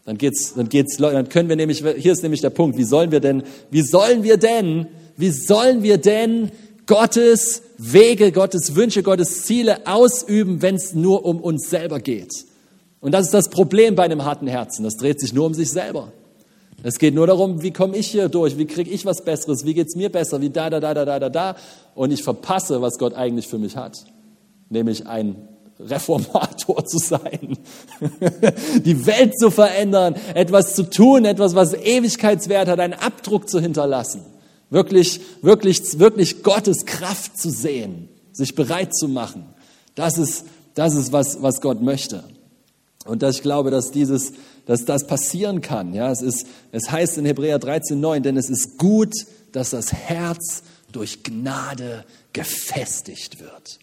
Dann 0.06 0.16
geht's, 0.16 0.54
dann 0.54 0.70
geht's, 0.70 0.98
dann 0.98 1.28
können 1.28 1.50
wir 1.50 1.56
nämlich, 1.56 1.84
hier 1.98 2.12
ist 2.12 2.22
nämlich 2.22 2.42
der 2.42 2.52
Punkt, 2.52 2.78
wie 2.78 2.84
sollen 2.84 3.12
wir 3.12 3.20
denn, 3.20 3.42
wie 3.72 3.82
sollen 3.82 4.22
wir 4.22 4.38
denn, 4.38 4.86
wie 5.18 5.32
sollen 5.32 5.82
wir 5.82 5.98
denn 5.98 6.52
Gottes 6.86 7.64
Wege, 7.80 8.32
Gottes 8.32 8.76
Wünsche, 8.76 9.02
Gottes 9.02 9.42
Ziele 9.46 9.88
ausüben, 9.88 10.62
wenn 10.62 10.76
es 10.76 10.94
nur 10.94 11.26
um 11.26 11.42
uns 11.42 11.72
selber 11.72 12.00
geht? 12.00 12.46
Und 13.00 13.12
das 13.14 13.26
ist 13.26 13.34
das 13.34 13.50
Problem 13.50 13.96
bei 13.96 14.04
einem 14.04 14.24
harten 14.24 14.46
Herzen. 14.46 14.84
Das 14.84 14.98
dreht 14.98 15.20
sich 15.20 15.34
nur 15.34 15.48
um 15.48 15.56
sich 15.56 15.72
selber. 15.72 16.12
Es 16.84 17.00
geht 17.00 17.16
nur 17.16 17.26
darum, 17.26 17.64
wie 17.64 17.72
komme 17.72 17.98
ich 17.98 18.06
hier 18.06 18.30
durch, 18.30 18.56
wie 18.56 18.68
kriege 18.68 18.92
ich 18.92 19.04
was 19.04 19.26
Besseres, 19.26 19.66
wie 19.66 19.74
geht's 19.74 19.96
mir 19.96 20.12
besser, 20.12 20.42
wie 20.42 20.52
da, 20.52 20.70
da, 20.70 20.80
da, 20.80 20.94
da, 20.94 21.06
da, 21.06 21.20
da, 21.20 21.30
da. 21.30 21.56
Und 21.96 22.12
ich 22.12 22.22
verpasse, 22.22 22.84
was 22.84 23.00
Gott 23.00 23.16
eigentlich 23.16 23.48
für 23.48 23.58
mich 23.58 23.76
hat. 23.76 24.06
Nämlich 24.70 25.08
ein 25.08 25.48
Reformator 25.86 26.86
zu 26.86 26.98
sein, 26.98 27.58
die 28.86 29.06
Welt 29.06 29.38
zu 29.38 29.52
verändern, 29.52 30.16
etwas 30.34 30.76
zu 30.76 30.90
tun, 30.90 31.26
etwas, 31.26 31.56
was 31.56 31.74
Ewigkeitswert 31.74 32.68
hat, 32.68 32.80
einen 32.80 32.94
Abdruck 32.94 33.50
zu 33.50 33.60
hinterlassen, 33.60 34.22
wirklich, 34.70 35.22
wirklich, 35.42 36.00
wirklich 36.00 36.44
Gottes 36.44 36.86
Kraft 36.86 37.38
zu 37.38 37.50
sehen, 37.50 38.10
sich 38.32 38.56
bereit 38.56 38.96
zu 38.96 39.08
machen. 39.08 39.46
Das 39.96 40.18
ist, 40.18 40.46
das 40.74 40.96
ist 40.96 41.12
was, 41.12 41.42
was 41.42 41.62
Gott 41.62 41.82
möchte. 41.82 42.24
Und 43.06 43.24
dass 43.24 43.36
ich 43.36 43.42
glaube, 43.42 43.72
dass 43.72 43.92
dieses, 43.92 44.34
dass 44.66 44.86
das 44.86 45.08
passieren 45.08 45.62
kann. 45.62 45.94
Ja, 45.94 46.12
es 46.12 46.22
ist, 46.22 46.46
es 46.72 46.92
heißt 46.92 47.18
in 47.18 47.26
Hebräer 47.26 47.60
13,9, 47.60 48.20
denn 48.20 48.38
es 48.38 48.50
ist 48.50 48.78
gut, 48.78 49.14
dass 49.52 49.72
das 49.72 49.92
Herz 49.92 50.64
durch 50.92 51.24
Gnade 51.24 52.06
gefestigt 52.34 53.40
wird. 53.40 53.80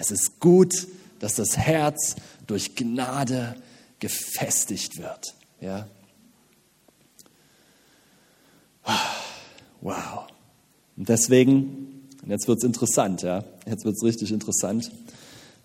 Es 0.00 0.10
ist 0.10 0.40
gut, 0.40 0.88
dass 1.18 1.34
das 1.34 1.58
Herz 1.58 2.16
durch 2.46 2.74
Gnade 2.74 3.54
gefestigt 3.98 4.96
wird. 4.96 5.34
Ja? 5.60 5.86
Wow. 9.82 10.26
Und 10.96 11.08
deswegen, 11.10 12.08
jetzt 12.26 12.48
wird 12.48 12.58
es 12.58 12.64
interessant, 12.64 13.20
ja? 13.20 13.44
jetzt 13.66 13.84
wird 13.84 13.94
es 13.94 14.02
richtig 14.02 14.32
interessant. 14.32 14.90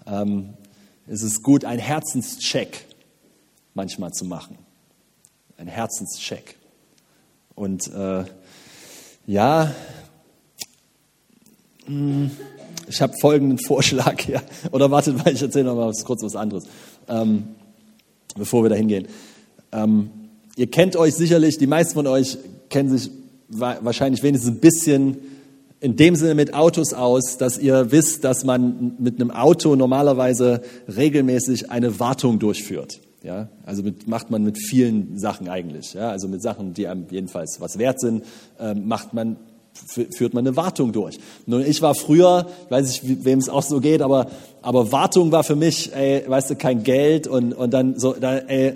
Ähm, 0.06 0.54
es 1.08 1.24
ist 1.24 1.42
gut, 1.42 1.64
einen 1.64 1.80
Herzenscheck 1.80 2.86
manchmal 3.74 4.12
zu 4.12 4.26
machen. 4.26 4.58
Ein 5.58 5.68
Herzenscheck. 5.68 6.58
Und 7.56 7.88
äh, 7.88 8.26
ja, 9.28 9.74
mh, 11.88 11.88
hm, 11.88 12.32
ich 12.88 13.02
habe 13.02 13.14
folgenden 13.20 13.60
Vorschlag 13.60 14.22
hier. 14.22 14.42
Oder 14.72 14.92
wartet 14.92 15.18
mal, 15.18 15.34
ich 15.34 15.42
erzähle 15.42 15.66
noch 15.66 15.76
mal 15.76 15.88
was, 15.88 16.04
kurz 16.04 16.24
was 16.24 16.36
anderes, 16.36 16.66
ähm, 17.08 17.44
bevor 18.38 18.64
wir 18.64 18.70
da 18.70 18.76
hingehen. 18.76 19.08
Ähm, 19.72 20.10
ihr 20.56 20.68
kennt 20.68 20.96
euch 20.96 21.16
sicherlich, 21.16 21.58
die 21.58 21.68
meisten 21.68 21.94
von 21.94 22.08
euch 22.08 22.38
kennen 22.70 22.90
sich 22.90 23.12
wahrscheinlich 23.48 24.24
wenigstens 24.24 24.52
ein 24.52 24.60
bisschen 24.60 25.18
in 25.80 25.96
dem 25.96 26.16
Sinne 26.16 26.34
mit 26.36 26.54
Autos 26.54 26.94
aus, 26.94 27.38
dass 27.38 27.58
ihr 27.58 27.92
wisst, 27.92 28.24
dass 28.24 28.44
man 28.44 28.96
mit 28.98 29.20
einem 29.22 29.30
Auto 29.30 29.76
normalerweise 29.76 30.62
regelmäßig 30.88 31.70
eine 31.70 32.00
Wartung 32.00 32.40
durchführt. 32.40 33.02
Ja, 33.24 33.50
also 33.66 33.82
mit, 33.84 34.08
macht 34.08 34.30
man 34.30 34.44
mit 34.44 34.58
vielen 34.58 35.18
Sachen 35.18 35.50
eigentlich. 35.50 35.94
Ja, 35.94 36.12
also 36.12 36.28
mit 36.28 36.42
Sachen, 36.42 36.74
die 36.74 36.88
einem 36.88 37.06
jedenfalls 37.10 37.58
was 37.60 37.78
wert 37.78 38.00
sind, 38.00 38.24
äh, 38.60 38.76
macht 38.76 39.14
man 39.14 39.38
führt 39.86 40.34
man 40.34 40.46
eine 40.46 40.56
Wartung 40.56 40.92
durch. 40.92 41.20
Nun, 41.46 41.66
ich 41.66 41.82
war 41.82 41.96
früher, 41.96 42.48
ich 42.66 42.72
weiß 42.72 42.88
nicht, 42.88 43.26
wem 43.26 43.40
es 43.40 43.50
auch 43.50 43.62
so 43.62 43.80
geht, 43.80 44.02
aber, 44.02 44.28
aber 44.62 44.92
Wartung 44.92 45.32
war 45.32 45.44
für 45.44 45.56
mich, 45.56 45.94
ey, 45.94 46.24
weißt 46.28 46.50
du, 46.50 46.56
kein 46.56 46.84
Geld 46.84 47.28
und, 47.28 47.54
und 47.54 47.72
dann 47.72 48.00
so, 48.00 48.14
dann, 48.14 48.48
ey, 48.48 48.74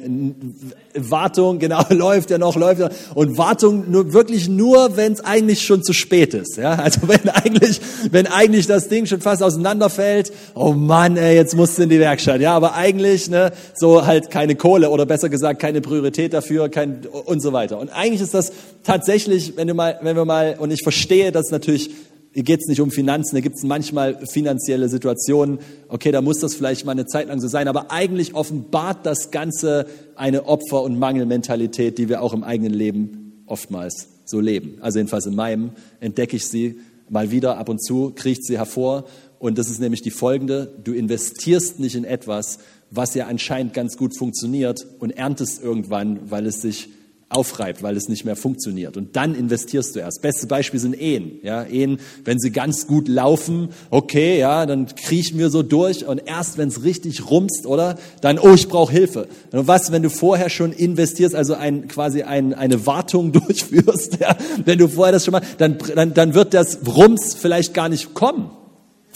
Wartung, 0.95 1.57
genau, 1.59 1.81
läuft 1.89 2.29
ja 2.29 2.37
noch, 2.37 2.55
läuft 2.55 2.81
ja. 2.81 2.89
Und 3.15 3.37
Wartung 3.37 3.89
nur, 3.89 4.13
wirklich 4.13 4.47
nur, 4.49 4.97
wenn 4.97 5.13
es 5.13 5.21
eigentlich 5.21 5.65
schon 5.65 5.83
zu 5.83 5.93
spät 5.93 6.33
ist. 6.33 6.57
Ja? 6.57 6.73
Also 6.75 7.01
wenn 7.07 7.29
eigentlich, 7.29 7.81
wenn 8.11 8.27
eigentlich 8.27 8.67
das 8.67 8.87
Ding 8.87 9.05
schon 9.05 9.21
fast 9.21 9.41
auseinanderfällt, 9.41 10.31
oh 10.53 10.73
Mann, 10.73 11.17
ey, 11.17 11.35
jetzt 11.35 11.55
musst 11.55 11.77
du 11.77 11.83
in 11.83 11.89
die 11.89 11.99
Werkstatt. 11.99 12.41
Ja, 12.41 12.55
aber 12.55 12.75
eigentlich, 12.75 13.29
ne, 13.29 13.51
so 13.73 14.05
halt 14.05 14.29
keine 14.29 14.55
Kohle 14.55 14.89
oder 14.89 15.05
besser 15.05 15.29
gesagt 15.29 15.59
keine 15.59 15.81
Priorität 15.81 16.33
dafür, 16.33 16.69
kein 16.69 17.05
und 17.25 17.41
so 17.41 17.53
weiter. 17.53 17.79
Und 17.79 17.89
eigentlich 17.89 18.21
ist 18.21 18.33
das 18.33 18.51
tatsächlich, 18.83 19.55
wenn 19.55 19.67
du 19.67 19.73
mal, 19.73 19.99
wenn 20.01 20.15
wir 20.15 20.25
mal, 20.25 20.57
und 20.59 20.71
ich 20.71 20.81
verstehe, 20.83 21.31
dass 21.31 21.51
natürlich 21.51 21.91
hier 22.31 22.43
geht 22.43 22.59
es 22.61 22.67
nicht 22.67 22.79
um 22.79 22.91
Finanzen, 22.91 23.35
da 23.35 23.41
gibt 23.41 23.55
es 23.55 23.63
manchmal 23.63 24.25
finanzielle 24.27 24.87
Situationen, 24.87 25.59
okay, 25.87 26.11
da 26.11 26.21
muss 26.21 26.39
das 26.39 26.53
vielleicht 26.53 26.85
mal 26.85 26.91
eine 26.91 27.07
Zeit 27.07 27.27
lang 27.27 27.39
so 27.39 27.47
sein, 27.47 27.67
aber 27.67 27.91
eigentlich 27.91 28.35
offenbart 28.35 29.05
das 29.05 29.31
Ganze 29.31 29.87
eine 30.15 30.45
Opfer- 30.45 30.83
und 30.83 30.99
Mangelmentalität, 30.99 31.97
die 31.97 32.07
wir 32.07 32.21
auch 32.21 32.33
im 32.33 32.43
eigenen 32.43 32.73
Leben 32.73 33.43
oftmals 33.47 34.09
so 34.25 34.39
leben. 34.39 34.77
Also 34.79 34.99
jedenfalls 34.99 35.25
in 35.25 35.35
meinem 35.35 35.71
entdecke 35.99 36.35
ich 36.35 36.47
sie 36.47 36.79
mal 37.09 37.31
wieder, 37.31 37.57
ab 37.57 37.67
und 37.67 37.83
zu 37.83 38.11
kriecht 38.15 38.45
sie 38.45 38.57
hervor. 38.57 39.05
Und 39.39 39.57
das 39.57 39.69
ist 39.69 39.79
nämlich 39.79 40.03
die 40.03 40.11
folgende, 40.11 40.71
du 40.83 40.93
investierst 40.93 41.79
nicht 41.79 41.95
in 41.95 42.03
etwas, 42.03 42.59
was 42.91 43.15
ja 43.15 43.25
anscheinend 43.25 43.73
ganz 43.73 43.97
gut 43.97 44.15
funktioniert 44.15 44.85
und 44.99 45.11
erntest 45.11 45.63
irgendwann, 45.63 46.29
weil 46.29 46.45
es 46.45 46.61
sich 46.61 46.89
aufreibt, 47.29 47.83
weil 47.83 47.95
es 47.95 48.09
nicht 48.09 48.25
mehr 48.25 48.35
funktioniert. 48.35 48.97
Und 48.97 49.15
dann 49.15 49.35
investierst 49.35 49.95
du 49.95 49.99
erst. 49.99 50.21
Bestes 50.21 50.47
Beispiel 50.47 50.79
sind 50.79 50.99
Ehen. 50.99 51.39
Ja, 51.43 51.63
Ehen, 51.63 51.99
wenn 52.25 52.39
sie 52.39 52.51
ganz 52.51 52.87
gut 52.87 53.07
laufen, 53.07 53.69
okay, 53.91 54.39
ja, 54.39 54.65
dann 54.65 54.87
kriechen 54.87 55.37
wir 55.37 55.51
so 55.51 55.61
durch. 55.61 56.05
Und 56.05 56.23
erst 56.25 56.57
wenn 56.57 56.69
es 56.69 56.83
richtig 56.83 57.29
rumst, 57.29 57.67
oder? 57.67 57.97
Dann, 58.21 58.39
oh, 58.39 58.53
ich 58.53 58.67
brauche 58.67 58.91
Hilfe. 58.91 59.27
Und 59.51 59.67
was, 59.67 59.91
wenn 59.91 60.01
du 60.01 60.09
vorher 60.09 60.49
schon 60.49 60.71
investierst, 60.71 61.35
also 61.35 61.53
ein, 61.53 61.87
quasi 61.87 62.23
ein, 62.23 62.55
eine 62.55 62.85
Wartung 62.87 63.31
durchführst, 63.31 64.17
ja, 64.19 64.35
wenn 64.65 64.79
du 64.79 64.87
vorher 64.87 65.11
das 65.11 65.23
schon 65.23 65.33
mal, 65.33 65.43
dann, 65.59 65.77
dann, 65.95 66.13
dann 66.15 66.33
wird 66.33 66.53
das 66.55 66.79
Rums 66.87 67.35
vielleicht 67.35 67.75
gar 67.75 67.89
nicht 67.89 68.15
kommen. 68.15 68.49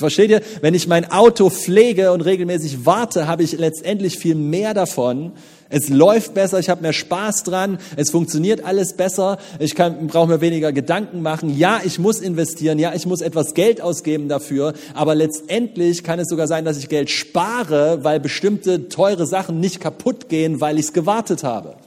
Versteht 0.03 0.31
ihr? 0.31 0.41
Wenn 0.59 0.73
ich 0.73 0.85
mein 0.85 1.09
Auto 1.13 1.49
pflege 1.49 2.11
und 2.11 2.19
regelmäßig 2.19 2.85
warte, 2.85 3.25
habe 3.25 3.41
ich 3.41 3.53
letztendlich 3.53 4.19
viel 4.19 4.35
mehr 4.35 4.73
davon, 4.73 5.31
es 5.69 5.87
läuft 5.87 6.33
besser, 6.33 6.59
ich 6.59 6.69
habe 6.69 6.81
mehr 6.81 6.91
Spaß 6.91 7.43
dran, 7.43 7.77
es 7.95 8.11
funktioniert 8.11 8.65
alles 8.65 8.97
besser, 8.97 9.37
ich 9.59 9.75
brauche 9.75 10.27
mir 10.27 10.41
weniger 10.41 10.73
Gedanken 10.73 11.21
machen. 11.21 11.57
Ja, 11.57 11.79
ich 11.85 11.99
muss 11.99 12.19
investieren, 12.19 12.79
ja, 12.79 12.93
ich 12.93 13.05
muss 13.05 13.21
etwas 13.21 13.53
Geld 13.53 13.79
ausgeben 13.79 14.27
dafür, 14.27 14.73
aber 14.93 15.15
letztendlich 15.15 16.03
kann 16.03 16.19
es 16.19 16.27
sogar 16.27 16.47
sein, 16.47 16.65
dass 16.65 16.77
ich 16.77 16.89
Geld 16.89 17.09
spare, 17.09 18.03
weil 18.03 18.19
bestimmte 18.19 18.89
teure 18.89 19.25
Sachen 19.25 19.61
nicht 19.61 19.79
kaputt 19.79 20.27
gehen, 20.27 20.59
weil 20.59 20.79
ich 20.79 20.87
es 20.87 20.93
gewartet 20.93 21.45
habe. 21.45 21.77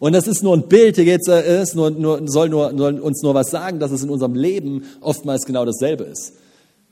Und 0.00 0.12
das 0.12 0.26
ist 0.26 0.42
nur 0.42 0.56
ein 0.56 0.66
Bild, 0.66 0.96
hier 0.96 1.04
geht's, 1.04 1.28
äh, 1.28 1.62
ist 1.62 1.76
nur, 1.76 1.92
nur, 1.92 2.28
soll, 2.28 2.48
nur, 2.48 2.76
soll 2.76 2.98
uns 2.98 3.22
nur 3.22 3.34
was 3.34 3.52
sagen, 3.52 3.78
dass 3.78 3.92
es 3.92 4.02
in 4.02 4.10
unserem 4.10 4.34
Leben 4.34 4.82
oftmals 5.00 5.46
genau 5.46 5.64
dasselbe 5.64 6.02
ist. 6.02 6.32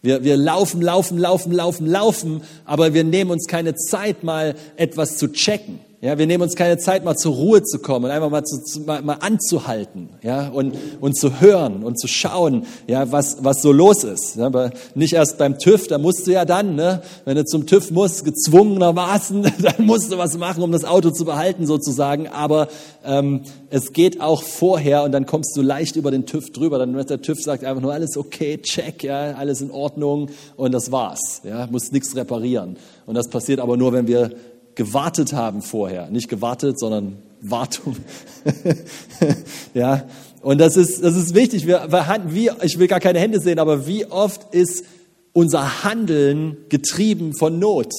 Wir, 0.05 0.23
wir 0.23 0.37
laufen, 0.37 0.83
laufen, 0.83 1.17
laufen, 1.17 1.51
laufen, 1.51 1.87
laufen, 1.87 2.43
aber 2.67 2.93
wir 2.93 3.05
nehmen 3.05 3.31
uns 3.31 3.47
keine 3.47 3.75
Zeit, 3.75 4.23
mal 4.23 4.55
etwas 4.77 5.17
zu 5.17 5.33
checken. 5.33 5.81
Ja, 6.05 6.19
wir 6.19 6.27
nehmen 6.27 6.43
uns 6.43 6.55
keine 6.55 6.77
Zeit, 6.77 7.03
mal 7.03 7.17
zur 7.17 7.35
Ruhe 7.35 7.63
zu 7.63 7.79
kommen 7.79 8.05
und 8.05 8.11
einfach 8.11 8.29
mal, 8.29 8.45
zu, 8.45 8.81
mal, 8.83 9.01
mal 9.01 9.17
anzuhalten, 9.21 10.11
ja, 10.23 10.49
und, 10.49 10.75
und 11.01 11.17
zu 11.17 11.41
hören 11.41 11.83
und 11.83 11.99
zu 11.99 12.09
schauen, 12.09 12.67
ja, 12.87 13.11
was, 13.11 13.39
was 13.41 13.63
so 13.63 13.73
los 13.73 14.05
ist. 14.05 14.37
Ja, 14.37 14.45
aber 14.45 14.73
nicht 14.95 15.15
erst 15.15 15.39
beim 15.39 15.59
TÜV, 15.59 15.87
da 15.87 15.97
musst 15.97 16.27
du 16.27 16.33
ja 16.33 16.45
dann, 16.45 16.75
ne, 16.75 17.01
wenn 17.25 17.37
du 17.37 17.47
zum 17.47 17.67
TÜV 17.67 17.91
musst, 17.91 18.27
gezwungenermaßen, 18.27 19.45
dann 19.63 19.87
musst 19.87 20.13
du 20.13 20.19
was 20.19 20.37
machen, 20.37 20.63
um 20.63 20.73
das 20.73 20.85
Auto 20.85 21.11
zu 21.11 21.25
behalten 21.25 21.67
sozusagen. 21.67 22.29
Aber 22.29 22.69
ähm, 23.03 23.41
es 23.71 23.95
geht 23.95 24.21
auch 24.21 24.43
vorher 24.43 25.05
und 25.05 25.13
dann 25.13 25.25
kommst 25.25 25.57
du 25.57 25.63
leicht 25.63 25.97
über 25.97 26.11
den 26.11 26.27
TÜV 26.27 26.51
drüber. 26.51 26.77
Dann 26.79 26.95
wird 26.95 27.09
der 27.09 27.23
TÜV 27.23 27.41
sagt 27.41 27.65
einfach 27.65 27.81
nur 27.81 27.95
alles 27.95 28.19
okay, 28.19 28.59
check, 28.59 29.05
ja, 29.05 29.37
alles 29.37 29.63
in 29.63 29.71
Ordnung 29.71 30.29
und 30.59 30.73
das 30.73 30.93
war's. 30.93 31.41
Ja, 31.45 31.67
muss 31.67 31.93
nichts 31.93 32.15
reparieren. 32.15 32.77
Und 33.07 33.15
das 33.15 33.29
passiert 33.29 33.59
aber 33.59 33.79
nur, 33.79 33.95
wenn 33.95 34.07
wir 34.07 34.33
gewartet 34.75 35.33
haben 35.33 35.63
vorher. 35.63 36.09
Nicht 36.11 36.29
gewartet, 36.29 36.79
sondern 36.79 37.19
Wartung. 37.41 37.97
ja, 39.75 40.05
und 40.43 40.59
das 40.59 40.77
ist, 40.77 41.03
das 41.03 41.17
ist 41.17 41.35
wichtig. 41.35 41.67
Wir, 41.67 41.89
wie, 42.29 42.51
ich 42.63 42.79
will 42.79 42.89
gar 42.89 43.01
keine 43.01 43.19
Hände 43.19 43.41
sehen, 43.41 43.59
aber 43.59 43.87
wie 43.87 44.07
oft 44.07 44.55
ist 44.55 44.85
unser 45.33 45.85
Handeln 45.85 46.57
getrieben 46.69 47.35
von 47.37 47.59
Not? 47.59 47.93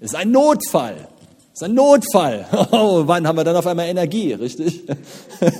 Ist 0.00 0.14
ein 0.14 0.30
Notfall. 0.30 1.08
Ist 1.52 1.62
ein 1.62 1.74
Notfall. 1.74 2.46
Oh, 2.72 3.02
wann 3.06 3.26
haben 3.26 3.36
wir 3.36 3.44
dann 3.44 3.56
auf 3.56 3.66
einmal 3.66 3.86
Energie, 3.86 4.32
richtig? 4.32 4.82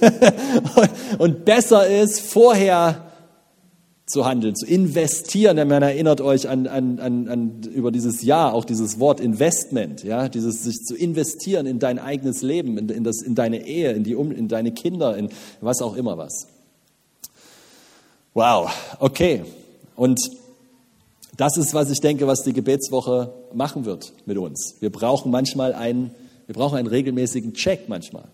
und 1.19 1.45
besser 1.45 1.87
ist, 1.87 2.21
vorher 2.21 3.12
zu 4.13 4.27
handeln, 4.27 4.55
zu 4.55 4.67
investieren. 4.67 5.57
Denn 5.57 5.69
man 5.69 5.83
erinnert 5.83 6.21
euch 6.21 6.49
an, 6.49 6.67
an, 6.67 7.01
an, 7.01 7.29
an 7.29 7.63
über 7.75 7.91
dieses 7.91 8.23
Jahr 8.23 8.53
auch 8.53 8.65
dieses 8.65 9.01
Wort 9.01 9.21
Investment, 9.21 10.05
ja, 10.05 10.29
dieses 10.29 10.63
sich 10.63 10.77
zu 10.85 10.95
investieren 10.95 11.67
in 11.67 11.79
dein 11.79 11.99
eigenes 11.99 12.43
Leben, 12.43 12.77
in, 12.79 12.89
in, 12.91 13.05
das, 13.05 13.23
in 13.23 13.35
deine 13.35 13.67
Ehe, 13.67 13.93
in, 13.93 14.05
die, 14.05 14.13
in 14.13 14.49
deine 14.49 14.73
Kinder, 14.73 15.17
in 15.17 15.31
was 15.61 15.81
auch 15.81 15.97
immer 15.97 16.19
was. 16.19 16.47
Wow, 18.35 18.71
okay. 18.99 19.45
Und 19.97 20.21
das 21.37 21.57
ist, 21.57 21.75
was 21.75 21.91
ich 21.91 22.01
denke, 22.01 22.27
was 22.27 22.43
die 22.43 22.53
Gebetswoche 22.53 23.33
machen 23.55 23.85
wird 23.85 24.13
mit 24.27 24.37
uns. 24.37 24.77
Wir 24.81 24.91
brauchen 24.91 25.31
manchmal 25.31 25.73
einen, 25.73 26.11
wir 26.47 26.55
brauchen 26.55 26.77
einen 26.77 26.89
regelmäßigen 26.89 27.55
Check 27.55 27.89
manchmal. 27.89 28.25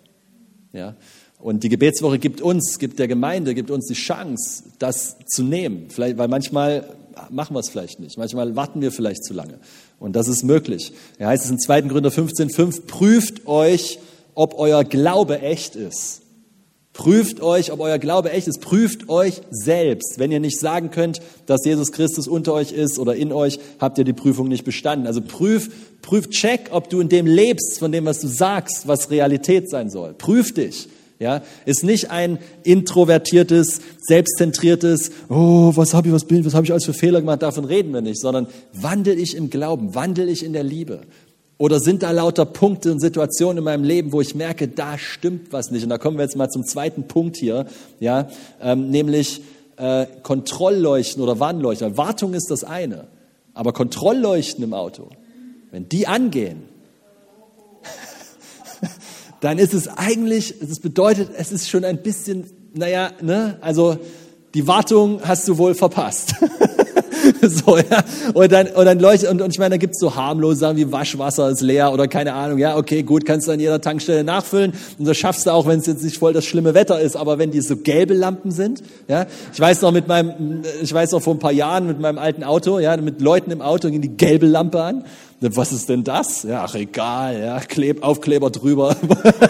Ja, 0.73 0.97
und 1.39 1.63
die 1.63 1.69
Gebetswoche 1.69 2.19
gibt 2.19 2.41
uns, 2.41 2.79
gibt 2.79 2.99
der 2.99 3.09
Gemeinde, 3.09 3.55
gibt 3.55 3.71
uns 3.71 3.87
die 3.87 3.95
Chance, 3.95 4.65
das 4.79 5.17
zu 5.27 5.43
nehmen. 5.43 5.87
Vielleicht, 5.89 6.19
weil 6.19 6.29
manchmal 6.29 6.97
machen 7.31 7.55
wir 7.55 7.61
es 7.61 7.69
vielleicht 7.69 8.01
nicht. 8.01 8.19
Manchmal 8.19 8.57
warten 8.57 8.81
wir 8.81 8.93
vielleicht 8.93 9.25
zu 9.25 9.35
lange. 9.35 9.59
Und 9.99 10.17
das 10.17 10.29
ist 10.29 10.43
möglich. 10.45 10.93
Er 11.19 11.29
heißt 11.29 11.45
es 11.45 11.51
in 11.51 11.59
2. 11.59 11.83
Gründer 11.83 12.11
15,5, 12.11 12.87
prüft 12.87 13.47
euch, 13.47 13.99
ob 14.35 14.59
euer 14.59 14.85
Glaube 14.85 15.41
echt 15.41 15.77
ist. 15.77 16.23
Prüft 16.93 17.41
euch, 17.41 17.71
ob 17.71 17.79
euer 17.79 17.99
Glaube 17.99 18.33
echt 18.33 18.49
ist. 18.49 18.61
Prüft 18.61 19.09
euch 19.09 19.41
selbst. 19.51 20.19
Wenn 20.19 20.33
ihr 20.33 20.41
nicht 20.41 20.59
sagen 20.59 20.91
könnt, 20.91 21.21
dass 21.47 21.65
Jesus 21.65 21.93
Christus 21.93 22.27
unter 22.27 22.53
euch 22.55 22.73
ist 22.73 22.99
oder 22.99 23.15
in 23.15 23.33
euch, 23.33 23.61
habt 23.79 23.99
ihr 23.99 24.05
die 24.05 24.13
Prüfung 24.13 24.49
nicht 24.49 24.65
bestanden. 24.65 25.07
Also 25.07 25.21
prüf, 25.21 25.71
prüf, 26.03 26.29
check, 26.31 26.71
ob 26.73 26.91
du 26.91 26.99
in 26.99 27.09
dem 27.09 27.27
lebst, 27.27 27.79
von 27.79 27.93
dem, 27.93 28.05
was 28.05 28.21
du 28.21 28.27
sagst, 28.27 28.89
was 28.89 29.13
Realität 29.13 29.71
sein 29.71 29.91
soll. 29.91 30.15
Prüf 30.15 30.53
dich. 30.53 30.89
Ja, 31.21 31.43
ist 31.65 31.83
nicht 31.83 32.13
ein 32.13 32.39
introvertiertes, 32.63 33.81
selbstzentriertes, 34.01 35.11
oh, 35.29 35.73
was 35.75 35.93
habe 35.93 36.09
ich, 36.09 36.15
was 36.15 36.25
bin, 36.25 36.45
was 36.45 36.55
habe 36.55 36.65
ich 36.65 36.71
alles 36.71 36.85
für 36.85 36.95
Fehler 36.95 37.21
gemacht, 37.21 37.43
davon 37.43 37.65
reden 37.65 37.93
wir 37.93 38.03
nicht, 38.03 38.21
sondern 38.21 38.47
wandel 38.73 39.19
ich 39.19 39.35
im 39.35 39.51
Glauben, 39.51 39.97
wandel 39.97 40.29
ich 40.29 40.45
in 40.45 40.53
der 40.53 40.63
Liebe. 40.63 41.01
Oder 41.57 41.81
sind 41.81 42.05
da 42.05 42.13
lauter 42.13 42.45
Punkte 42.45 42.93
und 42.93 43.01
Situationen 43.01 43.59
in 43.59 43.65
meinem 43.65 43.83
Leben, 43.83 44.13
wo 44.13 44.21
ich 44.21 44.37
merke, 44.37 44.69
da 44.69 44.97
stimmt 44.97 45.53
was 45.53 45.73
nicht? 45.73 45.83
Und 45.83 45.89
da 45.89 45.99
kommen 45.99 46.17
wir 46.17 46.23
jetzt 46.23 46.37
mal 46.37 46.49
zum 46.49 46.65
zweiten 46.65 47.09
Punkt 47.09 47.37
hier, 47.37 47.67
ja, 47.99 48.29
ähm, 48.63 48.91
nämlich 48.91 49.43
äh, 49.77 50.07
Kontrollleuchten 50.23 51.21
oder 51.21 51.41
Warnleuchten. 51.41 51.97
Wartung 51.97 52.33
ist 52.35 52.53
das 52.53 52.63
eine, 52.63 53.09
aber 53.55 53.73
Kontrollleuchten 53.73 54.63
im 54.63 54.73
Auto, 54.73 55.09
wenn 55.73 55.89
die 55.89 56.07
angehen, 56.07 56.63
dann 59.41 59.59
ist 59.59 59.75
es 59.75 59.89
eigentlich, 59.89 60.55
es 60.61 60.81
bedeutet, 60.81 61.31
es 61.37 61.53
ist 61.53 61.69
schon 61.69 61.85
ein 61.85 62.03
bisschen, 62.03 62.45
naja, 62.75 63.11
ne, 63.23 63.57
also 63.61 63.99
die 64.55 64.67
Wartung 64.67 65.21
hast 65.23 65.47
du 65.47 65.59
wohl 65.59 65.75
verpasst. 65.75 66.35
so, 67.43 67.77
ja. 67.77 68.03
Und 68.35 68.51
dann, 68.51 68.67
und 68.69 68.85
dann 68.85 68.99
leuchtet, 68.99 69.31
und, 69.31 69.43
und 69.43 69.51
ich 69.51 69.59
meine, 69.59 69.71
da 69.71 69.77
gibt's 69.77 70.01
so 70.01 70.15
harmlose 70.15 70.61
Sachen 70.61 70.77
wie 70.77 70.91
Waschwasser 70.91 71.51
ist 71.51 71.61
leer 71.61 71.93
oder 71.93 72.09
keine 72.09 72.33
Ahnung, 72.33 72.59
ja, 72.59 72.77
okay, 72.77 73.03
gut, 73.03 73.25
kannst 73.25 73.49
du 73.49 73.53
an 73.53 73.61
jeder 73.61 73.81
Tankstelle 73.81 74.25
nachfüllen. 74.25 74.73
Und 74.99 75.07
das 75.07 75.17
schaffst 75.17 75.47
du 75.47 75.51
auch, 75.51 75.67
wenn 75.67 75.81
es 75.81 75.87
jetzt 75.87 76.03
nicht 76.03 76.19
voll 76.19 76.33
das 76.33 76.45
schlimme 76.45 76.75
Wetter 76.75 77.01
ist, 77.01 77.17
aber 77.17 77.39
wenn 77.39 77.51
die 77.51 77.61
so 77.61 77.77
gelbe 77.77 78.15
Lampen 78.15 78.51
sind, 78.51 78.83
ja. 79.07 79.27
Ich 79.53 79.61
weiß 79.61 79.83
noch 79.83 79.93
mit 79.93 80.09
meinem, 80.09 80.63
ich 80.83 80.93
weiß 80.93 81.13
noch 81.13 81.23
vor 81.23 81.35
ein 81.35 81.39
paar 81.39 81.53
Jahren 81.53 81.87
mit 81.87 82.01
meinem 82.01 82.19
alten 82.19 82.45
Auto, 82.45 82.79
ja, 82.79 82.97
mit 82.97 83.21
Leuten 83.21 83.51
im 83.51 83.63
Auto 83.63 83.91
ging 83.91 84.01
die 84.01 84.17
gelbe 84.17 84.47
Lampe 84.47 84.83
an 84.83 85.05
was 85.41 85.71
ist 85.71 85.89
denn 85.89 86.03
das? 86.03 86.43
Ja, 86.43 86.65
ach 86.65 86.75
egal, 86.75 87.41
ja, 87.41 87.61
Kleb, 87.61 88.03
Aufkleber 88.03 88.51
drüber. 88.51 88.97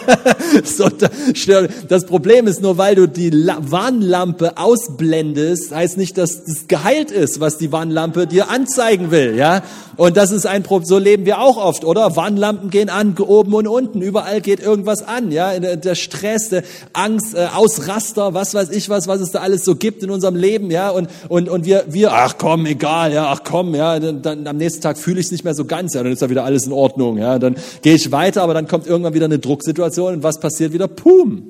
so, 0.63 0.87
das 0.87 2.05
Problem 2.05 2.45
ist 2.45 2.61
nur, 2.61 2.77
weil 2.77 2.93
du 2.93 3.07
die 3.07 3.31
Warnlampe 3.33 4.57
ausblendest, 4.57 5.73
heißt 5.73 5.97
nicht, 5.97 6.19
dass 6.19 6.45
das 6.45 6.67
geheilt 6.67 7.09
ist, 7.09 7.39
was 7.39 7.57
die 7.57 7.71
Warnlampe 7.71 8.27
dir 8.27 8.51
anzeigen 8.51 9.09
will, 9.09 9.35
ja. 9.35 9.63
Und 9.97 10.15
das 10.15 10.31
ist 10.31 10.45
ein 10.45 10.63
Problem, 10.63 10.87
so 10.87 10.97
leben 10.99 11.25
wir 11.25 11.41
auch 11.41 11.57
oft, 11.57 11.83
oder? 11.83 12.15
Warnlampen 12.15 12.69
gehen 12.69 12.89
an, 12.89 13.17
oben 13.17 13.53
und 13.55 13.67
unten, 13.67 14.01
überall 14.01 14.41
geht 14.41 14.59
irgendwas 14.59 15.01
an, 15.01 15.31
ja. 15.31 15.57
Der 15.59 15.95
Stress, 15.95 16.49
der 16.49 16.63
Angst, 16.93 17.33
äh, 17.33 17.47
Ausraster, 17.55 18.35
was 18.35 18.53
weiß 18.53 18.69
ich 18.69 18.89
was, 18.89 19.07
was 19.07 19.21
es 19.21 19.31
da 19.31 19.39
alles 19.39 19.65
so 19.65 19.75
gibt 19.75 20.03
in 20.03 20.11
unserem 20.11 20.35
Leben, 20.35 20.69
ja. 20.69 20.91
Und, 20.91 21.09
und, 21.29 21.49
und 21.49 21.65
wir, 21.65 21.85
wir, 21.87 22.13
ach 22.13 22.35
komm, 22.37 22.67
egal, 22.67 23.11
ja, 23.11 23.25
ach 23.31 23.41
komm, 23.43 23.73
ja, 23.73 23.99
dann, 23.99 24.21
dann 24.21 24.45
am 24.45 24.57
nächsten 24.57 24.81
Tag 24.81 24.99
fühle 24.99 25.19
ich 25.19 25.25
es 25.25 25.31
nicht 25.31 25.43
mehr 25.43 25.55
so 25.55 25.65
ganz 25.65 25.78
ganz, 25.79 25.93
ja, 25.93 26.03
dann 26.03 26.11
ist 26.11 26.21
da 26.21 26.29
wieder 26.29 26.43
alles 26.43 26.65
in 26.65 26.73
Ordnung, 26.73 27.17
ja, 27.17 27.39
dann 27.39 27.55
gehe 27.81 27.95
ich 27.95 28.11
weiter, 28.11 28.43
aber 28.43 28.53
dann 28.53 28.67
kommt 28.67 28.85
irgendwann 28.85 29.13
wieder 29.13 29.25
eine 29.25 29.39
Drucksituation 29.39 30.15
und 30.15 30.23
was 30.23 30.39
passiert 30.39 30.73
wieder? 30.73 30.87
Pum! 30.87 31.43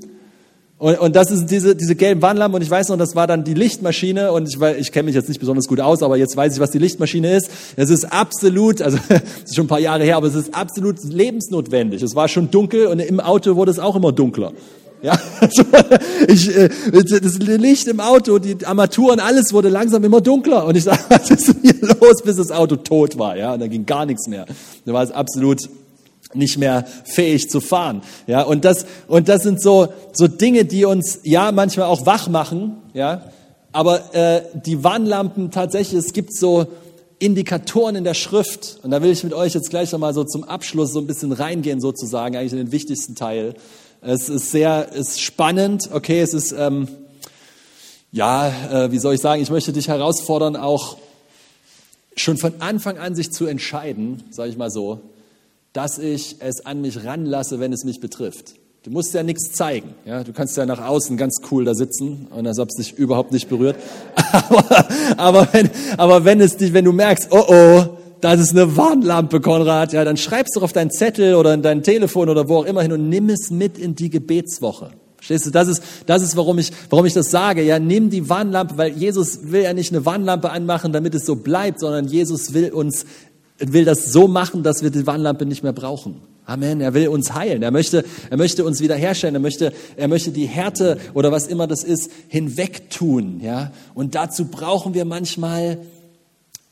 Und, 0.78 0.98
und 1.00 1.16
das 1.16 1.30
ist 1.30 1.48
diese, 1.48 1.76
diese 1.76 1.96
gelben 1.96 2.22
Warnlampen 2.22 2.56
und 2.56 2.62
ich 2.62 2.70
weiß 2.70 2.88
noch, 2.90 2.98
das 2.98 3.16
war 3.16 3.28
dann 3.28 3.44
die 3.44 3.54
Lichtmaschine 3.54 4.32
und 4.32 4.48
ich, 4.48 4.62
ich 4.78 4.92
kenne 4.94 5.08
mich 5.08 5.16
jetzt 5.16 5.28
nicht 5.28 5.40
besonders 5.40 5.68
gut 5.68 5.82
aus, 5.82 6.04
aber 6.04 6.16
jetzt 6.16 6.38
weiß 6.38 6.54
ich, 6.54 6.60
was 6.62 6.72
die 6.72 6.78
Lichtmaschine 6.78 7.36
ist. 7.36 7.50
Es 7.76 7.90
ist 7.90 8.06
absolut, 8.06 8.82
also 8.82 8.98
ist 9.44 9.56
schon 9.56 9.66
ein 9.66 9.68
paar 9.68 9.80
Jahre 9.80 10.04
her, 10.04 10.16
aber 10.16 10.28
es 10.28 10.36
ist 10.36 10.54
absolut 10.54 11.04
lebensnotwendig. 11.04 12.02
Es 12.02 12.16
war 12.16 12.30
schon 12.30 12.50
dunkel 12.50 12.86
und 12.86 13.00
im 13.00 13.20
Auto 13.20 13.56
wurde 13.56 13.72
es 13.72 13.80
auch 13.80 13.96
immer 13.96 14.14
dunkler. 14.14 14.54
Ja, 15.02 15.18
also 15.40 15.64
ich, 16.28 16.56
äh, 16.56 16.70
das 16.92 17.38
Licht 17.40 17.88
im 17.88 18.00
Auto, 18.00 18.40
die 18.40 18.66
Armaturen, 18.66 19.20
alles 19.20 19.54
wurde 19.54 19.70
langsam 19.70 20.04
immer 20.04 20.22
dunkler. 20.22 20.66
Und 20.66 20.76
ich 20.76 20.84
sage, 20.84 21.00
was 21.10 21.30
ist 21.30 21.48
denn 21.48 21.60
hier 21.62 21.96
los, 22.00 22.22
bis 22.24 22.36
das 22.36 22.52
Auto 22.52 22.76
tot 22.76 23.18
war? 23.18 23.38
Ja, 23.38 23.54
und 23.54 23.62
dann 23.62 23.70
ging 23.70 23.86
gar 23.86 24.06
nichts 24.06 24.28
mehr. 24.28 24.46
Da 24.86 24.94
war 24.94 25.04
es 25.04 25.12
absolut 25.12 25.70
nicht 26.34 26.58
mehr 26.58 26.86
fähig 27.06 27.50
zu 27.50 27.60
fahren. 27.60 28.02
Ja, 28.28 28.44
und 28.44 28.66
das, 28.66 28.86
und 29.08 29.30
das 29.30 29.44
sind 29.44 29.62
so, 29.62 29.88
so 30.14 30.28
Dinge, 30.28 30.66
die 30.66 30.86
uns 30.86 31.20
ja 31.24 31.52
manchmal 31.52 31.88
auch 31.88 32.06
wach 32.06 32.28
machen. 32.28 32.78
Ja, 32.94 33.24
aber 33.72 34.14
äh, 34.14 34.42
die 34.66 34.84
Warnlampen 34.84 35.52
tatsächlich, 35.52 36.06
es 36.06 36.14
gibt 36.14 36.36
so 36.36 36.68
Indikatoren 37.20 37.96
in 37.96 38.04
der 38.04 38.14
Schrift. 38.14 38.80
Und 38.84 38.92
da 38.92 39.02
will 39.02 39.12
ich 39.12 39.24
mit 39.24 39.34
euch 39.34 39.54
jetzt 39.54 39.70
gleich 39.70 39.92
nochmal 39.92 40.14
so 40.14 40.24
zum 40.24 40.44
Abschluss 40.44 40.94
so 40.94 41.00
ein 41.00 41.08
bisschen 41.08 41.32
reingehen, 41.32 41.82
sozusagen, 41.82 42.36
eigentlich 42.36 42.54
in 42.54 42.60
den 42.60 42.72
wichtigsten 42.72 43.16
Teil. 43.16 43.56
Es 44.02 44.30
ist 44.30 44.52
sehr 44.52 44.94
ist 44.94 45.22
spannend. 45.22 45.90
Okay, 45.92 46.22
es 46.22 46.34
ist, 46.34 46.54
ähm, 46.54 46.88
ja, 48.14 48.48
äh, 48.72 48.92
wie 48.92 48.98
soll 48.98 49.16
ich 49.16 49.22
sagen, 49.22 49.42
ich 49.42 49.50
möchte 49.50 49.74
dich 49.74 49.90
herausfordern, 49.90 50.56
auch 50.56 50.98
schon 52.16 52.38
von 52.38 52.62
Anfang 52.62 52.98
an 52.98 53.14
sich 53.14 53.32
zu 53.32 53.46
entscheiden, 53.46 54.24
sage 54.30 54.52
ich 54.52 54.58
mal 54.58 54.72
so, 54.72 55.02
dass 55.74 55.98
ich 55.98 56.38
es 56.40 56.66
an 56.66 56.80
mich 56.80 57.04
ranlasse, 57.04 57.60
wenn 57.60 57.74
es 57.74 57.84
mich 57.84 58.00
betrifft. 58.00 58.56
Du 58.84 58.92
musst 58.92 59.14
ja 59.14 59.22
nichts 59.22 59.52
zeigen. 59.52 59.94
Ja? 60.06 60.24
Du 60.24 60.32
kannst 60.32 60.56
ja 60.56 60.66
nach 60.66 60.82
außen 60.82 61.18
ganz 61.18 61.42
cool 61.52 61.66
da 61.66 61.76
sitzen 61.76 62.28
und 62.30 62.48
als 62.48 62.60
ob 62.60 62.70
es 62.70 62.76
dich 62.76 62.98
überhaupt 62.98 63.34
nicht 63.34 63.50
berührt. 63.50 63.76
Aber, 64.32 64.88
aber, 65.18 65.48
wenn, 65.54 65.70
aber 65.98 66.24
wenn, 66.24 66.40
es 66.40 66.56
dich, 66.56 66.72
wenn 66.72 66.86
du 66.86 66.92
merkst, 66.92 67.30
oh 67.32 67.44
oh, 67.48 67.98
das 68.22 68.40
ist 68.40 68.52
eine 68.52 68.76
Warnlampe, 68.76 69.42
Konrad, 69.42 69.94
ja, 69.94 70.04
dann 70.04 70.18
schreibst 70.18 70.56
du 70.56 70.62
auf 70.62 70.74
deinen 70.74 70.92
Zettel 70.92 71.36
oder 71.36 71.54
in 71.54 71.62
dein 71.62 71.84
Telefon 71.84 72.30
oder 72.30 72.48
wo 72.50 72.58
auch 72.58 72.66
immer 72.66 72.82
hin 72.82 72.92
und 72.92 73.10
nimm 73.10 73.30
es 73.30 73.50
mit 73.50 73.78
in 73.78 73.96
die 73.96 74.10
Gebetswoche. 74.10 74.92
Verstehst 75.18 75.48
du? 75.48 75.52
Das 75.52 75.68
ist, 75.68 75.84
das 76.06 76.22
ist, 76.22 76.38
warum 76.38 76.60
ich, 76.60 76.72
warum 76.90 77.06
ich 77.06 77.14
das 77.14 77.30
sage. 77.30 77.62
Ja, 77.64 77.78
nimm 77.78 78.10
die 78.10 78.30
Warnlampe, 78.30 78.78
weil 78.78 78.94
Jesus 78.94 79.52
will 79.52 79.64
ja 79.64 79.74
nicht 79.74 79.92
eine 79.92 80.06
Warnlampe 80.06 80.50
anmachen, 80.50 80.94
damit 80.94 81.14
es 81.14 81.26
so 81.26 81.36
bleibt, 81.36 81.82
sondern 81.82 82.08
Jesus 82.08 82.54
will 82.54 82.72
uns, 82.72 83.06
will 83.58 83.84
das 83.84 84.12
so 84.14 84.30
machen, 84.30 84.64
dass 84.64 84.82
wir 84.82 84.92
die 84.92 85.06
Warnlampe 85.06 85.46
nicht 85.46 85.62
mehr 85.62 85.74
brauchen. 85.74 86.22
Amen. 86.46 86.82
Er 86.82 86.94
will 86.94 87.10
uns 87.10 87.34
heilen. 87.34 87.62
Er 87.62 87.72
möchte, 87.72 88.06
er 88.30 88.38
möchte 88.38 88.64
uns 88.64 88.80
wiederherstellen. 88.80 89.36
Er 89.36 89.42
möchte, 89.42 89.74
er 89.98 90.08
möchte 90.08 90.32
die 90.32 90.48
Härte 90.48 90.98
oder 91.14 91.32
was 91.32 91.48
immer 91.48 91.68
das 91.68 91.84
ist 91.84 92.10
hinwegtun. 92.28 93.42
Ja. 93.44 93.72
Und 93.94 94.16
dazu 94.16 94.46
brauchen 94.46 94.94
wir 94.94 95.06
manchmal 95.06 95.80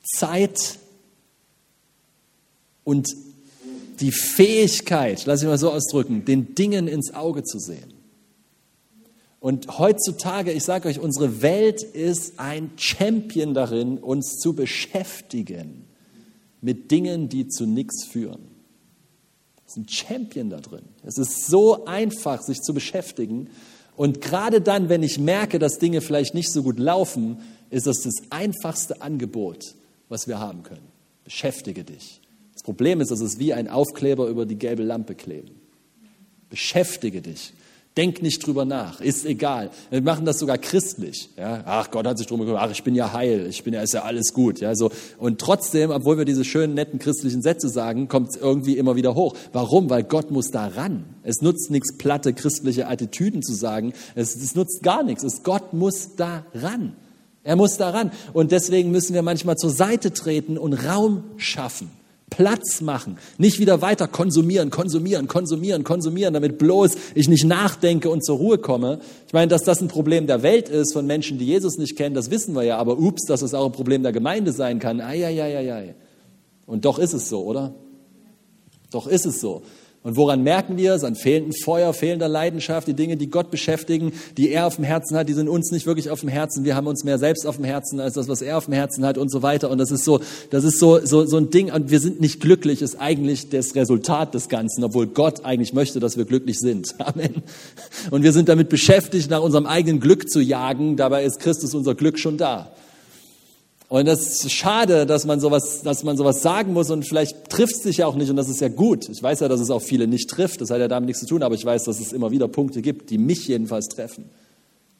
Zeit, 0.03 0.79
und 2.87 3.09
die 3.99 4.13
Fähigkeit, 4.13 5.25
lass 5.25 5.41
ich 5.41 5.47
mal 5.47 5.57
so 5.57 5.71
ausdrücken, 5.71 6.23
den 6.23 6.55
Dingen 6.55 6.87
ins 6.87 7.13
Auge 7.13 7.43
zu 7.43 7.59
sehen. 7.59 7.93
Und 9.41 9.77
heutzutage, 9.77 10.53
ich 10.53 10.63
sage 10.63 10.87
euch, 10.87 11.01
unsere 11.01 11.41
Welt 11.41 11.83
ist 11.83 12.39
ein 12.39 12.71
Champion 12.77 13.53
darin, 13.53 13.97
uns 13.97 14.37
zu 14.37 14.53
beschäftigen 14.53 15.85
mit 16.61 16.89
Dingen, 16.89 17.27
die 17.27 17.49
zu 17.49 17.65
nichts 17.65 18.05
führen. 18.05 18.47
Es 19.65 19.73
ist 19.73 19.77
ein 19.77 19.89
Champion 19.89 20.49
da 20.49 20.61
drin. 20.61 20.85
Es 21.03 21.17
ist 21.17 21.47
so 21.47 21.83
einfach, 21.83 22.41
sich 22.41 22.61
zu 22.61 22.73
beschäftigen. 22.73 23.49
Und 23.97 24.21
gerade 24.21 24.61
dann, 24.61 24.87
wenn 24.87 25.03
ich 25.03 25.19
merke, 25.19 25.59
dass 25.59 25.77
Dinge 25.77 25.99
vielleicht 25.99 26.33
nicht 26.33 26.53
so 26.53 26.63
gut 26.63 26.79
laufen, 26.79 27.41
ist 27.69 27.85
das 27.85 27.97
das 28.03 28.15
einfachste 28.29 29.01
Angebot, 29.01 29.75
was 30.07 30.29
wir 30.29 30.39
haben 30.39 30.63
können. 30.63 30.87
Beschäftige 31.25 31.83
dich. 31.83 32.21
Problem 32.67 32.99
ist, 32.99 33.11
dass 33.11 33.21
es 33.21 33.39
wie 33.39 33.53
ein 33.53 33.69
Aufkleber 33.69 34.27
über 34.27 34.45
die 34.45 34.57
gelbe 34.57 34.83
Lampe 34.83 35.15
kleben. 35.15 35.51
Beschäftige 36.49 37.21
dich. 37.21 37.53
Denk 37.95 38.21
nicht 38.21 38.45
drüber 38.45 38.65
nach, 38.65 38.99
ist 38.99 39.25
egal. 39.25 39.69
Wir 39.89 40.01
machen 40.01 40.25
das 40.25 40.39
sogar 40.39 40.57
christlich. 40.57 41.29
Ja? 41.37 41.63
Ach, 41.65 41.89
Gott 41.91 42.05
hat 42.05 42.17
sich 42.17 42.27
drum 42.27 42.41
gekümmert. 42.41 42.61
Ach, 42.61 42.69
ich 42.69 42.83
bin 42.83 42.93
ja 42.93 43.13
heil, 43.13 43.47
ich 43.49 43.63
bin 43.63 43.73
ja, 43.73 43.81
ist 43.83 43.93
ja 43.93 44.01
alles 44.01 44.33
gut. 44.33 44.59
Ja, 44.59 44.75
so. 44.75 44.91
Und 45.17 45.39
trotzdem, 45.39 45.91
obwohl 45.91 46.17
wir 46.17 46.25
diese 46.25 46.43
schönen, 46.43 46.73
netten 46.73 46.99
christlichen 46.99 47.41
Sätze 47.41 47.69
sagen, 47.69 48.09
kommt 48.09 48.31
es 48.31 48.35
irgendwie 48.35 48.77
immer 48.77 48.97
wieder 48.97 49.15
hoch. 49.15 49.33
Warum? 49.53 49.89
Weil 49.89 50.03
Gott 50.03 50.29
muss 50.29 50.51
da 50.51 50.67
ran. 50.67 51.05
Es 51.23 51.41
nutzt 51.41 51.71
nichts, 51.71 51.95
platte 51.97 52.33
christliche 52.33 52.89
Attitüden 52.89 53.43
zu 53.43 53.53
sagen. 53.53 53.93
Es, 54.13 54.35
es 54.35 54.55
nutzt 54.55 54.83
gar 54.83 55.03
nichts. 55.03 55.23
Es, 55.23 55.43
Gott 55.43 55.71
muss 55.71 56.17
da 56.17 56.45
ran. 56.53 56.97
Er 57.45 57.55
muss 57.55 57.77
da 57.77 57.91
ran. 57.91 58.11
Und 58.33 58.51
deswegen 58.51 58.91
müssen 58.91 59.13
wir 59.13 59.21
manchmal 59.21 59.55
zur 59.55 59.69
Seite 59.69 60.11
treten 60.11 60.57
und 60.57 60.73
Raum 60.73 61.23
schaffen. 61.37 61.96
Platz 62.29 62.81
machen, 62.81 63.17
nicht 63.37 63.59
wieder 63.59 63.81
weiter 63.81 64.07
konsumieren, 64.07 64.69
konsumieren, 64.69 65.27
konsumieren, 65.27 65.83
konsumieren, 65.85 66.33
damit 66.33 66.57
bloß 66.57 66.95
ich 67.15 67.29
nicht 67.29 67.45
nachdenke 67.45 68.09
und 68.09 68.23
zur 68.23 68.37
Ruhe 68.37 68.57
komme. 68.57 68.99
Ich 69.27 69.33
meine, 69.33 69.47
dass 69.47 69.63
das 69.63 69.81
ein 69.81 69.87
Problem 69.87 70.27
der 70.27 70.43
Welt 70.43 70.67
ist 70.67 70.91
von 70.91 71.05
Menschen, 71.05 71.37
die 71.37 71.45
Jesus 71.45 71.77
nicht 71.77 71.95
kennen, 71.95 72.15
das 72.15 72.29
wissen 72.29 72.53
wir 72.53 72.63
ja, 72.63 72.77
aber 72.77 72.99
ups, 72.99 73.25
dass 73.25 73.41
es 73.41 73.53
auch 73.53 73.67
ein 73.67 73.71
Problem 73.71 74.03
der 74.03 74.11
Gemeinde 74.11 74.51
sein 74.51 74.79
kann. 74.79 74.99
Ei, 74.99 75.25
ei, 75.25 75.41
ei, 75.41 75.73
ei. 75.73 75.95
Und 76.65 76.83
doch 76.83 76.99
ist 76.99 77.13
es 77.13 77.29
so, 77.29 77.45
oder? 77.45 77.73
Doch 78.91 79.07
ist 79.07 79.25
es 79.25 79.39
so. 79.39 79.63
Und 80.07 80.15
woran 80.15 80.41
merken 80.41 80.77
wir 80.77 80.93
es? 80.93 81.03
An 81.03 81.15
fehlendem 81.15 81.51
Feuer, 81.51 81.91
fehlender 81.91 82.29
Leidenschaft, 82.29 82.87
die 82.87 82.93
Dinge, 82.93 83.17
die 83.17 83.29
Gott 83.29 83.51
beschäftigen, 83.51 84.13
die 84.37 84.51
er 84.51 84.65
auf 84.65 84.77
dem 84.77 84.85
Herzen 84.85 85.17
hat, 85.17 85.27
die 85.27 85.33
sind 85.33 85.49
uns 85.49 85.69
nicht 85.69 85.85
wirklich 85.85 86.09
auf 86.09 86.21
dem 86.21 86.29
Herzen. 86.29 86.63
Wir 86.63 86.77
haben 86.77 86.87
uns 86.87 87.03
mehr 87.03 87.17
selbst 87.17 87.45
auf 87.45 87.57
dem 87.57 87.65
Herzen 87.65 87.99
als 87.99 88.13
das, 88.13 88.29
was 88.29 88.41
er 88.41 88.57
auf 88.57 88.65
dem 88.67 88.73
Herzen 88.73 89.05
hat 89.05 89.17
und 89.17 89.29
so 89.29 89.41
weiter. 89.41 89.69
Und 89.69 89.79
das 89.79 89.91
ist 89.91 90.05
so, 90.05 90.21
das 90.49 90.63
ist 90.63 90.79
so, 90.79 91.05
so, 91.05 91.25
so 91.25 91.35
ein 91.35 91.49
Ding. 91.49 91.73
Und 91.73 91.91
wir 91.91 91.99
sind 91.99 92.21
nicht 92.21 92.39
glücklich, 92.39 92.81
ist 92.81 92.95
eigentlich 92.95 93.49
das 93.49 93.75
Resultat 93.75 94.33
des 94.33 94.47
Ganzen, 94.47 94.81
obwohl 94.85 95.07
Gott 95.07 95.43
eigentlich 95.43 95.73
möchte, 95.73 95.99
dass 95.99 96.15
wir 96.15 96.23
glücklich 96.23 96.57
sind. 96.57 96.95
Amen. 96.99 97.43
Und 98.09 98.23
wir 98.23 98.31
sind 98.31 98.47
damit 98.47 98.69
beschäftigt, 98.69 99.29
nach 99.29 99.41
unserem 99.41 99.65
eigenen 99.65 99.99
Glück 99.99 100.29
zu 100.29 100.39
jagen. 100.39 100.95
Dabei 100.95 101.25
ist 101.25 101.41
Christus 101.41 101.75
unser 101.75 101.95
Glück 101.95 102.17
schon 102.17 102.37
da. 102.37 102.71
Und 103.89 104.05
das 104.05 104.43
ist 104.43 104.51
schade, 104.51 105.05
dass 105.05 105.25
man 105.25 105.39
sowas, 105.39 105.81
dass 105.81 106.03
man 106.03 106.17
sowas 106.17 106.41
sagen 106.41 106.73
muss 106.73 106.91
und 106.91 107.07
vielleicht 107.07 107.49
trifft 107.49 107.75
es 107.75 107.83
sich 107.83 107.97
ja 107.97 108.07
auch 108.07 108.15
nicht 108.15 108.29
und 108.29 108.35
das 108.35 108.49
ist 108.49 108.59
ja 108.59 108.67
gut. 108.67 109.07
Ich 109.07 109.23
weiß 109.23 109.39
ja, 109.39 109.47
dass 109.47 109.61
es 109.61 109.69
auch 109.69 109.81
viele 109.81 110.07
nicht 110.07 110.29
trifft. 110.29 110.59
Das 110.59 110.71
hat 110.71 110.79
ja 110.79 110.89
damit 110.89 111.07
nichts 111.07 111.21
zu 111.21 111.25
tun, 111.25 111.41
aber 111.41 111.55
ich 111.55 111.63
weiß, 111.63 111.83
dass 111.85 112.01
es 112.01 112.11
immer 112.11 112.31
wieder 112.31 112.49
Punkte 112.49 112.81
gibt, 112.81 113.09
die 113.09 113.17
mich 113.17 113.47
jedenfalls 113.47 113.87
treffen. 113.87 114.29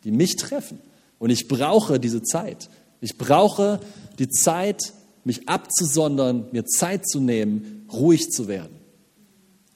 Die 0.06 0.12
mich 0.12 0.38
treffen. 0.38 0.80
Und 1.20 1.32
ich 1.32 1.50
brauche 1.50 2.00
diese 2.00 2.22
Zeit. 2.22 2.70
Ich 3.02 3.18
brauche 3.18 3.82
die 4.20 4.30
Zeit, 4.30 4.94
mich 5.26 5.50
abzusondern, 5.50 6.46
mir 6.54 6.66
Zeit 6.66 7.06
zu 7.06 7.20
nehmen, 7.20 7.86
ruhig 7.92 8.30
zu 8.30 8.48
werden. 8.48 8.78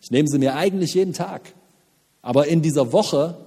Ich 0.01 0.09
nehme 0.09 0.29
sie 0.29 0.39
mir 0.39 0.55
eigentlich 0.55 0.93
jeden 0.93 1.13
Tag. 1.13 1.53
Aber 2.21 2.47
in 2.47 2.61
dieser 2.61 2.93
Woche, 2.93 3.37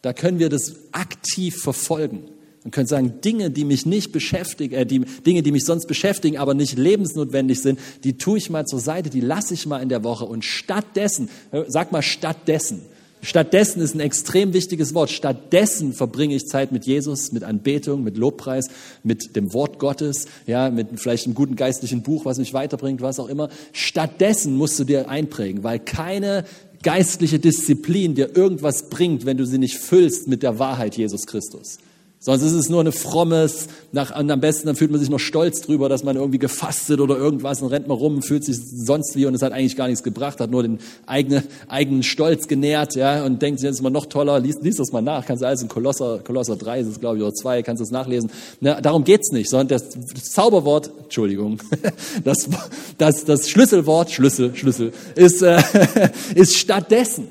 da 0.00 0.14
können 0.14 0.38
wir 0.38 0.48
das 0.48 0.76
aktiv 0.92 1.60
verfolgen. 1.60 2.29
Man 2.64 2.72
könnte 2.72 2.90
sagen, 2.90 3.20
Dinge, 3.24 3.50
die 3.50 3.64
mich 3.64 3.86
nicht 3.86 4.12
beschäftigen, 4.12 4.74
äh, 4.74 4.86
die, 4.86 5.00
Dinge, 5.26 5.42
die 5.42 5.52
mich 5.52 5.64
sonst 5.64 5.86
beschäftigen, 5.86 6.36
aber 6.36 6.54
nicht 6.54 6.76
lebensnotwendig 6.76 7.60
sind, 7.62 7.78
die 8.04 8.18
tue 8.18 8.38
ich 8.38 8.50
mal 8.50 8.66
zur 8.66 8.80
Seite, 8.80 9.10
die 9.10 9.20
lasse 9.20 9.54
ich 9.54 9.66
mal 9.66 9.82
in 9.82 9.88
der 9.88 10.04
Woche. 10.04 10.24
Und 10.24 10.44
stattdessen, 10.44 11.30
sag 11.68 11.92
mal 11.92 12.02
stattdessen, 12.02 12.82
Stattdessen 13.22 13.82
ist 13.82 13.94
ein 13.94 14.00
extrem 14.00 14.54
wichtiges 14.54 14.94
Wort. 14.94 15.10
Stattdessen 15.10 15.92
verbringe 15.92 16.34
ich 16.34 16.46
Zeit 16.46 16.72
mit 16.72 16.86
Jesus, 16.86 17.32
mit 17.32 17.44
Anbetung, 17.44 18.02
mit 18.02 18.16
Lobpreis, 18.16 18.68
mit 19.02 19.36
dem 19.36 19.52
Wort 19.52 19.78
Gottes, 19.78 20.26
ja, 20.46 20.70
mit 20.70 20.88
vielleicht 20.98 21.26
einem 21.26 21.34
guten 21.34 21.54
geistlichen 21.54 22.02
Buch, 22.02 22.24
was 22.24 22.38
mich 22.38 22.54
weiterbringt, 22.54 23.02
was 23.02 23.20
auch 23.20 23.28
immer. 23.28 23.50
Stattdessen 23.72 24.56
musst 24.56 24.78
du 24.78 24.84
dir 24.84 25.10
einprägen, 25.10 25.62
weil 25.64 25.80
keine 25.80 26.44
geistliche 26.82 27.38
Disziplin 27.38 28.14
dir 28.14 28.34
irgendwas 28.34 28.88
bringt, 28.88 29.26
wenn 29.26 29.36
du 29.36 29.44
sie 29.44 29.58
nicht 29.58 29.76
füllst 29.76 30.26
mit 30.26 30.42
der 30.42 30.58
Wahrheit 30.58 30.96
Jesus 30.96 31.26
Christus. 31.26 31.78
Sonst 32.22 32.42
ist 32.42 32.52
es 32.52 32.68
nur 32.68 32.80
eine 32.80 32.92
frommes, 32.92 33.68
nach, 33.92 34.14
und 34.14 34.30
am 34.30 34.40
besten 34.40 34.66
dann 34.66 34.76
fühlt 34.76 34.90
man 34.90 35.00
sich 35.00 35.08
noch 35.08 35.18
stolz 35.18 35.62
drüber, 35.62 35.88
dass 35.88 36.04
man 36.04 36.16
irgendwie 36.16 36.38
gefastet 36.38 37.00
oder 37.00 37.16
irgendwas 37.16 37.62
und 37.62 37.68
rennt 37.68 37.88
mal 37.88 37.94
rum, 37.94 38.20
fühlt 38.20 38.44
sich 38.44 38.58
sonst 38.58 39.16
wie 39.16 39.24
und 39.24 39.34
es 39.34 39.40
hat 39.40 39.54
eigentlich 39.54 39.74
gar 39.74 39.88
nichts 39.88 40.02
gebracht, 40.02 40.38
hat 40.38 40.50
nur 40.50 40.62
den 40.62 40.80
eigenen, 41.06 41.44
eigenen 41.66 42.02
Stolz 42.02 42.46
genährt, 42.46 42.94
ja, 42.94 43.24
und 43.24 43.40
denkt, 43.40 43.62
jetzt 43.62 43.76
ist 43.76 43.82
man 43.82 43.94
noch 43.94 44.04
toller, 44.04 44.38
lies, 44.38 44.60
lies 44.60 44.76
das 44.76 44.92
mal 44.92 45.00
nach, 45.00 45.24
kannst 45.24 45.42
du 45.42 45.46
alles 45.46 45.62
in 45.62 45.68
Kolosser, 45.68 46.18
Kolosser 46.18 46.56
3 46.56 46.80
ist 46.80 46.88
es, 46.88 47.00
glaube 47.00 47.16
ich, 47.16 47.22
oder 47.22 47.32
2, 47.32 47.62
kannst 47.62 47.80
du 47.80 47.84
es 47.84 47.90
nachlesen. 47.90 48.30
Na, 48.60 48.82
darum 48.82 49.04
geht's 49.04 49.32
nicht, 49.32 49.48
sondern 49.48 49.68
das, 49.68 49.88
das 49.88 50.24
Zauberwort, 50.24 50.90
Entschuldigung, 51.04 51.58
das, 52.24 52.50
das, 52.98 53.24
das 53.24 53.48
Schlüsselwort, 53.48 54.10
Schlüssel, 54.10 54.54
Schlüssel, 54.54 54.92
ist, 55.14 55.40
äh, 55.40 55.58
ist 56.34 56.58
stattdessen. 56.58 57.28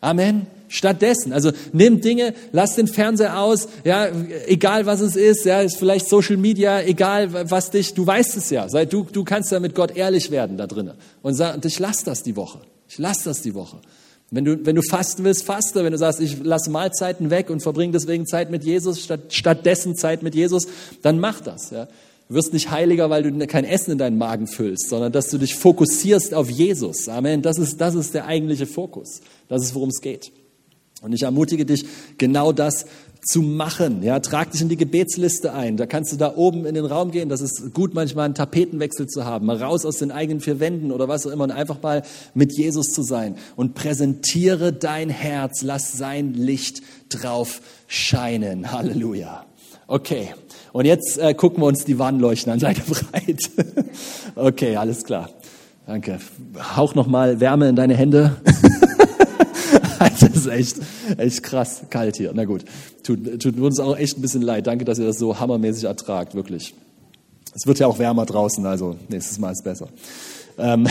Amen. 0.00 0.48
Stattdessen, 0.72 1.34
also 1.34 1.52
nimm 1.74 2.00
Dinge, 2.00 2.32
lass 2.50 2.76
den 2.76 2.86
Fernseher 2.86 3.38
aus, 3.38 3.68
ja, 3.84 4.08
egal 4.46 4.86
was 4.86 5.02
es 5.02 5.16
ist, 5.16 5.44
ja, 5.44 5.60
ist 5.60 5.76
vielleicht 5.76 6.08
Social 6.08 6.38
Media, 6.38 6.80
egal 6.80 7.50
was 7.50 7.70
dich, 7.70 7.92
du 7.92 8.06
weißt 8.06 8.38
es 8.38 8.48
ja, 8.48 8.66
du, 8.86 9.04
du 9.04 9.22
kannst 9.22 9.52
ja 9.52 9.60
mit 9.60 9.74
Gott 9.74 9.94
ehrlich 9.94 10.30
werden 10.30 10.56
da 10.56 10.66
drinnen 10.66 10.94
und 11.20 11.34
sag, 11.34 11.62
ich 11.62 11.78
lass 11.78 12.04
das 12.04 12.22
die 12.22 12.36
Woche, 12.36 12.60
ich 12.88 12.96
lass 12.96 13.22
das 13.22 13.42
die 13.42 13.54
Woche. 13.54 13.80
Wenn 14.30 14.46
du, 14.46 14.64
wenn 14.64 14.74
du 14.74 14.80
fasten 14.80 15.24
willst, 15.24 15.44
faste. 15.44 15.84
Wenn 15.84 15.92
du 15.92 15.98
sagst, 15.98 16.18
ich 16.18 16.42
lasse 16.42 16.70
Mahlzeiten 16.70 17.28
weg 17.28 17.50
und 17.50 17.62
verbringe 17.62 17.92
deswegen 17.92 18.26
Zeit 18.26 18.50
mit 18.50 18.64
Jesus, 18.64 19.04
statt, 19.04 19.20
stattdessen 19.28 19.94
Zeit 19.94 20.22
mit 20.22 20.34
Jesus, 20.34 20.68
dann 21.02 21.20
mach 21.20 21.42
das. 21.42 21.68
Ja. 21.68 21.86
Du 22.30 22.34
wirst 22.36 22.54
nicht 22.54 22.70
heiliger, 22.70 23.10
weil 23.10 23.24
du 23.24 23.46
kein 23.46 23.66
Essen 23.66 23.90
in 23.90 23.98
deinen 23.98 24.16
Magen 24.16 24.46
füllst, 24.46 24.88
sondern 24.88 25.12
dass 25.12 25.28
du 25.28 25.36
dich 25.36 25.54
fokussierst 25.54 26.32
auf 26.32 26.48
Jesus. 26.48 27.10
Amen. 27.10 27.42
Das 27.42 27.58
ist, 27.58 27.78
das 27.78 27.94
ist 27.94 28.14
der 28.14 28.24
eigentliche 28.24 28.64
Fokus. 28.64 29.20
Das 29.50 29.62
ist, 29.62 29.74
worum 29.74 29.90
es 29.90 30.00
geht. 30.00 30.32
Und 31.02 31.12
ich 31.12 31.22
ermutige 31.22 31.66
dich, 31.66 31.84
genau 32.16 32.52
das 32.52 32.86
zu 33.24 33.40
machen. 33.40 34.02
Ja, 34.02 34.18
trag 34.20 34.50
dich 34.50 34.60
in 34.60 34.68
die 34.68 34.76
Gebetsliste 34.76 35.52
ein. 35.52 35.76
Da 35.76 35.86
kannst 35.86 36.12
du 36.12 36.16
da 36.16 36.34
oben 36.36 36.64
in 36.64 36.74
den 36.74 36.84
Raum 36.84 37.10
gehen. 37.10 37.28
Das 37.28 37.40
ist 37.40 37.72
gut, 37.72 37.94
manchmal 37.94 38.24
einen 38.24 38.34
Tapetenwechsel 38.34 39.06
zu 39.06 39.24
haben, 39.24 39.46
mal 39.46 39.56
raus 39.56 39.84
aus 39.84 39.98
den 39.98 40.10
eigenen 40.10 40.40
vier 40.40 40.60
Wänden 40.60 40.90
oder 40.90 41.08
was 41.08 41.26
auch 41.26 41.30
immer 41.30 41.44
und 41.44 41.50
einfach 41.52 41.80
mal 41.82 42.02
mit 42.34 42.56
Jesus 42.56 42.86
zu 42.86 43.02
sein. 43.02 43.36
Und 43.54 43.74
präsentiere 43.74 44.72
dein 44.72 45.08
Herz. 45.08 45.62
Lass 45.62 45.92
sein 45.92 46.34
Licht 46.34 46.82
drauf 47.08 47.60
scheinen. 47.86 48.72
Halleluja. 48.72 49.44
Okay. 49.86 50.30
Und 50.72 50.86
jetzt 50.86 51.18
äh, 51.18 51.34
gucken 51.34 51.62
wir 51.62 51.66
uns 51.66 51.84
die 51.84 51.98
Warnleuchten 51.98 52.52
an. 52.52 52.58
Seid 52.60 52.78
bereit? 52.86 53.50
okay, 54.34 54.76
alles 54.76 55.04
klar. 55.04 55.30
Danke. 55.86 56.18
Hauch 56.76 56.94
noch 56.94 57.06
mal 57.06 57.40
Wärme 57.40 57.68
in 57.68 57.76
deine 57.76 57.94
Hände. 57.94 58.36
das 60.08 60.22
ist 60.22 60.46
echt, 60.46 60.76
echt 61.18 61.42
krass 61.42 61.82
kalt 61.90 62.16
hier. 62.16 62.32
Na 62.34 62.44
gut, 62.44 62.64
tut, 63.02 63.40
tut 63.40 63.58
uns 63.58 63.80
auch 63.80 63.96
echt 63.96 64.18
ein 64.18 64.22
bisschen 64.22 64.42
leid. 64.42 64.66
Danke, 64.66 64.84
dass 64.84 64.98
ihr 64.98 65.06
das 65.06 65.18
so 65.18 65.38
hammermäßig 65.38 65.84
ertragt, 65.84 66.34
wirklich. 66.34 66.74
Es 67.54 67.66
wird 67.66 67.78
ja 67.78 67.86
auch 67.86 67.98
wärmer 67.98 68.24
draußen, 68.24 68.64
also 68.64 68.96
nächstes 69.08 69.38
Mal 69.38 69.52
ist 69.52 69.64
besser. 69.64 69.88
Ähm 70.58 70.88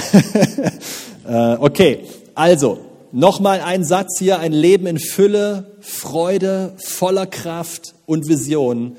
äh, 1.27 1.55
okay, 1.59 2.01
also 2.35 2.79
nochmal 3.11 3.61
ein 3.61 3.83
Satz 3.83 4.19
hier, 4.19 4.39
ein 4.39 4.53
Leben 4.53 4.87
in 4.87 4.99
Fülle, 4.99 5.77
Freude, 5.81 6.73
voller 6.77 7.25
Kraft 7.25 7.95
und 8.05 8.27
Vision 8.27 8.95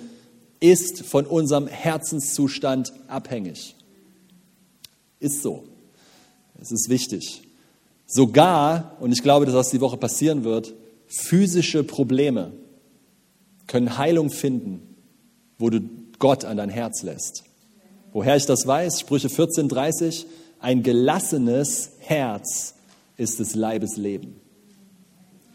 ist 0.61 1.05
von 1.05 1.27
unserem 1.27 1.66
Herzenszustand 1.66 2.92
abhängig. 3.09 3.75
Ist 5.18 5.42
so. 5.42 5.64
Es 6.61 6.70
ist 6.70 6.88
wichtig. 6.88 7.42
Sogar, 8.14 8.98
und 9.01 9.11
ich 9.11 9.22
glaube, 9.22 9.46
dass 9.46 9.55
das 9.55 9.70
die 9.70 9.81
Woche 9.81 9.96
passieren 9.96 10.44
wird, 10.44 10.75
physische 11.07 11.83
Probleme 11.83 12.53
können 13.66 13.96
Heilung 13.96 14.29
finden, 14.29 14.83
wo 15.59 15.70
du 15.70 15.81
Gott 16.18 16.44
an 16.44 16.59
dein 16.59 16.68
Herz 16.68 17.03
lässt. 17.03 17.44
Woher 18.12 18.37
ich 18.37 18.44
das 18.44 18.66
weiß, 18.66 19.01
Sprüche 19.01 19.29
14,30, 19.29 20.27
ein 20.61 20.83
gelassenes 20.83 21.92
Herz 22.01 22.75
ist 23.16 23.40
des 23.40 23.55
Leibes 23.55 23.96
Leben. 23.96 24.38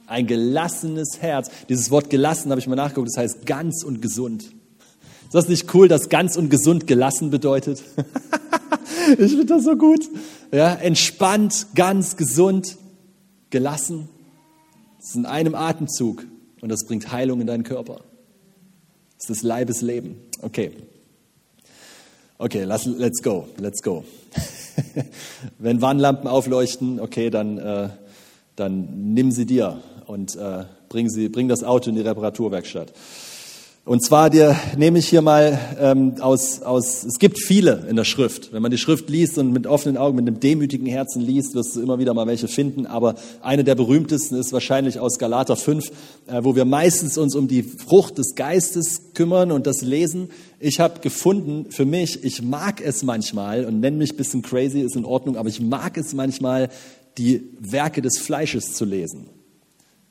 Ein 0.08 0.26
gelassenes 0.26 1.22
Herz. 1.22 1.52
Dieses 1.70 1.92
Wort 1.92 2.10
gelassen 2.10 2.50
habe 2.50 2.60
ich 2.60 2.66
mal 2.66 2.76
nachgeguckt, 2.76 3.10
das 3.10 3.22
heißt 3.22 3.46
ganz 3.46 3.84
und 3.84 4.02
gesund. 4.02 4.46
Ist 5.26 5.36
das 5.36 5.48
nicht 5.48 5.72
cool, 5.76 5.88
dass 5.88 6.10
ganz 6.10 6.36
und 6.36 6.50
gesund 6.50 6.88
gelassen 6.88 7.30
bedeutet? 7.30 7.84
ich 9.18 9.32
finde 9.32 9.46
das 9.46 9.64
so 9.64 9.76
gut. 9.76 10.10
Ja, 10.52 10.74
entspannt, 10.74 11.68
ganz 11.76 12.18
gesund, 12.18 12.78
gelassen. 13.50 14.10
Das 14.98 15.10
ist 15.10 15.16
in 15.16 15.26
einem 15.26 15.56
Atemzug 15.56 16.26
und 16.62 16.70
das 16.70 16.86
bringt 16.86 17.12
Heilung 17.12 17.42
in 17.42 17.48
deinen 17.48 17.64
Körper. 17.64 18.02
Das 19.18 19.30
ist 19.30 19.30
das 19.30 19.44
Leibesleben. 19.44 20.16
Okay. 20.42 20.72
Okay, 22.40 22.64
lass, 22.66 22.86
let's 22.86 23.24
go, 23.24 23.48
let's 23.58 23.82
go. 23.82 24.04
Wenn 25.58 25.82
Warnlampen 25.82 26.28
aufleuchten, 26.28 27.00
okay, 27.00 27.32
dann, 27.32 27.58
äh, 27.58 27.90
dann 28.56 29.14
nimm 29.14 29.32
sie 29.32 29.48
dir 29.48 29.82
und 30.06 30.36
äh, 30.36 30.66
bring, 30.88 31.10
sie, 31.10 31.30
bring 31.30 31.48
das 31.48 31.64
Auto 31.64 31.90
in 31.90 31.96
die 31.96 32.02
Reparaturwerkstatt. 32.02 32.94
Und 33.88 34.04
zwar 34.04 34.30
dir 34.30 34.54
nehme 34.76 35.00
ich 35.00 35.08
hier 35.08 35.22
mal 35.22 35.58
ähm, 35.80 36.16
aus, 36.20 36.62
aus, 36.62 37.06
es 37.06 37.20
gibt 37.20 37.40
viele 37.40 37.86
in 37.90 37.96
der 37.96 38.04
Schrift. 38.04 38.52
Wenn 38.52 38.62
man 38.62 38.70
die 38.70 38.78
Schrift 38.78 39.10
liest 39.10 39.38
und 39.38 39.54
mit 39.54 39.66
offenen 39.66 39.96
Augen, 39.96 40.18
mit 40.18 40.28
einem 40.28 40.42
demütigen 40.42 40.88
Herzen 40.88 41.22
liest, 41.22 41.56
wirst 41.56 41.74
du 41.74 41.82
immer 41.82 41.98
wieder 41.98 42.14
mal 42.14 42.28
welche 42.28 42.50
finden. 42.50 42.86
Aber 42.86 43.16
eine 43.42 43.64
der 43.64 43.76
berühmtesten 43.76 44.36
ist 44.36 44.52
wahrscheinlich 44.52 45.00
aus 45.00 45.18
Galater 45.20 45.56
5, 45.56 45.90
äh, 46.28 46.44
wo 46.44 46.54
wir 46.54 46.66
meistens 46.66 47.18
uns 47.18 47.34
um 47.34 47.48
die 47.48 47.64
Frucht 47.64 48.18
des 48.18 48.36
Geistes 48.36 49.14
kümmern 49.14 49.54
und 49.54 49.66
das 49.66 49.82
lesen. 49.82 50.32
Ich 50.60 50.82
habe 50.82 51.00
gefunden, 51.00 51.68
für 51.72 51.86
mich, 51.86 52.26
ich 52.26 52.42
mag 52.42 52.82
es 52.82 53.04
manchmal 53.04 53.64
und 53.64 53.80
nenne 53.80 53.96
mich 53.96 54.18
bisschen 54.18 54.42
crazy, 54.42 54.82
ist 54.82 54.98
in 54.98 55.06
Ordnung, 55.06 55.38
aber 55.38 55.48
ich 55.48 55.62
mag 55.62 55.98
es 55.98 56.14
manchmal, 56.14 56.68
die 57.18 57.52
Werke 57.62 58.02
des 58.02 58.18
Fleisches 58.18 58.74
zu 58.74 58.84
lesen. 58.84 59.30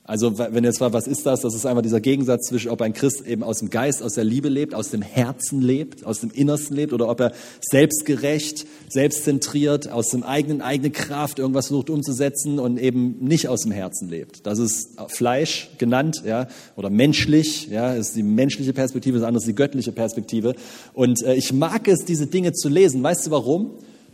Also 0.07 0.37
wenn 0.37 0.63
jetzt 0.63 0.79
mal, 0.79 0.93
was 0.93 1.05
ist 1.05 1.25
das? 1.25 1.41
Das 1.41 1.53
ist 1.53 1.65
einfach 1.65 1.81
dieser 1.81 1.99
Gegensatz 1.99 2.47
zwischen, 2.47 2.71
ob 2.71 2.81
ein 2.81 2.93
Christ 2.93 3.27
eben 3.27 3.43
aus 3.43 3.59
dem 3.59 3.69
Geist, 3.69 4.01
aus 4.01 4.13
der 4.13 4.23
Liebe 4.23 4.47
lebt, 4.47 4.73
aus 4.73 4.89
dem 4.89 5.01
Herzen 5.01 5.61
lebt, 5.61 6.05
aus 6.05 6.21
dem 6.21 6.31
Innersten 6.31 6.77
lebt 6.77 6.93
oder 6.93 7.09
ob 7.09 7.19
er 7.19 7.33
selbstgerecht, 7.59 8.65
selbstzentriert, 8.87 9.91
aus 9.91 10.07
dem 10.07 10.23
eigenen, 10.23 10.61
eigene 10.61 10.91
Kraft 10.91 11.39
irgendwas 11.39 11.67
versucht 11.67 11.89
umzusetzen 11.89 12.57
und 12.57 12.79
eben 12.79 13.17
nicht 13.19 13.49
aus 13.49 13.63
dem 13.63 13.73
Herzen 13.73 14.07
lebt. 14.07 14.47
Das 14.47 14.59
ist 14.59 14.97
Fleisch 15.09 15.71
genannt, 15.77 16.23
ja, 16.25 16.47
oder 16.77 16.89
menschlich, 16.89 17.67
ja, 17.67 17.93
ist 17.93 18.15
die 18.15 18.23
menschliche 18.23 18.71
Perspektive, 18.71 19.17
das 19.19 19.27
andere 19.27 19.41
ist 19.41 19.47
die 19.47 19.55
göttliche 19.55 19.91
Perspektive. 19.91 20.55
Und 20.93 21.21
äh, 21.23 21.33
ich 21.33 21.51
mag 21.51 21.85
es, 21.89 22.05
diese 22.05 22.27
Dinge 22.27 22.53
zu 22.53 22.69
lesen. 22.69 23.03
Weißt 23.03 23.27
du 23.27 23.31
warum? 23.31 23.71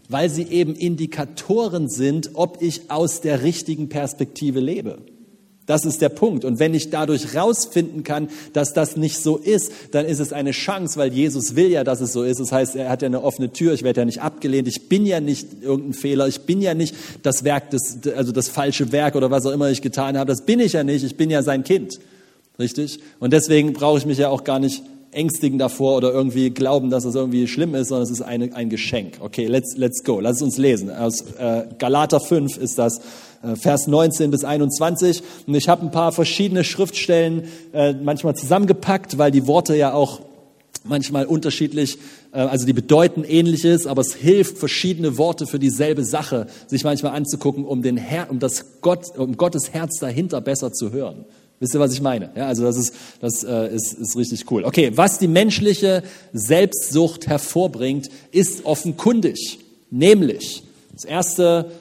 Weil 0.10 0.32
sie 0.32 0.44
eben 0.44 0.74
Indikatoren 0.74 1.88
sind, 1.88 2.32
ob 2.34 2.64
ich 2.64 2.90
aus 2.90 3.22
der 3.22 3.44
richtigen 3.44 3.90
Perspektive 3.90 4.60
lebe. 4.60 4.98
Das 5.66 5.86
ist 5.86 6.02
der 6.02 6.10
Punkt. 6.10 6.44
Und 6.44 6.60
wenn 6.60 6.74
ich 6.74 6.90
dadurch 6.90 7.36
rausfinden 7.36 8.04
kann, 8.04 8.28
dass 8.52 8.74
das 8.74 8.98
nicht 8.98 9.18
so 9.20 9.38
ist, 9.38 9.72
dann 9.92 10.06
ist 10.06 10.20
es 10.20 10.34
eine 10.34 10.52
Chance, 10.52 11.00
weil 11.00 11.14
Jesus 11.14 11.56
will 11.56 11.70
ja, 11.70 11.86
dass 11.86 12.02
es 12.02 12.12
so 12.12 12.24
ist. 12.24 12.40
Das 12.40 12.52
heißt, 12.52 12.76
er 12.76 12.90
hat 12.90 13.02
ja 13.02 13.06
eine 13.06 13.24
offene 13.24 13.54
Tür. 13.54 13.74
Ich 13.74 13.84
werde 13.84 14.02
ja 14.02 14.06
nicht 14.06 14.22
abgelehnt. 14.22 14.68
Ich 14.68 14.90
bin 14.90 15.06
ja 15.06 15.22
nicht 15.22 15.48
irgendein 15.62 15.94
Fehler. 15.94 16.28
Ich 16.28 16.42
bin 16.42 16.62
ja 16.62 16.74
nicht 16.74 16.96
das 17.24 17.46
Werk 17.46 17.70
des, 17.70 18.00
also 18.16 18.34
das 18.34 18.50
falsche 18.50 18.92
Werk 18.92 19.16
oder 19.16 19.32
was 19.32 19.46
auch 19.46 19.52
immer 19.52 19.70
ich 19.70 19.82
getan 19.82 20.18
habe. 20.18 20.30
Das 20.30 20.46
bin 20.46 20.60
ich 20.60 20.74
ja 20.74 20.84
nicht. 20.84 21.04
Ich 21.04 21.16
bin 21.16 21.30
ja 21.30 21.44
sein 21.44 21.64
Kind. 21.64 22.00
Richtig? 22.60 23.00
Und 23.20 23.32
deswegen 23.32 23.74
brauche 23.74 23.98
ich 23.98 24.06
mich 24.06 24.18
ja 24.18 24.30
auch 24.30 24.44
gar 24.44 24.60
nicht 24.60 24.84
ängstigen 25.14 25.58
davor 25.58 25.98
oder 25.98 26.12
irgendwie 26.12 26.50
glauben, 26.50 26.90
dass 26.90 27.06
es 27.06 27.16
irgendwie 27.16 27.48
schlimm 27.48 27.76
ist, 27.76 27.90
sondern 27.90 28.04
es 28.04 28.12
ist 28.12 28.22
eine, 28.22 28.56
ein 28.56 28.70
Geschenk. 28.70 29.18
Okay, 29.20 29.48
let's, 29.48 29.76
let's 29.78 30.04
go. 30.04 30.20
Lass 30.20 30.38
es 30.38 30.42
uns 30.42 30.58
lesen. 30.58 30.90
Aus 30.90 31.22
äh, 31.38 31.64
Galater 31.78 32.20
5 32.20 32.58
ist 32.58 32.78
das 32.78 33.00
äh, 33.44 33.56
Vers 33.56 33.88
19 33.88 34.32
bis 34.32 34.44
21. 34.44 35.24
Und 35.48 35.56
ich 35.56 35.70
habe 35.70 35.84
ein 35.84 35.92
paar 35.92 36.12
verschiedene 36.12 36.64
Schriftstellen 36.64 37.44
äh, 37.74 37.94
manchmal 37.94 38.36
zusammengepackt, 38.36 39.18
weil 39.18 39.32
die 39.32 39.48
Worte 39.48 39.76
ja 39.76 39.94
auch 39.94 40.22
manchmal 40.84 41.26
unterschiedlich, 41.26 41.98
äh, 42.32 42.40
also 42.40 42.66
die 42.66 42.74
bedeuten 42.74 43.24
ähnliches, 43.24 43.88
aber 43.88 44.02
es 44.02 44.14
hilft, 44.14 44.58
verschiedene 44.58 45.18
Worte 45.18 45.48
für 45.48 45.60
dieselbe 45.60 46.04
Sache 46.04 46.48
sich 46.68 46.84
manchmal 46.84 47.16
anzugucken, 47.16 47.66
um, 47.66 47.82
den 47.82 47.98
Herr, 47.98 48.30
um, 48.30 48.40
das 48.40 48.82
Gott, 48.82 49.18
um 49.18 49.38
Gottes 49.38 49.72
Herz 49.72 50.00
dahinter 50.00 50.42
besser 50.42 50.72
zu 50.72 50.92
hören. 50.92 51.26
Wisst 51.64 51.76
ihr, 51.76 51.80
was 51.80 51.94
ich 51.94 52.02
meine? 52.02 52.30
Ja, 52.36 52.48
also 52.48 52.64
das 52.64 52.76
ist, 52.76 52.94
das 53.22 53.42
äh, 53.46 53.74
ist, 53.74 53.94
ist 53.94 54.18
richtig 54.18 54.52
cool. 54.52 54.66
Okay, 54.66 54.92
was 54.96 55.18
die 55.18 55.30
menschliche 55.30 56.04
Selbstsucht 56.34 57.28
hervorbringt, 57.28 58.10
ist 58.34 58.66
offenkundig. 58.66 59.60
Nämlich, 59.90 60.64
das 60.92 61.06
erste 61.06 61.72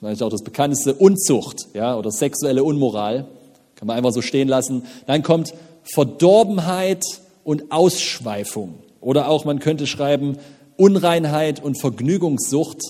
vielleicht 0.00 0.20
auch 0.20 0.30
das 0.30 0.42
bekannteste, 0.42 0.94
Unzucht 0.94 1.68
ja, 1.74 1.96
oder 1.96 2.10
sexuelle 2.10 2.64
Unmoral. 2.64 3.28
Kann 3.76 3.86
man 3.86 3.96
einfach 3.96 4.10
so 4.10 4.20
stehen 4.20 4.48
lassen. 4.48 4.82
Dann 5.06 5.22
kommt 5.22 5.54
Verdorbenheit 5.84 7.04
und 7.44 7.70
Ausschweifung. 7.70 8.80
Oder 9.00 9.28
auch, 9.28 9.44
man 9.44 9.60
könnte 9.60 9.86
schreiben, 9.86 10.38
Unreinheit 10.76 11.62
und 11.62 11.80
Vergnügungssucht, 11.80 12.80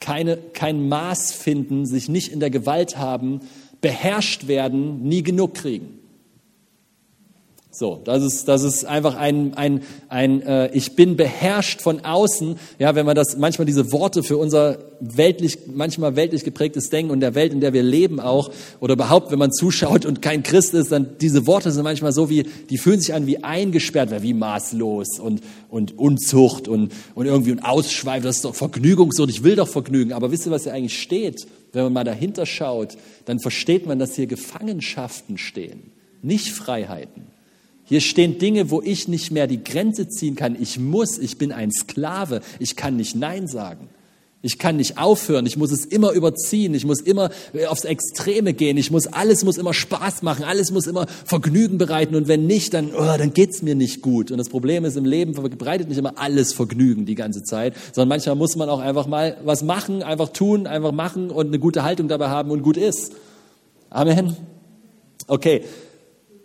keine, 0.00 0.38
kein 0.38 0.88
Maß 0.88 1.32
finden, 1.32 1.84
sich 1.84 2.08
nicht 2.08 2.32
in 2.32 2.40
der 2.40 2.48
Gewalt 2.48 2.96
haben, 2.96 3.42
beherrscht 3.80 4.48
werden, 4.48 5.02
nie 5.02 5.22
genug 5.22 5.54
kriegen. 5.54 5.98
So, 7.78 8.00
das 8.02 8.24
ist, 8.24 8.48
das 8.48 8.64
ist 8.64 8.86
einfach 8.86 9.14
ein, 9.14 9.54
ein, 9.54 9.82
ein 10.08 10.42
äh, 10.42 10.68
ich 10.72 10.96
bin 10.96 11.16
beherrscht 11.16 11.80
von 11.80 12.04
außen. 12.04 12.56
Ja, 12.80 12.96
wenn 12.96 13.06
man 13.06 13.14
das 13.14 13.36
manchmal 13.36 13.66
diese 13.66 13.92
Worte 13.92 14.24
für 14.24 14.36
unser 14.36 14.78
weltlich, 14.98 15.58
manchmal 15.72 16.16
weltlich 16.16 16.42
geprägtes 16.42 16.90
Denken 16.90 17.12
und 17.12 17.20
der 17.20 17.36
Welt, 17.36 17.52
in 17.52 17.60
der 17.60 17.72
wir 17.72 17.84
leben 17.84 18.18
auch, 18.18 18.50
oder 18.80 18.94
überhaupt, 18.94 19.30
wenn 19.30 19.38
man 19.38 19.52
zuschaut 19.52 20.06
und 20.06 20.22
kein 20.22 20.42
Christ 20.42 20.74
ist, 20.74 20.90
dann 20.90 21.18
diese 21.20 21.46
Worte 21.46 21.70
sind 21.70 21.84
manchmal 21.84 22.12
so 22.12 22.28
wie, 22.28 22.46
die 22.68 22.78
fühlen 22.78 23.00
sich 23.00 23.14
an 23.14 23.28
wie 23.28 23.44
eingesperrt, 23.44 24.10
wie 24.22 24.34
maßlos 24.34 25.20
und, 25.20 25.42
und 25.68 25.96
Unzucht 25.96 26.66
und, 26.66 26.90
und 27.14 27.26
irgendwie 27.26 27.52
ein 27.52 27.62
Ausschweif, 27.62 28.24
das 28.24 28.36
ist 28.36 28.44
doch 28.44 28.56
Vergnügungssucht, 28.56 29.30
ich 29.30 29.44
will 29.44 29.54
doch 29.54 29.68
Vergnügen. 29.68 30.14
Aber 30.14 30.32
wisst 30.32 30.46
ihr, 30.46 30.50
was 30.50 30.64
hier 30.64 30.72
eigentlich 30.72 31.00
steht? 31.00 31.46
Wenn 31.72 31.84
man 31.84 31.92
mal 31.92 32.04
dahinter 32.04 32.46
schaut, 32.46 32.96
dann 33.24 33.40
versteht 33.40 33.86
man, 33.86 33.98
dass 33.98 34.14
hier 34.14 34.26
Gefangenschaften 34.26 35.38
stehen, 35.38 35.92
nicht 36.22 36.50
Freiheiten. 36.50 37.26
Hier 37.84 38.00
stehen 38.02 38.38
Dinge, 38.38 38.70
wo 38.70 38.82
ich 38.82 39.08
nicht 39.08 39.30
mehr 39.30 39.46
die 39.46 39.64
Grenze 39.64 40.08
ziehen 40.08 40.36
kann. 40.36 40.60
Ich 40.60 40.78
muss, 40.78 41.16
ich 41.16 41.38
bin 41.38 41.52
ein 41.52 41.70
Sklave. 41.72 42.42
Ich 42.58 42.76
kann 42.76 42.96
nicht 42.96 43.16
Nein 43.16 43.48
sagen. 43.48 43.88
Ich 44.40 44.58
kann 44.58 44.76
nicht 44.76 44.98
aufhören. 44.98 45.46
Ich 45.46 45.56
muss 45.56 45.72
es 45.72 45.84
immer 45.84 46.12
überziehen. 46.12 46.72
Ich 46.74 46.84
muss 46.84 47.00
immer 47.00 47.30
aufs 47.68 47.84
Extreme 47.84 48.54
gehen. 48.54 48.76
Ich 48.76 48.92
muss, 48.92 49.08
alles 49.08 49.44
muss 49.44 49.58
immer 49.58 49.74
Spaß 49.74 50.22
machen. 50.22 50.44
Alles 50.44 50.70
muss 50.70 50.86
immer 50.86 51.06
Vergnügen 51.24 51.76
bereiten. 51.76 52.14
Und 52.14 52.28
wenn 52.28 52.46
nicht, 52.46 52.72
dann, 52.72 52.92
oh, 52.94 53.16
dann 53.18 53.32
geht's 53.32 53.62
mir 53.62 53.74
nicht 53.74 54.00
gut. 54.00 54.30
Und 54.30 54.38
das 54.38 54.48
Problem 54.48 54.84
ist, 54.84 54.96
im 54.96 55.04
Leben 55.04 55.32
bereitet 55.32 55.88
nicht 55.88 55.98
immer 55.98 56.18
alles 56.18 56.52
Vergnügen 56.52 57.04
die 57.04 57.16
ganze 57.16 57.42
Zeit, 57.42 57.74
sondern 57.92 58.10
manchmal 58.10 58.36
muss 58.36 58.54
man 58.54 58.68
auch 58.68 58.78
einfach 58.78 59.08
mal 59.08 59.38
was 59.42 59.64
machen, 59.64 60.04
einfach 60.04 60.28
tun, 60.28 60.68
einfach 60.68 60.92
machen 60.92 61.30
und 61.30 61.48
eine 61.48 61.58
gute 61.58 61.82
Haltung 61.82 62.06
dabei 62.06 62.28
haben 62.28 62.52
und 62.52 62.62
gut 62.62 62.76
ist. 62.76 63.12
Amen. 63.90 64.36
Okay. 65.26 65.62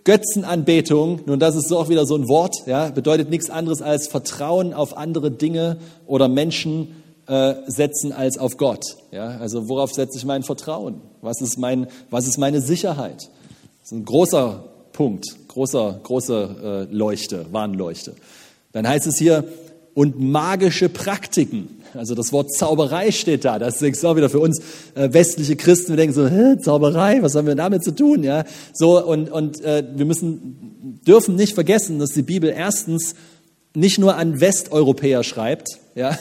Götzenanbetung, 0.04 1.22
nun 1.28 1.40
das 1.40 1.56
ist 1.56 1.70
so 1.70 1.78
auch 1.78 1.88
wieder 1.88 2.06
so 2.06 2.18
ein 2.18 2.28
Wort, 2.28 2.56
ja, 2.66 2.90
bedeutet 2.90 3.30
nichts 3.30 3.50
anderes 3.50 3.82
als 3.82 4.08
Vertrauen 4.08 4.74
auf 4.74 4.98
andere 4.98 5.32
Dinge 5.32 5.78
oder 6.08 6.28
Menschen 6.28 7.03
äh, 7.28 7.54
setzen 7.68 8.12
als 8.12 8.38
auf 8.38 8.58
Gott. 8.58 8.84
Ja, 9.12 9.38
also 9.38 9.70
worauf 9.70 9.94
setze 9.94 10.18
ich 10.18 10.26
mein 10.26 10.44
Vertrauen? 10.44 11.02
Was 11.22 11.42
ist, 11.42 11.58
mein, 11.58 11.88
was 12.10 12.28
ist 12.28 12.38
meine 12.38 12.62
Sicherheit? 12.62 13.30
Das 13.82 13.92
ist 13.92 13.98
ein 13.98 14.06
großer 14.06 14.64
Punkt, 14.92 15.26
großer, 15.48 16.00
große 16.04 16.88
äh, 16.92 16.94
Leuchte, 16.94 17.46
Warnleuchte. 17.52 18.16
Dann 18.72 18.88
heißt 18.88 19.08
es 19.08 19.18
hier, 19.18 19.46
und 19.94 20.20
magische 20.20 20.90
Praktiken. 20.90 21.70
Also 21.94 22.16
das 22.16 22.34
Wort 22.34 22.52
Zauberei 22.52 23.12
steht 23.12 23.46
da. 23.46 23.60
Das 23.60 23.82
ist 23.82 24.06
auch 24.06 24.16
wieder 24.16 24.30
für 24.30 24.40
uns 24.40 24.60
äh, 24.96 25.14
westliche 25.14 25.56
Christen. 25.56 25.90
Wir 25.90 25.98
denken 25.98 26.16
so, 26.16 26.28
Hä, 26.28 26.58
Zauberei, 26.60 27.22
was 27.22 27.36
haben 27.36 27.46
wir 27.46 27.56
damit 27.56 27.84
zu 27.84 27.92
tun? 27.92 28.24
Ja, 28.24 28.46
so 28.74 29.04
und 29.06 29.32
und 29.32 29.62
äh, 29.62 29.84
wir 29.96 30.06
müssen 30.06 31.00
dürfen 31.06 31.36
nicht 31.36 31.54
vergessen, 31.54 32.00
dass 32.00 32.12
die 32.12 32.24
Bibel 32.24 32.50
erstens 32.50 33.14
nicht 33.76 33.98
nur 34.00 34.16
an 34.16 34.40
Westeuropäer 34.40 35.24
schreibt, 35.24 35.80
ja, 35.96 36.18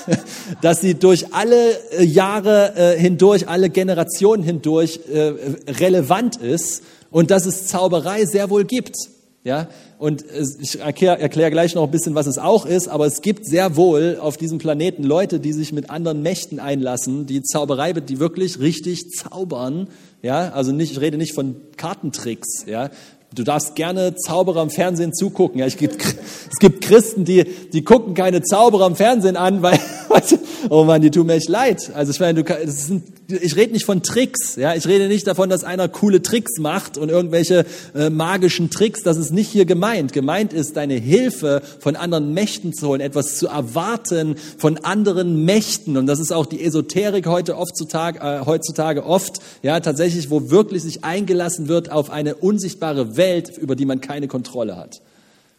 dass 0.62 0.80
sie 0.80 0.94
durch 0.94 1.34
alle 1.34 1.72
äh, 1.92 2.04
Jahre 2.04 2.74
äh, 2.76 2.98
hindurch, 2.98 3.48
alle 3.48 3.70
Generationen 3.70 4.42
hindurch 4.42 5.00
äh, 5.12 5.32
relevant 5.68 6.36
ist 6.36 6.82
und 7.10 7.30
dass 7.30 7.46
es 7.46 7.66
Zauberei 7.66 8.24
sehr 8.24 8.50
wohl 8.50 8.64
gibt. 8.64 8.96
Ja, 9.44 9.68
und 9.98 10.24
ich 10.60 10.80
erkläre 10.80 11.20
erklär 11.20 11.52
gleich 11.52 11.76
noch 11.76 11.84
ein 11.84 11.90
bisschen, 11.92 12.16
was 12.16 12.26
es 12.26 12.36
auch 12.36 12.66
ist, 12.66 12.88
aber 12.88 13.06
es 13.06 13.22
gibt 13.22 13.46
sehr 13.46 13.76
wohl 13.76 14.18
auf 14.20 14.36
diesem 14.36 14.58
Planeten 14.58 15.04
Leute, 15.04 15.38
die 15.38 15.52
sich 15.52 15.72
mit 15.72 15.88
anderen 15.88 16.20
Mächten 16.20 16.58
einlassen, 16.58 17.26
die 17.26 17.42
Zauberei, 17.42 17.92
die 17.92 18.18
wirklich 18.18 18.58
richtig 18.58 19.12
zaubern. 19.12 19.86
Ja, 20.20 20.50
also 20.50 20.72
nicht, 20.72 20.90
ich 20.90 21.00
rede 21.00 21.16
nicht 21.16 21.32
von 21.32 21.54
Kartentricks. 21.76 22.66
Ja, 22.66 22.90
Du 23.36 23.44
darfst 23.44 23.74
gerne 23.74 24.16
Zauberer 24.16 24.62
im 24.62 24.70
Fernsehen 24.70 25.12
zugucken. 25.12 25.60
Ja, 25.60 25.66
es, 25.66 25.76
gibt, 25.76 26.02
es 26.02 26.58
gibt 26.58 26.82
Christen, 26.82 27.26
die, 27.26 27.44
die 27.72 27.84
gucken 27.84 28.14
keine 28.14 28.42
Zauberer 28.42 28.86
im 28.86 28.96
Fernsehen 28.96 29.36
an, 29.36 29.60
weil, 29.60 29.78
oh 30.70 30.84
Mann, 30.84 31.02
die 31.02 31.10
tun 31.10 31.26
mir 31.26 31.34
echt 31.34 31.50
leid. 31.50 31.90
Also 31.94 32.12
ich 32.12 32.20
meine, 32.20 32.42
du, 32.42 32.54
sind, 32.66 33.04
ich 33.28 33.56
rede 33.56 33.72
nicht 33.72 33.84
von 33.84 34.02
Tricks, 34.02 34.56
ja, 34.56 34.74
ich 34.74 34.86
rede 34.86 35.08
nicht 35.08 35.26
davon, 35.26 35.50
dass 35.50 35.64
einer 35.64 35.88
coole 35.88 36.22
Tricks 36.22 36.58
macht 36.58 36.96
und 36.96 37.10
irgendwelche 37.10 37.66
äh, 37.94 38.08
magischen 38.08 38.70
Tricks. 38.70 39.02
Das 39.02 39.18
ist 39.18 39.32
nicht 39.32 39.50
hier 39.50 39.66
gemeint. 39.66 40.14
Gemeint 40.14 40.54
ist, 40.54 40.76
deine 40.76 40.94
Hilfe 40.94 41.60
von 41.80 41.94
anderen 41.94 42.32
Mächten 42.32 42.72
zu 42.72 42.88
holen, 42.88 43.02
etwas 43.02 43.36
zu 43.36 43.48
erwarten 43.48 44.36
von 44.56 44.78
anderen 44.78 45.44
Mächten. 45.44 45.98
Und 45.98 46.06
das 46.06 46.20
ist 46.20 46.32
auch 46.32 46.46
die 46.46 46.64
Esoterik 46.64 47.26
heute 47.26 47.58
oft 47.58 47.74
äh, 47.76 48.40
heutzutage 48.46 49.04
oft, 49.04 49.40
ja, 49.62 49.80
tatsächlich, 49.80 50.30
wo 50.30 50.50
wirklich 50.50 50.82
sich 50.82 51.04
eingelassen 51.04 51.68
wird 51.68 51.90
auf 51.90 52.08
eine 52.08 52.36
unsichtbare 52.36 53.18
Welt, 53.18 53.25
über 53.58 53.76
die 53.76 53.86
man 53.86 54.00
keine 54.00 54.28
Kontrolle 54.28 54.76
hat. 54.76 55.00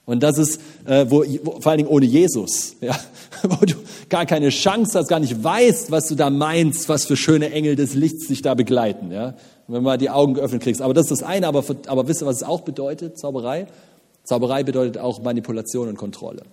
Und 0.05 0.23
das 0.23 0.37
ist, 0.37 0.61
äh, 0.85 1.05
wo, 1.09 1.25
wo, 1.43 1.59
vor 1.59 1.69
allen 1.69 1.79
Dingen 1.79 1.89
ohne 1.89 2.05
Jesus, 2.05 2.77
ja, 2.81 2.97
wo 3.43 3.65
du 3.65 3.75
gar 4.07 4.25
keine 4.25 4.49
Chance 4.49 4.97
hast, 4.97 5.09
gar 5.09 5.19
nicht 5.19 5.43
weißt, 5.43 5.91
was 5.91 6.07
du 6.07 6.15
da 6.15 6.29
meinst, 6.29 6.87
was 6.87 7.05
für 7.05 7.17
schöne 7.17 7.51
Engel 7.51 7.75
des 7.75 7.93
Lichts 7.93 8.27
dich 8.27 8.41
da 8.41 8.53
begleiten. 8.53 9.11
Ja. 9.11 9.35
wenn 9.67 9.75
du 9.75 9.81
mal 9.81 9.97
die 9.97 10.09
Augen 10.09 10.33
geöffnet 10.35 10.63
kriegst. 10.63 10.81
Aber 10.81 10.93
das 10.93 11.11
ist 11.11 11.21
das 11.21 11.23
eine, 11.23 11.47
aber, 11.47 11.63
aber 11.87 12.07
wisst 12.07 12.21
ihr, 12.21 12.25
was 12.25 12.37
es 12.37 12.43
auch 12.43 12.61
bedeutet, 12.61 13.19
Zauberei? 13.19 13.67
Zauberei 14.23 14.63
bedeutet 14.63 14.97
auch 14.97 15.21
Manipulation 15.21 15.89
und 15.89 15.97
Kontrolle. 15.97 16.43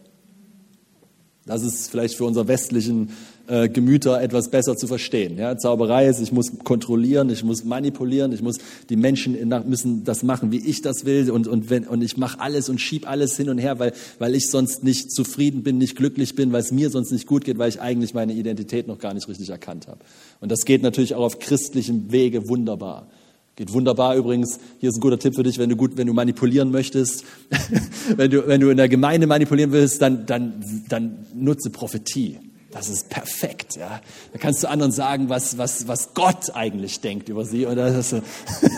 Das 1.46 1.62
ist 1.62 1.90
vielleicht 1.90 2.16
für 2.16 2.24
unsere 2.24 2.48
westlichen 2.48 3.10
äh, 3.46 3.68
Gemüter 3.68 4.20
etwas 4.20 4.50
besser 4.50 4.76
zu 4.76 4.86
verstehen. 4.86 5.38
Ja, 5.38 5.56
Zauberei 5.56 6.08
ist, 6.08 6.20
ich 6.20 6.32
muss 6.32 6.52
kontrollieren, 6.64 7.30
ich 7.30 7.44
muss 7.44 7.64
manipulieren, 7.64 8.32
ich 8.32 8.42
muss 8.42 8.56
die 8.88 8.96
Menschen 8.96 9.36
müssen 9.66 10.04
das 10.04 10.22
machen, 10.22 10.52
wie 10.52 10.66
ich 10.66 10.82
das 10.82 11.04
will 11.04 11.30
und 11.30 11.46
und 11.46 11.70
wenn 11.70 11.86
und 11.86 12.02
ich 12.02 12.16
mache 12.16 12.40
alles 12.40 12.68
und 12.68 12.80
schieb 12.80 13.08
alles 13.08 13.36
hin 13.36 13.48
und 13.48 13.58
her, 13.58 13.78
weil 13.78 13.92
weil 14.18 14.34
ich 14.34 14.48
sonst 14.48 14.84
nicht 14.84 15.10
zufrieden 15.12 15.62
bin, 15.62 15.78
nicht 15.78 15.96
glücklich 15.96 16.34
bin, 16.34 16.52
weil 16.52 16.60
es 16.60 16.72
mir 16.72 16.90
sonst 16.90 17.10
nicht 17.10 17.26
gut 17.26 17.44
geht, 17.44 17.58
weil 17.58 17.68
ich 17.68 17.80
eigentlich 17.80 18.14
meine 18.14 18.32
Identität 18.32 18.88
noch 18.88 18.98
gar 18.98 19.14
nicht 19.14 19.28
richtig 19.28 19.50
erkannt 19.50 19.88
habe. 19.88 20.00
Und 20.40 20.50
das 20.50 20.64
geht 20.64 20.82
natürlich 20.82 21.14
auch 21.14 21.24
auf 21.24 21.38
christlichem 21.38 22.10
Wege 22.12 22.48
wunderbar. 22.48 23.08
Geht 23.56 23.72
wunderbar 23.72 24.16
übrigens. 24.16 24.58
Hier 24.80 24.88
ist 24.88 24.96
ein 24.96 25.00
guter 25.00 25.18
Tipp 25.18 25.36
für 25.36 25.44
dich, 25.44 25.58
wenn 25.58 25.70
du 25.70 25.76
gut, 25.76 25.96
wenn 25.96 26.08
du 26.08 26.12
manipulieren 26.12 26.72
möchtest, 26.72 27.24
wenn 28.16 28.30
du, 28.30 28.48
wenn 28.48 28.60
du 28.60 28.68
in 28.70 28.76
der 28.76 28.88
Gemeinde 28.88 29.28
manipulieren 29.28 29.70
willst, 29.70 30.02
dann, 30.02 30.26
dann, 30.26 30.64
dann 30.88 31.26
nutze 31.34 31.70
Prophetie. 31.70 32.38
Das 32.74 32.88
ist 32.88 33.08
perfekt, 33.08 33.76
ja. 33.76 34.00
Da 34.32 34.38
kannst 34.40 34.64
du 34.64 34.68
anderen 34.68 34.90
sagen, 34.90 35.28
was, 35.28 35.56
was, 35.58 35.86
was 35.86 36.12
Gott 36.12 36.50
eigentlich 36.54 37.00
denkt 37.00 37.28
über 37.28 37.44
sie. 37.44 37.66
Und 37.66 37.76
das 37.76 38.12
ist, 38.12 38.22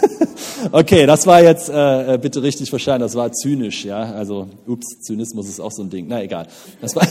okay, 0.72 1.07
das 1.07 1.26
war 1.26 1.42
jetzt 1.42 1.70
äh, 1.70 2.14
äh, 2.14 2.18
bitte 2.18 2.42
richtig 2.42 2.68
verstanden. 2.68 3.01
Das 3.01 3.14
war 3.14 3.32
zynisch, 3.32 3.86
ja. 3.86 4.12
Also, 4.12 4.49
ups, 4.66 5.01
Zynismus 5.01 5.49
ist 5.49 5.61
auch 5.61 5.72
so 5.72 5.82
ein 5.82 5.88
Ding. 5.88 6.09
Na 6.09 6.22
egal. 6.22 6.47
Das 6.82 6.94
war 6.94 7.07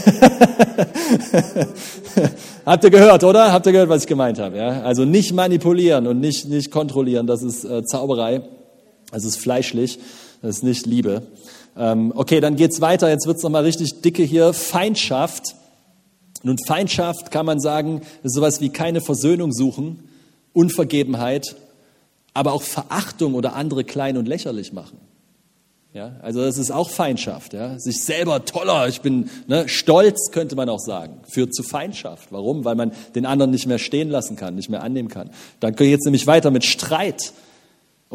Habt 2.67 2.83
ihr 2.83 2.91
gehört, 2.91 3.23
oder? 3.23 3.51
Habt 3.51 3.65
ihr 3.65 3.71
gehört, 3.71 3.89
was 3.89 4.03
ich 4.03 4.07
gemeint 4.07 4.37
habe? 4.37 4.57
Ja? 4.57 4.83
Also 4.83 5.05
nicht 5.05 5.33
manipulieren 5.33 6.05
und 6.05 6.19
nicht 6.19 6.47
nicht 6.47 6.69
kontrollieren. 6.69 7.25
Das 7.25 7.41
ist 7.41 7.65
äh, 7.65 7.83
Zauberei. 7.83 8.43
Das 9.11 9.23
ist 9.23 9.37
fleischlich. 9.37 9.97
Das 10.43 10.57
ist 10.57 10.63
nicht 10.63 10.85
Liebe. 10.85 11.23
Ähm, 11.75 12.13
okay, 12.15 12.41
dann 12.41 12.55
geht's 12.55 12.79
weiter. 12.79 13.09
Jetzt 13.09 13.25
wird's 13.25 13.41
noch 13.41 13.49
mal 13.49 13.63
richtig 13.63 14.01
dicke 14.01 14.21
hier. 14.21 14.53
Feindschaft 14.53 15.55
nun, 16.45 16.57
Feindschaft 16.59 17.31
kann 17.31 17.47
man 17.47 17.59
sagen, 17.59 18.01
ist 18.21 18.35
sowas 18.35 18.61
wie 18.61 18.69
keine 18.69 19.01
Versöhnung 19.01 19.51
suchen, 19.51 20.07
Unvergebenheit, 20.53 21.55
aber 22.35 22.53
auch 22.53 22.61
Verachtung 22.61 23.33
oder 23.33 23.55
andere 23.55 23.83
klein 23.83 24.15
und 24.15 24.27
lächerlich 24.27 24.71
machen. 24.71 24.99
Ja, 25.91 26.17
also 26.21 26.41
das 26.41 26.59
ist 26.59 26.69
auch 26.69 26.91
Feindschaft. 26.91 27.53
Ja. 27.53 27.79
Sich 27.79 28.03
selber 28.03 28.45
toller, 28.45 28.87
ich 28.87 29.01
bin 29.01 29.27
ne, 29.47 29.67
stolz, 29.67 30.29
könnte 30.31 30.55
man 30.55 30.69
auch 30.69 30.79
sagen, 30.79 31.21
führt 31.27 31.55
zu 31.55 31.63
Feindschaft. 31.63 32.31
Warum? 32.31 32.63
Weil 32.63 32.75
man 32.75 32.91
den 33.15 33.25
anderen 33.25 33.49
nicht 33.49 33.65
mehr 33.65 33.79
stehen 33.79 34.09
lassen 34.09 34.35
kann, 34.35 34.53
nicht 34.53 34.69
mehr 34.69 34.83
annehmen 34.83 35.09
kann. 35.09 35.31
Dann 35.61 35.75
geht 35.75 35.89
jetzt 35.89 36.05
nämlich 36.05 36.27
weiter 36.27 36.51
mit 36.51 36.63
Streit. 36.63 37.33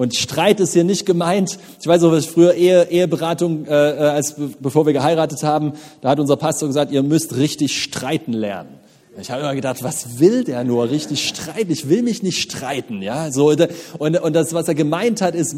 Und 0.01 0.17
Streit 0.17 0.61
ist 0.61 0.73
hier 0.73 0.85
nicht 0.85 1.05
gemeint. 1.05 1.59
Ich 1.79 1.87
weiß 1.87 2.05
auch, 2.05 2.11
was 2.11 2.25
ich 2.25 2.31
früher 2.31 2.55
Ehe, 2.55 2.89
Eheberatung, 2.91 3.67
äh, 3.67 3.69
äh, 3.69 3.99
als 3.99 4.35
bevor 4.59 4.87
wir 4.87 4.95
geheiratet 4.95 5.43
haben, 5.43 5.75
da 6.01 6.09
hat 6.09 6.19
unser 6.19 6.37
Pastor 6.37 6.69
gesagt, 6.69 6.91
ihr 6.91 7.03
müsst 7.03 7.37
richtig 7.37 7.83
streiten 7.83 8.33
lernen. 8.33 8.79
Ich 9.21 9.31
habe 9.31 9.43
immer 9.43 9.55
gedacht, 9.55 9.83
was 9.83 10.19
will 10.19 10.43
der 10.45 10.65
nur 10.65 10.89
richtig 10.89 11.29
streiten? 11.29 11.71
Ich 11.71 11.91
will 11.91 12.01
mich 12.01 12.23
nicht 12.23 12.41
streiten, 12.41 13.03
ja. 13.03 13.31
So 13.31 13.51
und 13.51 14.19
und 14.19 14.33
das, 14.33 14.55
was 14.55 14.69
er 14.69 14.75
gemeint 14.75 15.21
hat, 15.21 15.35
ist 15.35 15.55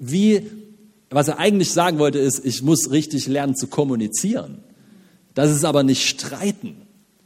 wie, 0.00 0.50
was 1.08 1.28
er 1.28 1.38
eigentlich 1.38 1.70
sagen 1.70 2.00
wollte, 2.00 2.18
ist, 2.18 2.44
ich 2.44 2.64
muss 2.64 2.90
richtig 2.90 3.28
lernen 3.28 3.54
zu 3.54 3.68
kommunizieren. 3.68 4.64
Das 5.34 5.48
ist 5.52 5.64
aber 5.64 5.84
nicht 5.84 6.08
streiten. 6.08 6.74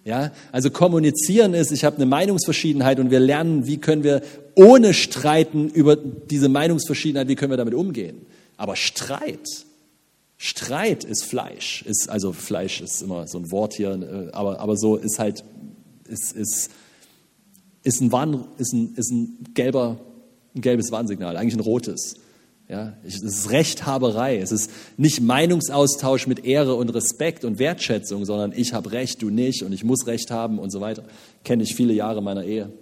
Ja, 0.04 0.32
also 0.52 0.68
kommunizieren 0.70 1.54
ist, 1.54 1.72
ich 1.72 1.86
habe 1.86 1.96
eine 1.96 2.04
Meinungsverschiedenheit 2.04 3.00
und 3.00 3.10
wir 3.10 3.20
lernen, 3.20 3.66
wie 3.66 3.78
können 3.78 4.04
wir 4.04 4.20
ohne 4.54 4.94
Streiten 4.94 5.68
über 5.68 5.96
diese 5.96 6.48
Meinungsverschiedenheit, 6.48 7.28
wie 7.28 7.34
können 7.34 7.52
wir 7.52 7.56
damit 7.56 7.74
umgehen. 7.74 8.26
Aber 8.56 8.76
Streit, 8.76 9.48
Streit 10.36 11.04
ist 11.04 11.24
Fleisch, 11.24 11.82
ist 11.82 12.08
also 12.08 12.32
Fleisch 12.32 12.80
ist 12.80 13.02
immer 13.02 13.26
so 13.26 13.38
ein 13.38 13.50
Wort 13.50 13.74
hier, 13.74 13.90
äh, 13.90 14.32
aber 14.32 14.60
aber 14.60 14.76
so 14.76 14.96
ist 14.96 15.18
halt 15.18 15.44
ist 16.06 16.32
ist 16.32 16.70
ist 17.82 18.00
ein 18.00 18.12
Warn, 18.12 18.46
ist 18.58 18.72
ein 18.72 18.94
ist 18.96 19.10
ein 19.10 19.38
gelber 19.54 19.98
ein 20.54 20.60
gelbes 20.60 20.92
Warnsignal, 20.92 21.36
eigentlich 21.36 21.54
ein 21.54 21.60
rotes. 21.60 22.16
Ja, 22.68 22.96
es 23.06 23.22
ist 23.22 23.50
Rechthaberei. 23.50 24.38
Es 24.38 24.50
ist 24.50 24.70
nicht 24.96 25.20
Meinungsaustausch 25.20 26.26
mit 26.26 26.46
Ehre 26.46 26.76
und 26.76 26.88
Respekt 26.88 27.44
und 27.44 27.58
Wertschätzung, 27.58 28.24
sondern 28.24 28.52
ich 28.56 28.72
habe 28.72 28.92
Recht, 28.92 29.20
du 29.20 29.28
nicht 29.28 29.62
und 29.62 29.72
ich 29.72 29.84
muss 29.84 30.06
Recht 30.06 30.30
haben 30.30 30.58
und 30.58 30.70
so 30.70 30.80
weiter. 30.80 31.04
Kenne 31.44 31.62
ich 31.62 31.74
viele 31.74 31.92
Jahre 31.92 32.22
meiner 32.22 32.44
Ehe. 32.44 32.72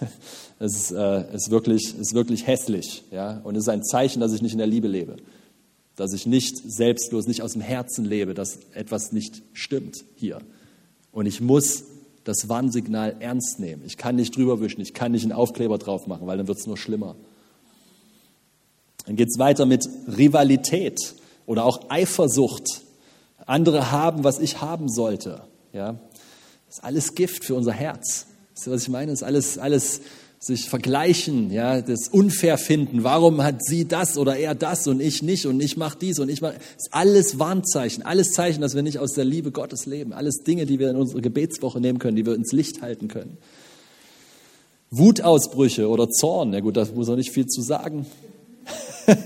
Es 0.58 0.74
ist, 0.74 0.90
äh, 0.90 1.34
ist, 1.34 1.50
wirklich, 1.50 1.98
ist 1.98 2.14
wirklich 2.14 2.46
hässlich. 2.46 3.04
Ja? 3.10 3.40
Und 3.44 3.56
es 3.56 3.64
ist 3.64 3.68
ein 3.68 3.84
Zeichen, 3.84 4.20
dass 4.20 4.32
ich 4.32 4.42
nicht 4.42 4.52
in 4.52 4.58
der 4.58 4.66
Liebe 4.66 4.88
lebe. 4.88 5.16
Dass 5.96 6.12
ich 6.12 6.26
nicht 6.26 6.56
selbstlos, 6.56 7.26
nicht 7.26 7.42
aus 7.42 7.52
dem 7.52 7.62
Herzen 7.62 8.04
lebe, 8.04 8.34
dass 8.34 8.58
etwas 8.72 9.12
nicht 9.12 9.42
stimmt 9.52 10.04
hier. 10.14 10.40
Und 11.12 11.26
ich 11.26 11.40
muss 11.40 11.84
das 12.24 12.48
Warnsignal 12.48 13.16
ernst 13.20 13.60
nehmen. 13.60 13.82
Ich 13.86 13.96
kann 13.96 14.16
nicht 14.16 14.36
drüber 14.36 14.60
wischen, 14.60 14.80
ich 14.80 14.94
kann 14.94 15.12
nicht 15.12 15.22
einen 15.22 15.32
Aufkleber 15.32 15.78
drauf 15.78 16.06
machen, 16.06 16.26
weil 16.26 16.36
dann 16.38 16.48
wird 16.48 16.58
es 16.58 16.66
nur 16.66 16.76
schlimmer. 16.76 17.16
Dann 19.06 19.16
geht 19.16 19.28
es 19.28 19.38
weiter 19.38 19.64
mit 19.64 19.88
Rivalität 20.08 21.14
oder 21.46 21.64
auch 21.64 21.88
Eifersucht. 21.90 22.82
Andere 23.46 23.92
haben, 23.92 24.24
was 24.24 24.40
ich 24.40 24.60
haben 24.60 24.88
sollte. 24.88 25.42
Ja? 25.72 26.00
Das 26.66 26.78
ist 26.78 26.84
alles 26.84 27.14
Gift 27.14 27.44
für 27.44 27.54
unser 27.54 27.72
Herz. 27.72 28.26
Wisst 28.54 28.66
ihr, 28.66 28.72
was 28.72 28.82
ich 28.82 28.88
meine? 28.88 29.12
Das 29.12 29.20
ist 29.20 29.26
alles, 29.26 29.58
alles 29.58 30.00
sich 30.46 30.68
vergleichen, 30.68 31.50
ja, 31.50 31.80
das 31.80 32.08
unfair 32.08 32.58
finden. 32.58 33.04
Warum 33.04 33.42
hat 33.42 33.64
sie 33.64 33.86
das 33.86 34.16
oder 34.16 34.36
er 34.36 34.54
das 34.54 34.86
und 34.86 35.00
ich 35.00 35.22
nicht 35.22 35.46
und 35.46 35.60
ich 35.60 35.76
mache 35.76 35.98
dies 36.00 36.18
und 36.18 36.28
ich 36.28 36.40
mache. 36.40 36.54
Das 36.54 36.86
ist 36.86 36.94
alles 36.94 37.38
Warnzeichen, 37.38 38.04
alles 38.04 38.32
Zeichen, 38.32 38.60
dass 38.60 38.74
wir 38.74 38.82
nicht 38.82 38.98
aus 38.98 39.12
der 39.12 39.24
Liebe 39.24 39.50
Gottes 39.50 39.86
leben. 39.86 40.12
Alles 40.12 40.38
Dinge, 40.46 40.66
die 40.66 40.78
wir 40.78 40.90
in 40.90 40.96
unsere 40.96 41.20
Gebetswoche 41.20 41.80
nehmen 41.80 41.98
können, 41.98 42.16
die 42.16 42.24
wir 42.24 42.34
ins 42.34 42.52
Licht 42.52 42.82
halten 42.82 43.08
können. 43.08 43.38
Wutausbrüche 44.90 45.88
oder 45.88 46.08
Zorn, 46.08 46.52
ja 46.52 46.60
gut, 46.60 46.76
da 46.76 46.86
muss 46.94 47.08
er 47.08 47.16
nicht 47.16 47.32
viel 47.32 47.46
zu 47.46 47.60
sagen. 47.60 48.06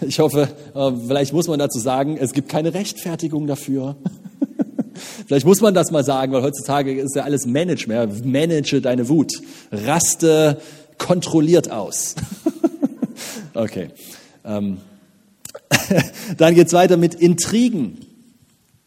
ich 0.00 0.18
hoffe, 0.18 0.48
äh, 0.74 0.92
vielleicht 1.06 1.32
muss 1.32 1.48
man 1.48 1.58
dazu 1.58 1.78
sagen, 1.78 2.16
es 2.16 2.32
gibt 2.32 2.48
keine 2.48 2.74
Rechtfertigung 2.74 3.46
dafür. 3.46 3.96
Vielleicht 5.30 5.46
muss 5.46 5.60
man 5.60 5.74
das 5.74 5.92
mal 5.92 6.02
sagen, 6.02 6.32
weil 6.32 6.42
heutzutage 6.42 6.92
ist 7.00 7.14
ja 7.14 7.22
alles 7.22 7.46
Management. 7.46 8.26
Manage 8.26 8.80
deine 8.80 9.08
Wut. 9.08 9.30
Raste 9.70 10.60
kontrolliert 10.98 11.70
aus. 11.70 12.16
okay. 13.54 13.90
Ähm. 14.44 14.78
Dann 16.36 16.56
geht's 16.56 16.72
weiter 16.72 16.96
mit 16.96 17.14
Intrigen, 17.14 17.98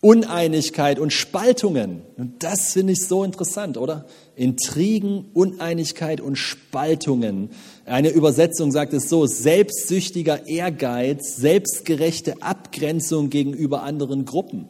Uneinigkeit 0.02 1.00
und 1.00 1.14
Spaltungen. 1.14 2.02
Und 2.18 2.44
das 2.44 2.74
finde 2.74 2.92
ich 2.92 3.08
so 3.08 3.24
interessant, 3.24 3.78
oder? 3.78 4.04
Intrigen, 4.36 5.28
Uneinigkeit 5.34 6.20
und 6.20 6.36
Spaltungen. 6.36 7.52
Eine 7.86 8.10
Übersetzung 8.10 8.74
sagt 8.74 8.92
es 8.92 9.08
so, 9.08 9.28
selbstsüchtiger 9.28 10.46
Ehrgeiz, 10.46 11.38
selbstgerechte 11.38 12.42
Abgrenzung 12.42 13.30
gegenüber 13.30 13.84
anderen 13.84 14.26
Gruppen. 14.26 14.68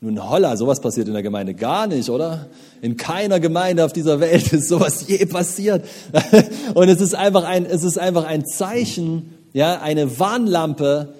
Nun 0.00 0.28
holla, 0.28 0.56
sowas 0.56 0.80
passiert 0.80 1.08
in 1.08 1.14
der 1.14 1.22
Gemeinde 1.22 1.54
gar 1.54 1.86
nicht, 1.86 2.10
oder? 2.10 2.50
In 2.82 2.96
keiner 2.96 3.40
Gemeinde 3.40 3.84
auf 3.84 3.92
dieser 3.92 4.20
Welt 4.20 4.52
ist 4.52 4.68
sowas 4.68 5.06
je 5.06 5.24
passiert. 5.26 5.86
Und 6.74 6.88
es 6.88 7.00
ist 7.00 7.14
einfach 7.14 7.44
ein, 7.44 7.64
es 7.64 7.82
ist 7.82 7.98
einfach 7.98 8.24
ein 8.24 8.44
Zeichen, 8.46 9.34
ja, 9.52 9.80
eine 9.80 10.18
Warnlampe, 10.18 11.14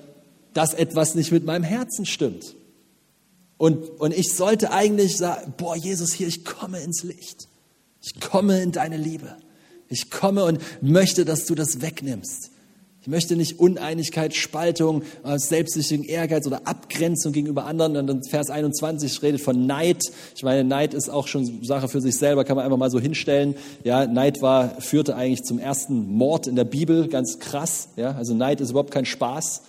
dass 0.52 0.74
etwas 0.74 1.14
nicht 1.14 1.32
mit 1.32 1.44
meinem 1.44 1.64
Herzen 1.64 2.04
stimmt. 2.04 2.54
Und, 3.58 4.00
und 4.00 4.12
ich 4.12 4.34
sollte 4.34 4.70
eigentlich 4.70 5.16
sagen, 5.16 5.54
boah, 5.56 5.76
Jesus 5.76 6.12
hier, 6.12 6.28
ich 6.28 6.44
komme 6.44 6.80
ins 6.80 7.02
Licht. 7.02 7.48
Ich 8.02 8.20
komme 8.20 8.60
in 8.60 8.72
deine 8.72 8.98
Liebe. 8.98 9.36
Ich 9.88 10.10
komme 10.10 10.44
und 10.44 10.60
möchte, 10.82 11.24
dass 11.24 11.46
du 11.46 11.54
das 11.54 11.80
wegnimmst. 11.80 12.50
Ich 13.06 13.10
möchte 13.12 13.36
nicht 13.36 13.60
Uneinigkeit, 13.60 14.34
Spaltung, 14.34 15.02
äh, 15.22 15.38
selbstsüchtigen 15.38 16.04
Ehrgeiz 16.04 16.44
oder 16.44 16.62
Abgrenzung 16.64 17.32
gegenüber 17.32 17.64
anderen. 17.64 17.96
Und 17.96 18.08
dann 18.08 18.24
Vers 18.24 18.50
21 18.50 19.22
redet 19.22 19.40
von 19.40 19.64
Neid. 19.64 20.02
Ich 20.34 20.42
meine, 20.42 20.64
Neid 20.64 20.92
ist 20.92 21.08
auch 21.08 21.28
schon 21.28 21.62
Sache 21.62 21.86
für 21.86 22.00
sich 22.00 22.18
selber, 22.18 22.42
kann 22.42 22.56
man 22.56 22.64
einfach 22.64 22.78
mal 22.78 22.90
so 22.90 22.98
hinstellen. 22.98 23.54
Ja, 23.84 24.08
Neid 24.08 24.42
war, 24.42 24.80
führte 24.80 25.14
eigentlich 25.14 25.44
zum 25.44 25.60
ersten 25.60 26.16
Mord 26.16 26.48
in 26.48 26.56
der 26.56 26.64
Bibel, 26.64 27.06
ganz 27.06 27.38
krass. 27.38 27.90
Ja, 27.94 28.10
also 28.10 28.34
Neid 28.34 28.60
ist 28.60 28.70
überhaupt 28.70 28.90
kein 28.90 29.04
Spaß. 29.04 29.62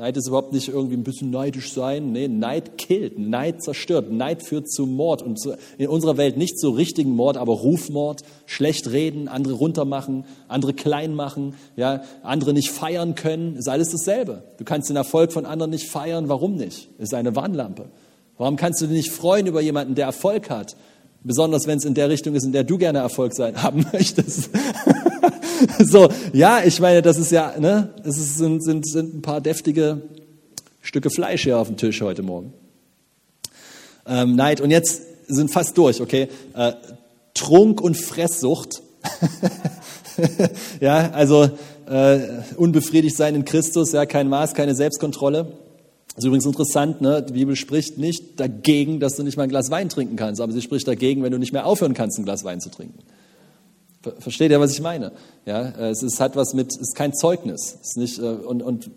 Neid 0.00 0.16
ist 0.16 0.28
überhaupt 0.28 0.54
nicht 0.54 0.68
irgendwie 0.68 0.96
ein 0.96 1.04
bisschen 1.04 1.30
neidisch 1.30 1.74
sein. 1.74 2.12
Nee, 2.12 2.26
Neid 2.26 2.78
killt, 2.78 3.18
Neid 3.18 3.62
zerstört, 3.62 4.10
Neid 4.10 4.42
führt 4.42 4.70
zu 4.70 4.86
Mord. 4.86 5.20
Und 5.20 5.38
in 5.76 5.88
unserer 5.88 6.16
Welt 6.16 6.38
nicht 6.38 6.58
so 6.58 6.70
richtigen 6.70 7.10
Mord, 7.10 7.36
aber 7.36 7.52
Rufmord, 7.52 8.22
schlecht 8.46 8.90
reden, 8.90 9.28
andere 9.28 9.52
runtermachen, 9.52 10.24
andere 10.48 10.72
klein 10.72 11.12
machen, 11.14 11.54
ja, 11.76 12.02
andere 12.22 12.54
nicht 12.54 12.70
feiern 12.70 13.14
können, 13.14 13.56
ist 13.56 13.68
alles 13.68 13.90
dasselbe. 13.90 14.44
Du 14.56 14.64
kannst 14.64 14.88
den 14.88 14.96
Erfolg 14.96 15.32
von 15.32 15.44
anderen 15.44 15.70
nicht 15.70 15.86
feiern, 15.86 16.30
warum 16.30 16.56
nicht? 16.56 16.88
Ist 16.96 17.12
eine 17.12 17.36
Warnlampe. 17.36 17.90
Warum 18.38 18.56
kannst 18.56 18.80
du 18.80 18.86
dich 18.86 18.96
nicht 18.96 19.10
freuen 19.10 19.46
über 19.46 19.60
jemanden, 19.60 19.96
der 19.96 20.06
Erfolg 20.06 20.48
hat? 20.48 20.76
Besonders 21.22 21.66
wenn 21.66 21.76
es 21.76 21.84
in 21.84 21.92
der 21.92 22.08
Richtung 22.08 22.34
ist, 22.34 22.44
in 22.44 22.52
der 22.52 22.64
du 22.64 22.78
gerne 22.78 23.00
Erfolg 23.00 23.34
sein 23.34 23.62
haben 23.62 23.84
möchtest. 23.92 24.48
so, 25.78 26.08
ja, 26.32 26.62
ich 26.64 26.80
meine, 26.80 27.02
das 27.02 27.18
ist 27.18 27.32
ja, 27.32 27.54
ne, 27.58 27.94
es 28.04 28.36
sind, 28.36 28.62
sind, 28.62 28.86
sind 28.88 29.14
ein 29.14 29.22
paar 29.22 29.40
deftige 29.40 30.02
Stücke 30.80 31.10
Fleisch 31.10 31.42
hier 31.42 31.58
auf 31.58 31.68
dem 31.68 31.76
Tisch 31.76 32.00
heute 32.00 32.22
Morgen. 32.22 32.52
Ähm, 34.06 34.34
Neid. 34.34 34.60
Und 34.60 34.70
jetzt 34.70 35.02
sind 35.28 35.52
fast 35.52 35.76
durch, 35.76 36.00
okay? 36.00 36.28
Äh, 36.54 36.72
Trunk 37.34 37.80
und 37.80 37.96
Fresssucht. 37.96 38.82
ja, 40.80 41.10
also 41.12 41.50
äh, 41.86 42.20
unbefriedigt 42.56 43.16
sein 43.16 43.34
in 43.34 43.44
Christus, 43.44 43.92
ja, 43.92 44.06
kein 44.06 44.28
Maß, 44.28 44.54
keine 44.54 44.74
Selbstkontrolle. 44.74 45.44
Das 46.08 46.24
ist 46.24 46.24
übrigens 46.24 46.46
interessant, 46.46 47.00
ne? 47.00 47.22
die 47.22 47.32
Bibel 47.32 47.54
spricht 47.56 47.96
nicht 47.96 48.40
dagegen, 48.40 49.00
dass 49.00 49.16
du 49.16 49.22
nicht 49.22 49.36
mal 49.36 49.44
ein 49.44 49.48
Glas 49.48 49.70
Wein 49.70 49.88
trinken 49.88 50.16
kannst, 50.16 50.40
aber 50.40 50.52
sie 50.52 50.60
spricht 50.60 50.86
dagegen, 50.88 51.22
wenn 51.22 51.32
du 51.32 51.38
nicht 51.38 51.52
mehr 51.52 51.66
aufhören 51.66 51.94
kannst, 51.94 52.18
ein 52.18 52.24
Glas 52.24 52.44
Wein 52.44 52.60
zu 52.60 52.68
trinken. 52.68 52.98
Versteht 54.18 54.50
ihr, 54.50 54.60
was 54.60 54.72
ich 54.72 54.80
meine? 54.80 55.12
Ja, 55.44 55.68
es 55.90 56.02
ist, 56.02 56.20
hat 56.20 56.34
was 56.34 56.54
mit, 56.54 56.72
es 56.72 56.78
ist 56.78 56.94
kein 56.94 57.12
Zeugnis. 57.12 57.76
Es 57.82 57.90
ist 57.90 57.96
nicht, 57.98 58.18
äh, 58.18 58.22
und, 58.22 58.62
und 58.62 58.90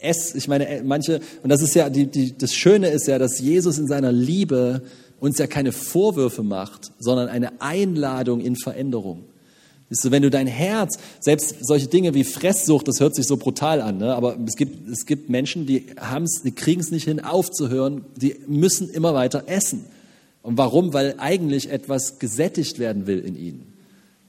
es, 0.00 0.34
ich 0.34 0.48
meine, 0.48 0.66
äh, 0.66 0.82
manche, 0.82 1.20
und 1.42 1.50
das 1.50 1.60
ist 1.60 1.74
ja, 1.74 1.90
die, 1.90 2.06
die, 2.06 2.36
das 2.36 2.54
Schöne 2.54 2.88
ist 2.88 3.06
ja, 3.06 3.18
dass 3.18 3.38
Jesus 3.38 3.78
in 3.78 3.86
seiner 3.86 4.12
Liebe 4.12 4.82
uns 5.20 5.38
ja 5.38 5.46
keine 5.46 5.72
Vorwürfe 5.72 6.42
macht, 6.42 6.92
sondern 6.98 7.28
eine 7.28 7.60
Einladung 7.60 8.40
in 8.40 8.56
Veränderung. 8.56 9.24
Siehst 9.90 10.04
du, 10.04 10.10
wenn 10.10 10.22
du 10.22 10.30
dein 10.30 10.46
Herz, 10.46 10.98
selbst 11.18 11.56
solche 11.60 11.86
Dinge 11.86 12.14
wie 12.14 12.24
Fresssucht, 12.24 12.88
das 12.88 13.00
hört 13.00 13.14
sich 13.14 13.26
so 13.26 13.38
brutal 13.38 13.80
an, 13.80 13.98
ne? 13.98 14.14
aber 14.14 14.36
es 14.46 14.54
gibt, 14.56 14.88
es 14.88 15.06
gibt 15.06 15.30
Menschen, 15.30 15.66
die 15.66 15.86
haben's, 15.98 16.42
die 16.42 16.52
kriegen 16.52 16.80
es 16.80 16.90
nicht 16.90 17.04
hin, 17.04 17.20
aufzuhören, 17.20 18.04
die 18.16 18.36
müssen 18.46 18.90
immer 18.90 19.14
weiter 19.14 19.44
essen. 19.46 19.86
Und 20.42 20.58
warum? 20.58 20.92
Weil 20.92 21.14
eigentlich 21.18 21.70
etwas 21.70 22.18
gesättigt 22.18 22.78
werden 22.78 23.06
will 23.06 23.18
in 23.20 23.34
ihnen. 23.34 23.67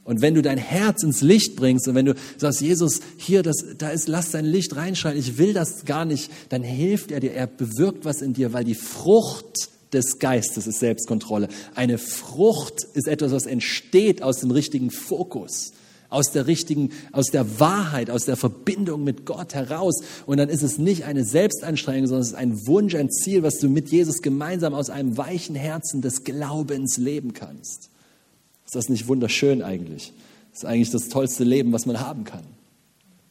Und 0.10 0.22
wenn 0.22 0.34
du 0.34 0.41
dein 0.41 0.57
Herz 0.57 1.03
ins 1.03 1.22
Licht 1.22 1.55
bringst 1.55 1.88
und 1.88 1.93
wenn 1.93 2.07
du 2.07 2.16
sagst, 2.36 2.62
Jesus, 2.62 2.99
hier, 3.18 3.43
das, 3.43 3.57
da 3.78 3.91
ist, 3.91 4.07
lass 4.07 4.32
dein 4.32 4.43
Licht 4.43 4.76
reinschalten, 4.76 5.20
ich 5.20 5.38
will 5.38 5.53
das 5.53 5.86
gar 5.86 6.03
nicht, 6.03 6.32
dann 6.49 6.64
hilft 6.64 7.12
er 7.12 7.20
dir, 7.20 7.34
er 7.34 7.45
bewirkt 7.45 8.05
was 8.05 8.24
in 8.24 8.34
dir, 8.34 8.51
weil 8.51 8.64
die 8.64 8.74
Frucht 8.74 9.70
des 9.93 10.18
Geistes 10.18 10.66
ist 10.66 10.80
Selbstkontrolle. 10.80 11.47
Eine 11.76 11.99
Frucht 11.99 12.88
ist 12.95 13.07
etwas, 13.07 13.32
was 13.32 13.45
entsteht 13.45 14.24
aus 14.24 14.39
dem 14.39 14.49
richtigen 14.49 14.89
Fokus, 14.89 15.74
aus 16.10 16.32
der 16.32 16.47
richtigen, 16.47 16.89
aus 17.12 17.28
der 17.28 17.60
Wahrheit, 17.60 18.10
aus 18.10 18.26
der 18.26 18.36
Verbindung 18.36 19.03
mit 19.03 19.28
Gott 19.28 19.53
heraus. 19.53 20.01
Und 20.26 20.38
dann 20.38 20.49
ist 20.49 20.64
es 20.64 20.80
nicht 20.80 21.03
eine 21.03 21.24
Selbstanstrengung, 21.24 22.07
sondern 22.07 22.24
es 22.24 22.30
ist 22.30 22.36
ein 22.36 22.66
Wunsch, 22.66 22.95
ein 22.95 23.12
Ziel, 23.12 23.43
was 23.43 23.60
du 23.60 23.70
mit 23.70 23.91
Jesus 23.91 24.24
gemeinsam 24.24 24.74
aus 24.74 24.89
einem 24.89 25.18
weichen 25.18 25.53
Herzen 25.53 26.01
des 26.01 26.24
Glaubens 26.24 26.97
leben 26.97 27.34
kannst. 27.34 27.91
Ist 28.70 28.76
das 28.76 28.88
nicht 28.88 29.07
wunderschön 29.07 29.63
eigentlich? 29.63 30.13
Ist 30.53 30.63
eigentlich 30.63 30.91
das 30.91 31.09
tollste 31.09 31.43
Leben, 31.43 31.74
was 31.74 31.88
man 31.88 32.01
haben 32.01 32.24
kann. 32.24 32.43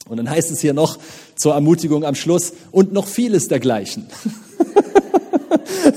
Und 0.09 0.17
dann 0.17 0.29
heißt 0.29 0.51
es 0.51 0.59
hier 0.59 0.73
noch 0.73 0.99
zur 1.37 1.55
Ermutigung 1.55 2.05
am 2.05 2.17
Schluss 2.17 2.55
und 2.73 2.93
noch 2.93 3.07
vieles 3.07 3.47
dergleichen. 3.47 4.07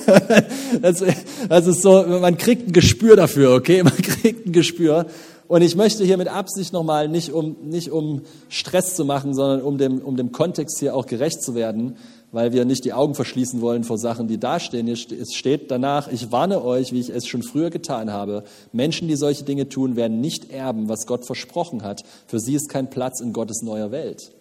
das, 0.83 1.03
das 1.49 1.65
ist 1.65 1.81
so, 1.81 2.03
man 2.03 2.37
kriegt 2.37 2.67
ein 2.67 2.71
Gespür 2.71 3.15
dafür, 3.15 3.55
okay? 3.55 3.81
Man 3.81 3.97
kriegt 3.97 4.45
ein 4.45 4.51
Gespür. 4.51 5.07
Und 5.47 5.63
ich 5.63 5.75
möchte 5.75 6.05
hier 6.05 6.17
mit 6.17 6.27
Absicht 6.27 6.71
nochmal 6.71 7.07
nicht 7.07 7.31
um, 7.31 7.55
nicht 7.63 7.89
um 7.89 8.21
Stress 8.47 8.95
zu 8.95 9.05
machen, 9.05 9.33
sondern 9.33 9.63
um 9.63 9.79
dem, 9.79 10.01
um 10.03 10.17
dem 10.17 10.31
Kontext 10.31 10.77
hier 10.77 10.95
auch 10.95 11.07
gerecht 11.07 11.41
zu 11.41 11.55
werden, 11.55 11.97
weil 12.31 12.53
wir 12.53 12.65
nicht 12.65 12.85
die 12.85 12.93
Augen 12.93 13.15
verschließen 13.15 13.61
wollen 13.61 13.83
vor 13.83 13.97
Sachen, 13.97 14.27
die 14.27 14.39
dastehen. 14.39 14.87
Es 14.87 15.33
steht 15.33 15.69
danach, 15.71 16.11
ich 16.11 16.31
warne 16.31 16.63
euch, 16.63 16.91
wie 16.91 16.99
ich 16.99 17.09
es 17.09 17.27
schon 17.27 17.43
früher 17.43 17.69
getan 17.69 18.11
habe, 18.11 18.43
Menschen, 18.71 19.07
die 19.07 19.15
solche 19.15 19.43
Dinge 19.43 19.69
tun, 19.69 19.95
werden 19.95 20.21
nicht 20.21 20.51
erben, 20.51 20.89
was 20.89 21.05
Gott 21.05 21.25
versprochen 21.25 21.83
hat. 21.83 22.03
Für 22.27 22.39
sie 22.39 22.55
ist 22.55 22.69
kein 22.69 22.89
Platz 22.89 23.19
in 23.19 23.33
Gottes 23.33 23.61
neuer 23.61 23.91
Welt. 23.91 24.31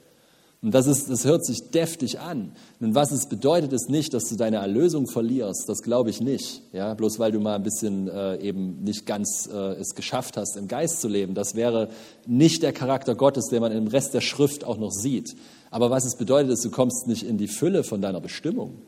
Und 0.62 0.74
das, 0.74 0.86
ist, 0.86 1.08
das 1.08 1.24
hört 1.24 1.46
sich 1.46 1.70
deftig 1.70 2.20
an. 2.20 2.52
Und 2.80 2.94
was 2.94 3.12
es 3.12 3.26
bedeutet, 3.26 3.72
ist 3.72 3.88
nicht, 3.88 4.12
dass 4.12 4.24
du 4.24 4.36
deine 4.36 4.56
Erlösung 4.56 5.06
verlierst. 5.06 5.66
Das 5.68 5.80
glaube 5.80 6.10
ich 6.10 6.20
nicht. 6.20 6.62
Ja, 6.74 6.92
bloß 6.92 7.18
weil 7.18 7.32
du 7.32 7.40
mal 7.40 7.54
ein 7.54 7.62
bisschen 7.62 8.08
äh, 8.08 8.36
eben 8.40 8.82
nicht 8.84 9.06
ganz 9.06 9.48
äh, 9.50 9.56
es 9.80 9.94
geschafft 9.94 10.36
hast, 10.36 10.58
im 10.58 10.68
Geist 10.68 11.00
zu 11.00 11.08
leben. 11.08 11.34
Das 11.34 11.54
wäre 11.54 11.88
nicht 12.26 12.62
der 12.62 12.74
Charakter 12.74 13.14
Gottes, 13.14 13.46
den 13.46 13.62
man 13.62 13.72
im 13.72 13.86
Rest 13.86 14.12
der 14.12 14.20
Schrift 14.20 14.64
auch 14.64 14.76
noch 14.76 14.90
sieht. 14.90 15.34
Aber 15.70 15.90
was 15.90 16.04
es 16.04 16.16
bedeutet, 16.16 16.52
ist, 16.52 16.64
du 16.64 16.70
kommst 16.70 17.06
nicht 17.06 17.22
in 17.22 17.38
die 17.38 17.48
Fülle 17.48 17.82
von 17.82 18.02
deiner 18.02 18.20
Bestimmung. 18.20 18.82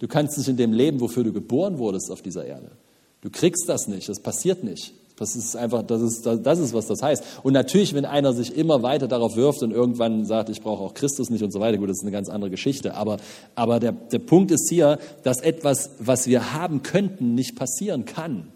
Du 0.00 0.08
kannst 0.08 0.36
nicht 0.36 0.48
in 0.48 0.58
dem 0.58 0.74
leben, 0.74 1.00
wofür 1.00 1.24
du 1.24 1.32
geboren 1.32 1.78
wurdest 1.78 2.10
auf 2.10 2.20
dieser 2.20 2.44
Erde. 2.44 2.72
Du 3.22 3.30
kriegst 3.30 3.66
das 3.70 3.88
nicht, 3.88 4.10
das 4.10 4.20
passiert 4.20 4.62
nicht. 4.62 4.92
Das 5.16 5.36
ist 5.36 5.56
einfach, 5.56 5.84
das 5.84 6.02
ist, 6.02 6.26
das 6.26 6.58
ist, 6.58 6.74
was 6.74 6.88
das 6.88 7.00
heißt. 7.00 7.22
Und 7.44 7.52
natürlich, 7.52 7.94
wenn 7.94 8.04
einer 8.04 8.32
sich 8.32 8.56
immer 8.56 8.82
weiter 8.82 9.06
darauf 9.06 9.36
wirft 9.36 9.62
und 9.62 9.70
irgendwann 9.70 10.24
sagt, 10.24 10.48
ich 10.48 10.60
brauche 10.60 10.82
auch 10.82 10.94
Christus 10.94 11.30
nicht 11.30 11.42
und 11.44 11.52
so 11.52 11.60
weiter, 11.60 11.78
gut, 11.78 11.88
das 11.88 11.98
ist 11.98 12.02
eine 12.02 12.10
ganz 12.10 12.28
andere 12.28 12.50
Geschichte. 12.50 12.94
Aber, 12.94 13.18
aber 13.54 13.78
der, 13.78 13.92
der 13.92 14.18
Punkt 14.18 14.50
ist 14.50 14.68
hier, 14.68 14.98
dass 15.22 15.40
etwas, 15.40 15.90
was 16.00 16.26
wir 16.26 16.52
haben 16.52 16.82
könnten, 16.82 17.34
nicht 17.34 17.54
passieren 17.54 18.04
kann. 18.06 18.48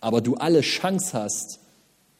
Aber 0.00 0.20
du 0.20 0.36
alle 0.36 0.60
Chance 0.60 1.12
hast, 1.14 1.58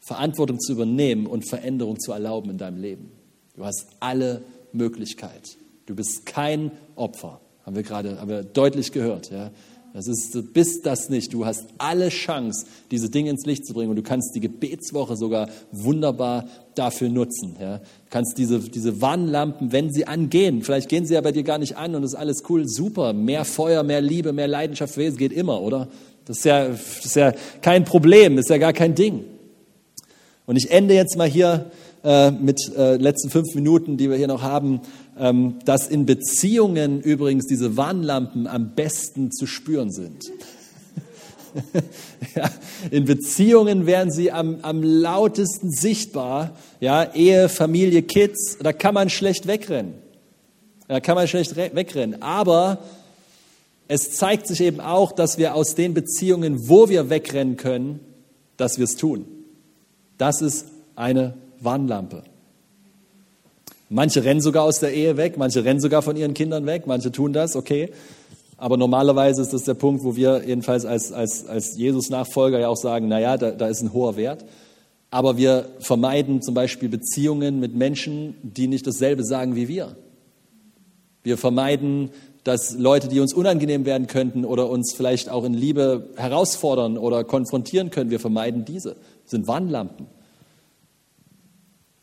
Verantwortung 0.00 0.58
zu 0.58 0.72
übernehmen 0.72 1.26
und 1.26 1.48
Veränderung 1.48 2.00
zu 2.00 2.10
erlauben 2.10 2.50
in 2.50 2.58
deinem 2.58 2.80
Leben. 2.80 3.12
Du 3.54 3.64
hast 3.64 3.86
alle 4.00 4.42
Möglichkeit. 4.72 5.56
Du 5.86 5.94
bist 5.94 6.26
kein 6.26 6.72
Opfer. 6.96 7.40
Haben 7.64 7.76
wir 7.76 7.84
gerade, 7.84 8.20
haben 8.20 8.28
wir 8.28 8.42
deutlich 8.42 8.90
gehört. 8.90 9.30
Ja? 9.30 9.52
Das 9.94 10.06
ist, 10.06 10.34
du 10.34 10.42
bist 10.42 10.86
das 10.86 11.10
nicht. 11.10 11.34
Du 11.34 11.44
hast 11.44 11.66
alle 11.76 12.08
Chance, 12.08 12.66
diese 12.90 13.10
Dinge 13.10 13.28
ins 13.30 13.44
Licht 13.44 13.66
zu 13.66 13.74
bringen. 13.74 13.90
Und 13.90 13.96
du 13.96 14.02
kannst 14.02 14.34
die 14.34 14.40
Gebetswoche 14.40 15.16
sogar 15.16 15.48
wunderbar 15.70 16.46
dafür 16.74 17.10
nutzen. 17.10 17.56
Ja? 17.60 17.78
Du 17.78 17.84
kannst 18.10 18.38
diese, 18.38 18.58
diese 18.58 19.02
Warnlampen, 19.02 19.70
wenn 19.70 19.92
sie 19.92 20.06
angehen, 20.06 20.62
vielleicht 20.62 20.88
gehen 20.88 21.04
sie 21.04 21.14
ja 21.14 21.20
bei 21.20 21.32
dir 21.32 21.42
gar 21.42 21.58
nicht 21.58 21.76
an 21.76 21.94
und 21.94 22.04
ist 22.04 22.14
alles 22.14 22.42
cool, 22.48 22.66
super. 22.66 23.12
Mehr 23.12 23.44
Feuer, 23.44 23.82
mehr 23.82 24.00
Liebe, 24.00 24.32
mehr 24.32 24.48
Leidenschaft 24.48 24.94
für 24.94 25.02
Jesus 25.02 25.18
geht 25.18 25.32
immer, 25.32 25.60
oder? 25.60 25.88
Das 26.24 26.38
ist 26.38 26.44
ja, 26.44 26.68
das 26.68 27.04
ist 27.04 27.16
ja 27.16 27.32
kein 27.60 27.84
Problem, 27.84 28.36
das 28.36 28.46
ist 28.46 28.50
ja 28.50 28.58
gar 28.58 28.72
kein 28.72 28.94
Ding. 28.94 29.24
Und 30.46 30.56
ich 30.56 30.70
ende 30.70 30.94
jetzt 30.94 31.16
mal 31.18 31.28
hier 31.28 31.70
äh, 32.04 32.30
mit 32.30 32.60
äh, 32.76 32.96
letzten 32.96 33.30
fünf 33.30 33.54
Minuten, 33.54 33.96
die 33.96 34.08
wir 34.08 34.16
hier 34.16 34.26
noch 34.28 34.42
haben, 34.42 34.80
dass 35.14 35.88
in 35.88 36.06
Beziehungen 36.06 37.00
übrigens 37.00 37.46
diese 37.46 37.76
Warnlampen 37.76 38.46
am 38.46 38.74
besten 38.74 39.30
zu 39.30 39.46
spüren 39.46 39.92
sind. 39.92 40.32
ja, 42.34 42.50
in 42.90 43.04
Beziehungen 43.04 43.86
werden 43.86 44.10
sie 44.10 44.32
am, 44.32 44.60
am 44.62 44.82
lautesten 44.82 45.70
sichtbar. 45.70 46.56
Ja, 46.80 47.12
Ehe, 47.14 47.48
Familie, 47.48 48.02
Kids, 48.02 48.58
da 48.62 48.72
kann 48.72 48.94
man 48.94 49.10
schlecht 49.10 49.46
wegrennen. 49.46 49.94
Da 50.88 51.00
kann 51.00 51.14
man 51.14 51.28
schlecht 51.28 51.56
wegrennen. 51.56 52.22
Aber 52.22 52.78
es 53.88 54.12
zeigt 54.12 54.46
sich 54.46 54.60
eben 54.60 54.80
auch, 54.80 55.12
dass 55.12 55.38
wir 55.38 55.54
aus 55.54 55.74
den 55.74 55.94
Beziehungen, 55.94 56.68
wo 56.68 56.88
wir 56.88 57.10
wegrennen 57.10 57.56
können, 57.56 58.00
dass 58.56 58.78
wir 58.78 58.84
es 58.84 58.96
tun. 58.96 59.26
Das 60.18 60.40
ist 60.40 60.66
eine 60.96 61.34
Warnlampe. 61.60 62.24
Manche 63.94 64.24
rennen 64.24 64.40
sogar 64.40 64.64
aus 64.64 64.80
der 64.80 64.94
Ehe 64.94 65.18
weg, 65.18 65.36
manche 65.36 65.66
rennen 65.66 65.78
sogar 65.78 66.00
von 66.00 66.16
ihren 66.16 66.32
Kindern 66.32 66.64
weg, 66.64 66.86
manche 66.86 67.12
tun 67.12 67.34
das, 67.34 67.56
okay. 67.56 67.90
Aber 68.56 68.78
normalerweise 68.78 69.42
ist 69.42 69.52
das 69.52 69.64
der 69.64 69.74
Punkt, 69.74 70.02
wo 70.02 70.16
wir 70.16 70.42
jedenfalls 70.46 70.86
als, 70.86 71.12
als, 71.12 71.46
als 71.46 71.76
Jesus-Nachfolger 71.76 72.58
ja 72.58 72.68
auch 72.68 72.76
sagen, 72.78 73.08
naja, 73.08 73.36
da, 73.36 73.50
da 73.50 73.68
ist 73.68 73.82
ein 73.82 73.92
hoher 73.92 74.16
Wert. 74.16 74.46
Aber 75.10 75.36
wir 75.36 75.66
vermeiden 75.80 76.40
zum 76.40 76.54
Beispiel 76.54 76.88
Beziehungen 76.88 77.60
mit 77.60 77.74
Menschen, 77.74 78.34
die 78.42 78.66
nicht 78.66 78.86
dasselbe 78.86 79.24
sagen 79.24 79.56
wie 79.56 79.68
wir. 79.68 79.94
Wir 81.22 81.36
vermeiden, 81.36 82.12
dass 82.44 82.72
Leute, 82.72 83.08
die 83.08 83.20
uns 83.20 83.34
unangenehm 83.34 83.84
werden 83.84 84.06
könnten 84.06 84.46
oder 84.46 84.70
uns 84.70 84.94
vielleicht 84.94 85.28
auch 85.28 85.44
in 85.44 85.52
Liebe 85.52 86.08
herausfordern 86.16 86.96
oder 86.96 87.24
konfrontieren 87.24 87.90
können, 87.90 88.10
wir 88.10 88.20
vermeiden 88.20 88.64
diese. 88.64 88.96
Das 89.24 89.32
sind 89.32 89.46
Warnlampen. 89.46 90.06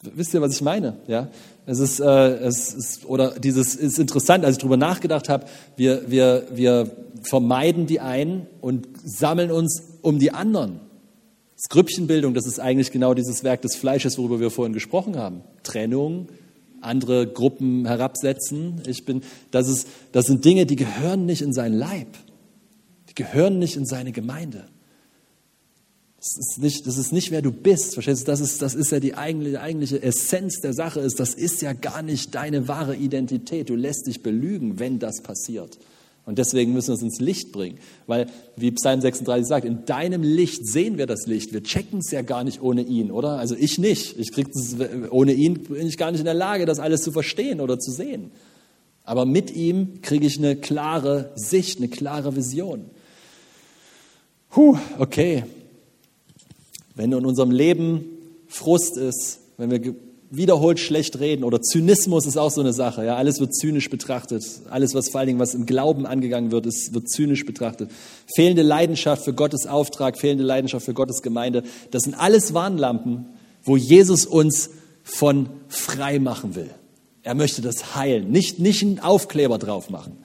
Wisst 0.01 0.33
ihr, 0.33 0.41
was 0.41 0.53
ich 0.53 0.61
meine? 0.61 0.97
Ja, 1.07 1.27
es 1.65 1.79
ist, 1.79 1.99
äh, 1.99 2.05
es 2.05 2.73
ist 2.73 3.05
oder 3.05 3.37
dieses 3.37 3.75
ist 3.75 3.99
interessant, 3.99 4.45
als 4.45 4.55
ich 4.55 4.59
darüber 4.59 4.77
nachgedacht 4.77 5.27
habe. 5.27 5.45
Wir, 5.75 6.09
wir, 6.09 6.47
wir 6.53 6.89
vermeiden 7.21 7.85
die 7.85 7.99
einen 7.99 8.47
und 8.61 8.87
sammeln 9.03 9.51
uns 9.51 9.83
um 10.01 10.17
die 10.19 10.31
anderen. 10.31 10.79
Das 11.55 11.67
Grüppchenbildung, 11.67 12.33
das 12.33 12.47
ist 12.47 12.61
eigentlich 12.61 12.91
genau 12.91 13.13
dieses 13.13 13.43
Werk 13.43 13.61
des 13.61 13.75
Fleisches, 13.75 14.17
worüber 14.17 14.39
wir 14.39 14.51
vorhin 14.51 14.71
gesprochen 14.71 15.17
haben. 15.17 15.41
Trennung, 15.63 16.29
andere 16.79 17.27
Gruppen 17.27 17.85
herabsetzen. 17.85 18.81
Ich 18.87 19.03
bin, 19.03 19.21
das, 19.51 19.67
ist, 19.67 19.87
das 20.13 20.27
sind 20.27 20.45
Dinge, 20.45 20.65
die 20.65 20.77
gehören 20.77 21.25
nicht 21.25 21.41
in 21.41 21.51
seinen 21.51 21.77
Leib. 21.77 22.07
Die 23.09 23.15
gehören 23.15 23.59
nicht 23.59 23.75
in 23.75 23.85
seine 23.85 24.13
Gemeinde. 24.13 24.69
Das 26.19 26.37
ist 26.37 26.61
nicht, 26.61 26.85
das 26.85 26.97
ist 26.97 27.13
nicht 27.13 27.31
wer 27.31 27.41
du 27.41 27.51
bist. 27.51 27.93
Verstehst 27.93 28.23
du? 28.23 28.25
Das 28.25 28.41
ist, 28.41 28.61
das 28.61 28.75
ist 28.75 28.91
ja 28.91 28.99
die 28.99 29.15
eigentliche, 29.15 29.61
eigentliche 29.61 30.03
Essenz 30.03 30.59
der 30.59 30.73
Sache 30.73 30.99
ist. 30.99 31.17
Das 31.19 31.33
ist 31.33 31.61
ja 31.61 31.71
gar 31.71 32.01
nicht 32.01 32.35
deine 32.35 32.67
wahre 32.67 32.97
Identität. 32.97 33.69
Du 33.69 33.75
lässt 33.75 34.05
dich 34.05 34.21
belügen, 34.21 34.79
wenn 34.79 34.99
das 34.99 35.21
passiert. 35.21 35.77
Und 36.25 36.37
deswegen 36.37 36.73
müssen 36.73 36.89
wir 36.89 36.95
es 36.95 37.01
ins 37.01 37.21
Licht 37.21 37.53
bringen. 37.53 37.79
Weil, 38.05 38.27
wie 38.57 38.71
Psalm 38.71 38.99
36 38.99 39.47
sagt, 39.47 39.65
in 39.65 39.85
deinem 39.85 40.21
Licht 40.21 40.67
sehen 40.67 40.97
wir 40.97 41.07
das 41.07 41.25
Licht. 41.25 41.53
Wir 41.53 41.63
checken 41.63 41.99
es 41.99 42.11
ja 42.11 42.21
gar 42.21 42.43
nicht 42.43 42.61
ohne 42.61 42.81
ihn, 42.81 43.11
oder? 43.11 43.39
Also 43.39 43.55
ich 43.55 43.79
nicht. 43.79 44.19
Ich 44.19 44.33
krieg 44.33 44.51
das, 44.53 44.75
ohne 45.09 45.31
ihn 45.31 45.63
bin 45.63 45.87
ich 45.87 45.97
gar 45.97 46.11
nicht 46.11 46.19
in 46.19 46.25
der 46.25 46.33
Lage, 46.33 46.65
das 46.65 46.79
alles 46.79 47.01
zu 47.01 47.13
verstehen 47.13 47.61
oder 47.61 47.79
zu 47.79 47.91
sehen. 47.91 48.31
Aber 49.05 49.25
mit 49.25 49.55
ihm 49.55 50.01
kriege 50.01 50.27
ich 50.27 50.37
eine 50.37 50.57
klare 50.57 51.31
Sicht, 51.35 51.79
eine 51.79 51.87
klare 51.87 52.35
Vision. 52.35 52.91
Puh, 54.49 54.77
okay. 54.99 55.45
Wenn 56.99 57.13
in 57.13 57.25
unserem 57.25 57.51
Leben 57.51 58.03
Frust 58.49 58.97
ist, 58.97 59.39
wenn 59.55 59.71
wir 59.71 59.95
wiederholt 60.31 60.81
schlecht 60.81 61.17
reden 61.21 61.45
oder 61.45 61.61
Zynismus 61.61 62.25
ist 62.25 62.35
auch 62.35 62.51
so 62.51 62.59
eine 62.59 62.73
Sache. 62.73 63.05
Ja, 63.05 63.15
alles 63.15 63.39
wird 63.39 63.55
zynisch 63.55 63.89
betrachtet. 63.89 64.43
Alles, 64.69 64.93
was 64.93 65.07
vor 65.07 65.21
allen 65.21 65.27
Dingen 65.27 65.39
was 65.39 65.53
im 65.53 65.65
Glauben 65.65 66.05
angegangen 66.05 66.51
wird, 66.51 66.65
ist, 66.65 66.93
wird 66.93 67.09
zynisch 67.09 67.45
betrachtet. 67.45 67.89
Fehlende 68.35 68.63
Leidenschaft 68.63 69.23
für 69.23 69.31
Gottes 69.31 69.65
Auftrag, 69.65 70.19
fehlende 70.19 70.43
Leidenschaft 70.43 70.85
für 70.85 70.93
Gottes 70.93 71.21
Gemeinde. 71.21 71.63
Das 71.91 72.03
sind 72.03 72.15
alles 72.15 72.53
Warnlampen, 72.53 73.27
wo 73.63 73.77
Jesus 73.77 74.25
uns 74.25 74.69
von 75.01 75.47
frei 75.69 76.19
machen 76.19 76.55
will. 76.55 76.69
Er 77.23 77.33
möchte 77.33 77.61
das 77.61 77.95
heilen, 77.95 78.29
nicht, 78.29 78.59
nicht 78.59 78.83
einen 78.83 78.99
Aufkleber 78.99 79.57
drauf 79.57 79.89
machen. 79.89 80.17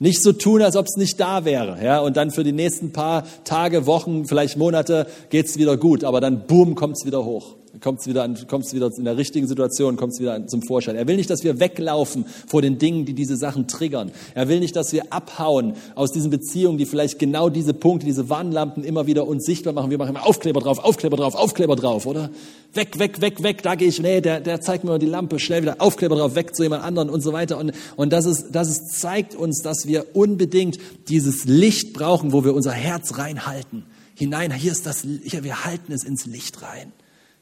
Nicht 0.00 0.22
so 0.22 0.32
tun, 0.32 0.62
als 0.62 0.76
ob 0.76 0.86
es 0.86 0.96
nicht 0.96 1.18
da 1.18 1.44
wäre. 1.44 1.82
Ja? 1.82 2.00
Und 2.00 2.16
dann 2.16 2.30
für 2.30 2.44
die 2.44 2.52
nächsten 2.52 2.92
paar 2.92 3.24
Tage, 3.44 3.86
Wochen, 3.86 4.26
vielleicht 4.26 4.56
Monate 4.56 5.06
geht's 5.30 5.58
wieder 5.58 5.76
gut, 5.76 6.04
aber 6.04 6.20
dann 6.20 6.46
boom, 6.46 6.74
kommt's 6.74 7.04
wieder 7.04 7.24
hoch 7.24 7.56
kommt 7.80 8.00
es 8.00 8.06
wieder, 8.06 8.22
an, 8.22 8.38
kommt's 8.48 8.74
wieder 8.74 8.90
in 8.96 9.04
der 9.04 9.16
richtigen 9.16 9.46
Situation, 9.46 9.96
kommt 9.96 10.12
es 10.12 10.20
wieder 10.20 10.46
zum 10.46 10.62
Vorschein. 10.62 10.96
Er 10.96 11.06
will 11.06 11.16
nicht, 11.16 11.30
dass 11.30 11.44
wir 11.44 11.60
weglaufen 11.60 12.26
vor 12.46 12.62
den 12.62 12.78
Dingen, 12.78 13.04
die 13.04 13.14
diese 13.14 13.36
Sachen 13.36 13.68
triggern. 13.68 14.10
Er 14.34 14.48
will 14.48 14.60
nicht, 14.60 14.76
dass 14.76 14.92
wir 14.92 15.12
abhauen 15.12 15.74
aus 15.94 16.12
diesen 16.12 16.30
Beziehungen, 16.30 16.78
die 16.78 16.86
vielleicht 16.86 17.18
genau 17.18 17.48
diese 17.48 17.74
Punkte, 17.74 18.06
diese 18.06 18.28
Warnlampen 18.28 18.84
immer 18.84 19.06
wieder 19.06 19.26
uns 19.26 19.44
sichtbar 19.44 19.72
machen. 19.72 19.90
Wir 19.90 19.98
machen 19.98 20.10
immer 20.10 20.26
Aufkleber 20.26 20.60
drauf, 20.60 20.78
Aufkleber 20.78 21.16
drauf, 21.16 21.34
Aufkleber 21.34 21.76
drauf, 21.76 22.06
oder? 22.06 22.30
Weg, 22.74 22.98
weg, 22.98 23.20
weg, 23.20 23.42
weg, 23.42 23.62
da 23.62 23.74
gehe 23.74 23.88
ich, 23.88 24.00
nee, 24.00 24.20
der, 24.20 24.40
der 24.40 24.60
zeigt 24.60 24.84
mir 24.84 24.98
die 24.98 25.06
Lampe, 25.06 25.38
schnell 25.38 25.62
wieder 25.62 25.76
Aufkleber 25.80 26.16
drauf, 26.16 26.34
weg 26.34 26.54
zu 26.54 26.62
jemand 26.62 26.84
anderen 26.84 27.08
und 27.08 27.22
so 27.22 27.32
weiter. 27.32 27.58
Und, 27.58 27.72
und 27.96 28.12
das, 28.12 28.26
ist, 28.26 28.48
das 28.52 28.68
ist, 28.68 29.00
zeigt 29.00 29.34
uns, 29.34 29.62
dass 29.62 29.86
wir 29.86 30.14
unbedingt 30.14 30.78
dieses 31.08 31.44
Licht 31.44 31.92
brauchen, 31.92 32.32
wo 32.32 32.44
wir 32.44 32.54
unser 32.54 32.72
Herz 32.72 33.18
reinhalten. 33.18 33.84
Hinein, 34.18 34.52
hier 34.52 34.72
ist 34.72 34.84
das, 34.84 35.06
hier, 35.22 35.44
wir 35.44 35.64
halten 35.64 35.92
es 35.92 36.02
ins 36.04 36.26
Licht 36.26 36.60
rein. 36.62 36.92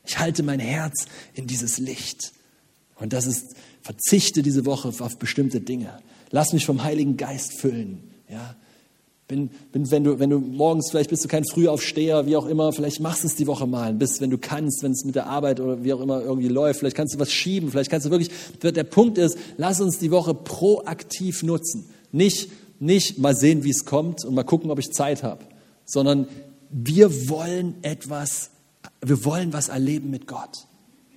Ich 0.07 0.19
halte 0.19 0.43
mein 0.43 0.61
Herz 0.61 1.07
in 1.35 1.47
dieses 1.47 1.79
Licht. 1.79 2.33
Und 2.99 3.13
das 3.13 3.27
ist, 3.27 3.55
verzichte 3.83 4.43
diese 4.43 4.65
Woche 4.65 4.93
auf 4.99 5.19
bestimmte 5.19 5.61
Dinge. 5.61 5.99
Lass 6.31 6.53
mich 6.53 6.65
vom 6.65 6.83
Heiligen 6.83 7.17
Geist 7.17 7.61
füllen. 7.61 8.03
Ja. 8.29 8.57
Bin, 9.29 9.51
bin, 9.73 9.91
wenn, 9.91 10.05
du, 10.05 10.21
wenn 10.21 10.31
du 10.31 10.39
morgens, 10.39 10.91
vielleicht 10.91 11.11
bist 11.11 11.25
du 11.25 11.29
kein 11.29 11.45
Frühaufsteher, 11.45 12.27
wie 12.27 12.37
auch 12.37 12.47
immer, 12.47 12.73
vielleicht 12.73 13.01
machst 13.01 13.25
du 13.25 13.27
es 13.27 13.35
die 13.35 13.49
Woche 13.49 13.67
mal, 13.67 13.93
bis 13.93 14.21
wenn 14.21 14.31
du 14.31 14.39
kannst, 14.39 14.85
wenn 14.85 14.93
es 14.93 15.05
mit 15.05 15.17
der 15.17 15.27
Arbeit 15.27 15.59
oder 15.59 15.83
wie 15.83 15.93
auch 15.93 16.01
immer 16.01 16.23
irgendwie 16.23 16.47
läuft, 16.47 16.79
vielleicht 16.79 16.97
kannst 16.97 17.17
du 17.17 17.19
was 17.19 17.33
schieben, 17.33 17.73
vielleicht 17.73 17.91
kannst 17.91 18.07
du 18.07 18.11
wirklich, 18.11 18.31
der 18.63 18.85
Punkt 18.85 19.19
ist, 19.19 19.37
lass 19.57 19.81
uns 19.81 19.99
die 19.99 20.13
Woche 20.13 20.33
proaktiv 20.33 21.43
nutzen. 21.43 21.87
Nicht, 22.13 22.51
nicht 22.79 23.19
mal 23.19 23.35
sehen, 23.35 23.65
wie 23.65 23.71
es 23.71 23.85
kommt 23.85 24.25
und 24.25 24.33
mal 24.33 24.45
gucken, 24.45 24.71
ob 24.71 24.79
ich 24.79 24.93
Zeit 24.93 25.25
habe, 25.25 25.45
sondern 25.85 26.29
wir 26.71 27.29
wollen 27.29 27.75
etwas 27.83 28.51
wir 29.01 29.25
wollen 29.25 29.53
was 29.53 29.69
erleben 29.69 30.11
mit 30.11 30.27
Gott. 30.27 30.67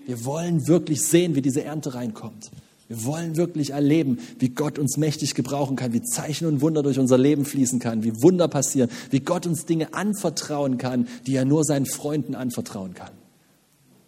Wir 0.06 0.26
wollen 0.26 0.68
wirklich 0.68 1.02
sehen, 1.02 1.36
wie 1.36 1.42
diese 1.42 1.64
Ernte 1.64 1.94
reinkommt. 1.94 2.52
Wir 2.88 3.06
wollen 3.06 3.36
wirklich 3.38 3.70
erleben, 3.70 4.18
wie 4.40 4.50
Gott 4.50 4.80
uns 4.80 4.98
mächtig 4.98 5.36
gebrauchen 5.36 5.76
kann, 5.76 5.94
wie 5.94 6.02
Zeichen 6.02 6.48
und 6.48 6.62
Wunder 6.62 6.82
durch 6.82 6.98
unser 6.98 7.20
Leben 7.20 7.46
fließen 7.46 7.80
kann, 7.80 8.04
wie 8.04 8.14
Wunder 8.24 8.48
passieren, 8.48 8.90
wie 9.12 9.20
Gott 9.20 9.46
uns 9.46 9.66
Dinge 9.66 9.94
anvertrauen 9.94 10.80
kann, 10.80 11.08
die 11.28 11.36
er 11.36 11.46
nur 11.46 11.64
seinen 11.64 11.86
Freunden 11.86 12.34
anvertrauen 12.34 12.96
kann. 12.96 13.12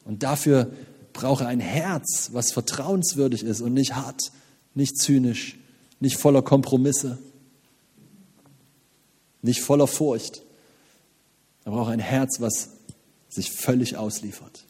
Und 0.03 0.23
dafür 0.23 0.71
brauche 1.13 1.45
ein 1.45 1.59
Herz, 1.59 2.31
was 2.33 2.51
vertrauenswürdig 2.51 3.43
ist 3.43 3.61
und 3.61 3.75
nicht 3.75 3.95
hart, 3.95 4.31
nicht 4.73 4.97
zynisch, 4.97 5.59
nicht 5.99 6.17
voller 6.17 6.41
Kompromisse, 6.41 7.19
nicht 9.43 9.61
voller 9.61 9.85
Furcht. 9.87 10.41
Er 11.65 11.71
braucht 11.73 11.91
ein 11.91 11.99
Herz, 11.99 12.41
was 12.41 12.69
sich 13.31 13.51
völlig 13.51 13.97
ausliefert, 13.97 14.65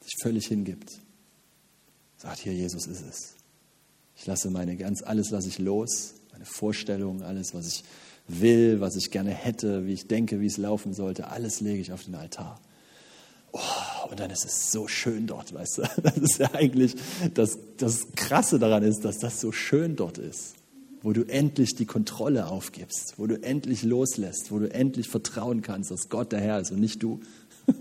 sich 0.00 0.14
völlig 0.22 0.46
hingibt. 0.46 0.90
Sagt 2.16 2.38
hier, 2.38 2.54
Jesus 2.54 2.86
ist 2.86 3.02
es. 3.02 3.34
Ich 4.16 4.26
lasse 4.26 4.48
meine 4.50 4.76
ganz, 4.76 5.02
alles 5.02 5.30
lasse 5.30 5.48
ich 5.48 5.58
los, 5.58 6.14
meine 6.30 6.44
Vorstellungen, 6.44 7.22
alles, 7.22 7.52
was 7.52 7.66
ich 7.66 7.84
will, 8.28 8.80
was 8.80 8.94
ich 8.94 9.10
gerne 9.10 9.32
hätte, 9.32 9.86
wie 9.86 9.92
ich 9.92 10.06
denke, 10.06 10.40
wie 10.40 10.46
es 10.46 10.56
laufen 10.56 10.94
sollte, 10.94 11.28
alles 11.28 11.60
lege 11.60 11.80
ich 11.80 11.92
auf 11.92 12.04
den 12.04 12.14
Altar. 12.14 12.60
Oh, 13.50 14.08
und 14.10 14.20
dann 14.20 14.30
ist 14.30 14.44
es 14.44 14.70
so 14.70 14.86
schön 14.86 15.26
dort, 15.26 15.52
weißt 15.52 15.78
du? 15.78 15.82
Das 16.02 16.16
ist 16.16 16.38
ja 16.38 16.54
eigentlich 16.54 16.94
das, 17.34 17.58
das 17.76 18.12
Krasse 18.14 18.58
daran 18.58 18.84
ist, 18.84 19.04
dass 19.04 19.18
das 19.18 19.40
so 19.40 19.50
schön 19.52 19.96
dort 19.96 20.18
ist 20.18 20.54
wo 21.02 21.12
du 21.12 21.22
endlich 21.22 21.74
die 21.74 21.86
Kontrolle 21.86 22.46
aufgibst, 22.46 23.14
wo 23.16 23.26
du 23.26 23.42
endlich 23.42 23.82
loslässt, 23.82 24.52
wo 24.52 24.58
du 24.58 24.72
endlich 24.72 25.08
vertrauen 25.08 25.62
kannst, 25.62 25.90
dass 25.90 26.08
Gott 26.08 26.32
der 26.32 26.40
Herr 26.40 26.60
ist 26.60 26.70
und 26.70 26.80
nicht 26.80 27.02
du. 27.02 27.20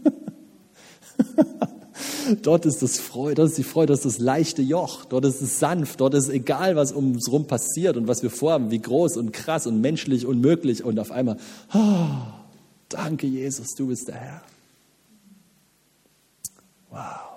dort 2.42 2.66
ist 2.66 2.82
das 2.82 3.00
Freude, 3.00 3.36
dort 3.36 3.50
ist 3.50 3.58
die 3.58 3.64
Freude, 3.64 3.88
dort 3.88 4.00
ist 4.00 4.06
das 4.06 4.20
leichte 4.20 4.62
Joch, 4.62 5.06
dort 5.06 5.26
ist 5.26 5.42
es 5.42 5.60
sanft, 5.60 6.02
dort 6.02 6.16
ist 6.16 6.30
egal, 6.30 6.76
was 6.76 6.92
um 6.92 7.14
uns 7.14 7.32
rum 7.32 7.46
passiert 7.46 7.98
und 7.98 8.08
was 8.08 8.24
wir 8.24 8.32
vorhaben, 8.32 8.72
wie 8.72 8.80
groß 8.80 9.18
und 9.18 9.34
krass 9.34 9.68
und 9.68 9.82
menschlich 9.82 10.26
unmöglich 10.26 10.84
und 10.84 11.00
auf 11.00 11.12
einmal, 11.12 11.38
oh, 11.74 12.08
danke 12.90 13.28
Jesus, 13.28 13.68
du 13.78 13.88
bist 13.88 14.08
der 14.08 14.16
Herr. 14.16 14.42
Wow. 16.90 17.32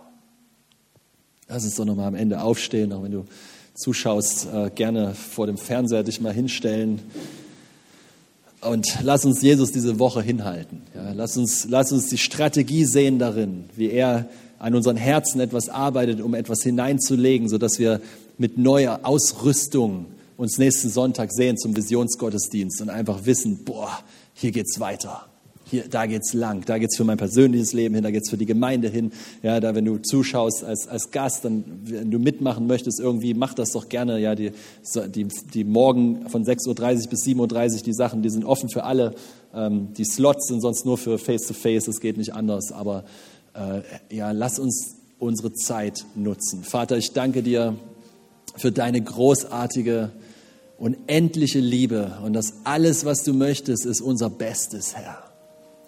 Lass 1.47 1.65
uns 1.65 1.77
doch 1.77 1.85
nochmal 1.85 2.09
am 2.09 2.15
Ende 2.15 2.43
aufstehen, 2.43 2.93
auch 2.93 3.03
wenn 3.03 3.13
du 3.13 3.27
zuschaust, 3.75 4.47
äh, 4.53 4.71
gerne 4.71 5.15
vor 5.15 5.47
dem 5.47 5.59
Fernseher 5.59 6.03
dich 6.03 6.21
mal 6.21 6.33
hinstellen 6.33 7.01
und 8.61 8.99
lass 9.03 9.25
uns 9.25 9.43
Jesus 9.43 9.73
diese 9.73 9.99
Woche 9.99 10.23
hinhalten. 10.23 10.83
Ja, 10.95 11.13
lass, 11.13 11.37
uns, 11.37 11.67
lass 11.69 11.93
uns 11.93 12.09
die 12.09 12.19
Strategie 12.19 12.85
sehen 12.85 13.19
darin, 13.19 13.65
wie 13.77 13.91
er 13.91 14.29
an 14.59 14.75
unseren 14.75 14.97
Herzen 14.97 15.41
etwas 15.41 15.69
arbeitet, 15.69 16.21
um 16.21 16.35
etwas 16.35 16.63
hineinzulegen, 16.63 17.49
sodass 17.49 17.79
wir 17.79 18.01
mit 18.39 18.57
neuer 18.57 19.01
Ausrüstung 19.03 20.07
uns 20.37 20.59
nächsten 20.59 20.89
Sonntag 20.89 21.33
sehen 21.33 21.59
zum 21.59 21.77
Visionsgottesdienst 21.77 22.81
und 22.81 22.91
einfach 22.91 23.27
wissen, 23.27 23.65
boah, 23.65 23.99
hier 24.35 24.51
geht's 24.51 24.81
weiter 24.81 25.27
hier, 25.65 25.89
da 25.89 26.07
geht's 26.07 26.35
lang, 26.35 26.65
da 26.67 26.79
geht's 26.79 26.97
für 26.97 27.05
mein 27.05 27.17
persönliches 27.17 27.73
Leben 27.73 27.95
hin, 27.95 28.05
da 28.05 28.11
geht's 28.11 28.31
für 28.31 28.37
die 28.37 28.47
Gemeinde 28.47 28.89
hin. 28.89 29.13
Ja, 29.43 29.61
da, 29.61 29.75
wenn 29.75 29.85
du 29.85 29.99
zuschaust 29.99 30.63
als, 30.63 30.87
als 30.87 31.11
Gast, 31.11 31.45
dann, 31.45 31.65
wenn 31.85 32.11
du 32.11 32.19
mitmachen 32.19 32.67
möchtest 32.67 33.01
irgendwie, 33.01 33.35
mach 33.35 33.55
das 33.55 33.71
doch 33.71 33.89
gerne. 33.89 34.19
Ja, 34.19 34.35
die, 34.35 34.53
die, 35.09 35.27
die 35.55 35.65
morgen 35.65 36.29
von 36.29 36.45
6.30 36.45 36.69
Uhr 36.69 37.11
bis 37.11 37.25
7.30 37.25 37.77
Uhr, 37.77 37.83
die 37.83 37.93
Sachen, 37.95 38.23
die 38.23 38.31
sind 38.31 38.45
offen 38.45 38.69
für 38.69 38.85
alle. 38.85 39.15
Ähm, 39.55 39.89
die 39.97 40.05
Slots 40.05 40.49
sind 40.49 40.61
sonst 40.61 40.85
nur 40.85 40.99
für 40.99 41.19
Face-to-Face, 41.19 41.89
es 41.89 42.01
geht 42.01 42.19
nicht 42.19 42.35
anders. 42.35 42.71
Aber 42.71 43.05
äh, 43.55 44.15
ja, 44.15 44.33
lass 44.33 44.59
uns 44.59 44.97
unsere 45.19 45.55
Zeit 45.55 46.05
nutzen. 46.15 46.65
Vater, 46.65 46.99
ich 46.99 47.13
danke 47.13 47.43
dir 47.43 47.77
für 48.57 48.71
deine 48.71 49.01
großartige, 49.01 50.11
unendliche 50.79 51.61
Liebe 51.61 52.19
und 52.25 52.35
dass 52.35 52.55
alles, 52.65 53.05
was 53.05 53.23
du 53.23 53.33
möchtest, 53.33 53.87
ist 53.87 54.01
unser 54.01 54.29
Bestes, 54.29 54.95
Herr. 54.95 55.34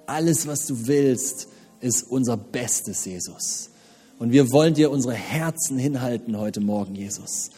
Alles, 0.07 0.47
was 0.47 0.67
du 0.67 0.87
willst, 0.87 1.49
ist 1.81 2.03
unser 2.09 2.37
Bestes, 2.37 3.05
Jesus. 3.05 3.71
Und 4.19 4.33
wir 4.33 4.51
wollen 4.51 4.75
dir 4.75 4.91
unsere 4.91 5.15
Herzen 5.15 5.79
hinhalten 5.79 6.39
heute 6.39 6.61
Morgen, 6.61 6.95
Jesus. 6.95 7.51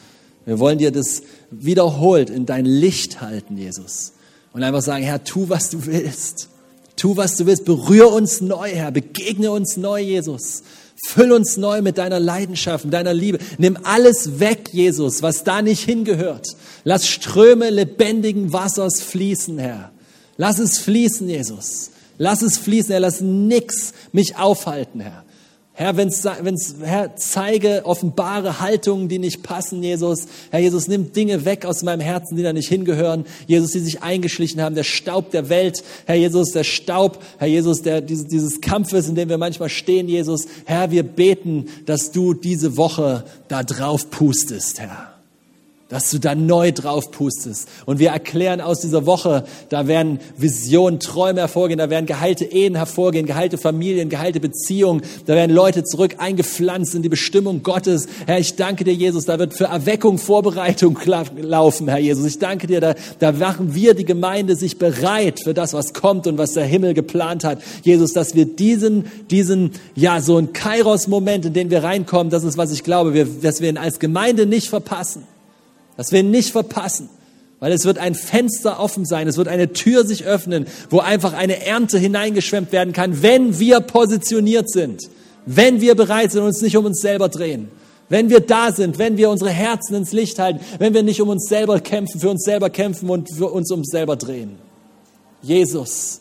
Wir 0.45 0.59
wollen 0.59 0.79
dir 0.79 0.91
das 0.91 1.23
wiederholt 1.51 2.31
in 2.31 2.47
dein 2.47 2.65
Licht 2.65 3.21
halten, 3.21 3.57
Jesus. 3.57 4.13
Und 4.53 4.63
einfach 4.63 4.83
sagen, 4.83 5.05
Herr, 5.05 5.23
tu, 5.23 5.49
was 5.49 5.71
du 5.71 5.87
willst. 5.87 6.49
Tu, 6.97 7.17
was 7.17 7.37
du 7.37 7.47
willst. 7.47 7.65
Berühre 7.65 8.09
uns 8.09 8.41
neu, 8.41 8.71
Herr. 8.71 8.91
Begegne 8.91 9.53
uns 9.53 9.77
neu, 9.77 10.01
Jesus. 10.01 10.63
Füll 11.07 11.31
uns 11.31 11.57
neu 11.57 11.81
mit 11.81 11.99
deiner 11.99 12.19
Leidenschaft, 12.19 12.87
mit 12.87 12.95
deiner 12.95 13.15
Liebe. 13.15 13.39
Nimm 13.59 13.79
alles 13.85 14.41
weg, 14.41 14.71
Jesus, 14.73 15.23
was 15.23 15.45
da 15.45 15.63
nicht 15.63 15.85
hingehört. 15.85 16.49
Lass 16.83 17.07
Ströme 17.07 17.71
lebendigen 17.71 18.53
Wassers 18.53 19.01
fließen, 19.01 19.59
Herr. 19.59 19.93
Lass 20.37 20.59
es 20.59 20.79
fließen, 20.79 21.29
Jesus. 21.29 21.91
Lass 22.19 22.43
es 22.43 22.59
fließen, 22.59 22.91
Herr. 22.91 23.01
Lass 23.01 23.21
nix 23.21 23.95
mich 24.13 24.37
aufhalten, 24.37 25.01
Herr. 25.01 25.25
Herr, 25.79 25.97
wenn's, 25.97 26.25
wenn's, 26.25 26.75
Herr, 26.83 27.15
zeige 27.15 27.83
offenbare 27.85 28.59
Haltungen, 28.59 29.09
die 29.09 29.21
nicht 29.21 29.45
passen, 29.45 29.81
Jesus. 29.81 30.27
Herr 30.51 30.59
Jesus, 30.59 30.89
nimm 30.89 31.13
Dinge 31.13 31.45
weg 31.45 31.65
aus 31.65 31.85
meinem 31.85 32.01
Herzen, 32.01 32.37
die 32.37 32.43
da 32.43 32.53
nicht 32.53 32.69
hingehören. 32.69 33.27
Jesus, 33.47 33.71
die 33.71 33.79
sich 33.79 34.03
eingeschlichen 34.03 34.61
haben, 34.61 34.75
der 34.75 34.83
Staub 34.83 35.31
der 35.31 35.49
Welt. 35.49 35.85
Herr 36.07 36.17
Jesus, 36.17 36.51
der 36.51 36.65
Staub, 36.65 37.23
Herr 37.39 37.47
Jesus, 37.47 37.83
der, 37.83 38.01
dieses, 38.01 38.27
dieses 38.27 38.61
Kampfes, 38.61 39.09
in 39.09 39.15
dem 39.15 39.29
wir 39.29 39.39
manchmal 39.39 39.69
stehen, 39.69 40.09
Jesus. 40.09 40.49
Herr, 40.65 40.91
wir 40.91 41.05
beten, 41.05 41.67
dass 41.87 42.11
du 42.11 42.35
diese 42.35 42.77
Woche 42.77 43.23
da 43.47 43.63
drauf 43.63 44.11
pustest, 44.11 44.81
Herr 44.81 45.18
dass 45.89 46.11
du 46.11 46.19
da 46.19 46.35
neu 46.35 46.71
drauf 46.73 47.11
pustest. 47.11 47.67
Und 47.87 47.99
wir 47.99 48.11
erklären 48.11 48.61
aus 48.61 48.81
dieser 48.81 49.07
Woche, 49.07 49.45
da 49.71 49.87
werden 49.87 50.21
Visionen, 50.37 51.01
Träume 51.01 51.41
hervorgehen, 51.41 51.79
da 51.79 51.89
werden 51.89 52.05
geheilte 52.05 52.45
Ehen 52.45 52.75
hervorgehen, 52.75 53.25
geheilte 53.25 53.57
Familien, 53.57 54.11
geheilte 54.11 54.39
Beziehungen, 54.39 55.03
da 55.25 55.35
werden 55.35 55.55
Leute 55.55 55.85
zurück 55.85 56.17
eingepflanzt 56.19 56.95
in 56.95 57.03
die 57.03 57.09
Bestimmung 57.09 57.63
Gottes. 57.63 58.07
Herr, 58.27 58.39
ich 58.39 58.57
danke 58.57 58.85
dir, 58.85 58.93
Jesus, 58.93 59.25
da 59.25 59.39
wird 59.39 59.55
für 59.55 59.65
Erweckung 59.65 60.19
Vorbereitung 60.19 60.99
laufen, 61.41 61.89
Herr 61.89 61.99
Jesus. 61.99 62.27
Ich 62.27 62.39
danke 62.39 62.67
dir, 62.67 62.81
da, 62.81 62.95
da 63.19 63.33
machen 63.33 63.75
wir 63.75 63.95
die 63.95 64.05
Gemeinde 64.05 64.57
sich 64.57 64.79
bereit 64.79 65.41
für 65.43 65.55
das, 65.55 65.73
was 65.73 65.95
kommt 65.95 66.27
und 66.27 66.37
was 66.37 66.53
der 66.53 66.65
Himmel 66.65 66.93
geplant 66.93 67.45
hat. 67.45 67.63
Jesus, 67.83 68.13
dass 68.13 68.35
wir 68.35 68.45
diesen, 68.45 69.07
diesen, 69.31 69.71
ja, 69.95 70.21
so 70.21 70.37
ein 70.37 70.53
Kairos-Moment, 70.53 71.47
in 71.47 71.53
den 71.55 71.71
wir 71.71 71.83
reinkommen, 71.83 72.29
das 72.29 72.45
ist, 72.45 72.59
was 72.59 72.73
ich 72.73 72.85
glaube, 72.85 73.15
wir, 73.15 73.25
dass 73.25 73.63
wir 73.63 73.71
ihn 73.71 73.79
als 73.79 73.99
Gemeinde 73.99 74.45
nicht 74.45 74.69
verpassen 74.69 75.23
dass 75.99 76.13
wir 76.13 76.23
nicht 76.23 76.53
verpassen. 76.53 77.11
Weil 77.61 77.73
es 77.73 77.85
wird 77.85 77.99
ein 77.99 78.15
Fenster 78.15 78.79
offen 78.79 79.05
sein, 79.05 79.27
es 79.27 79.37
wird 79.37 79.49
eine 79.49 79.73
Tür 79.73 80.07
sich 80.07 80.25
öffnen, 80.25 80.67
wo 80.91 81.01
einfach 81.01 81.33
eine 81.33 81.67
Ernte 81.67 81.99
hineingeschwemmt 81.99 82.71
werden 82.71 82.93
kann, 82.93 83.21
wenn 83.21 83.59
wir 83.59 83.81
positioniert 83.81 84.71
sind, 84.71 85.03
wenn 85.45 85.81
wir 85.81 85.97
bereit 85.97 86.31
sind 86.31 86.43
und 86.43 86.47
uns 86.47 86.63
nicht 86.63 86.77
um 86.77 86.85
uns 86.85 87.01
selber 87.01 87.29
drehen, 87.29 87.69
wenn 88.09 88.31
wir 88.31 88.39
da 88.39 88.71
sind, 88.71 88.99
wenn 88.99 89.17
wir 89.17 89.29
unsere 89.29 89.51
Herzen 89.51 89.97
ins 89.97 90.13
Licht 90.13 90.39
halten, 90.39 90.61
wenn 90.79 90.95
wir 90.95 91.03
nicht 91.03 91.21
um 91.21 91.31
uns 91.31 91.49
selber 91.49 91.81
kämpfen, 91.81 92.21
für 92.21 92.31
uns 92.31 92.45
selber 92.45 92.71
kämpfen 92.71 93.11
und 93.11 93.29
für 93.35 93.49
uns 93.49 93.69
um 93.73 93.81
uns 93.81 93.91
selber 93.91 94.15
drehen. 94.15 94.57
Jesus, 95.43 96.21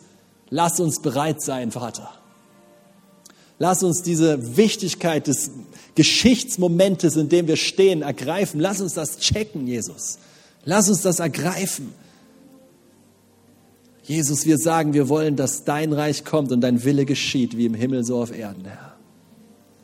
lass 0.50 0.80
uns 0.80 1.04
bereit 1.04 1.44
sein, 1.44 1.70
Vater. 1.70 2.10
Lass 3.60 3.84
uns 3.84 4.02
diese 4.02 4.58
Wichtigkeit 4.58 5.28
des 5.28 5.52
Geschichtsmomentes, 5.98 7.16
in 7.16 7.28
dem 7.28 7.48
wir 7.48 7.58
stehen, 7.58 8.04
ergreifen. 8.04 8.60
Lass 8.60 8.82
uns 8.82 8.94
das 8.94 9.18
checken, 9.18 9.66
Jesus. 9.66 10.20
Lass 10.64 10.88
uns 10.90 11.02
das 11.02 11.20
ergreifen. 11.20 11.92
Jesus, 14.04 14.46
wir 14.46 14.60
sagen, 14.60 14.94
wir 14.94 15.10
wollen, 15.10 15.36
dass 15.36 15.64
dein 15.64 15.92
Reich 15.94 16.24
kommt 16.24 16.52
und 16.52 16.62
dein 16.62 16.84
Wille 16.84 17.06
geschieht, 17.06 17.58
wie 17.58 17.66
im 17.66 17.74
Himmel 17.74 18.04
so 18.04 18.22
auf 18.22 18.32
Erden, 18.32 18.66
Herr. 18.66 18.96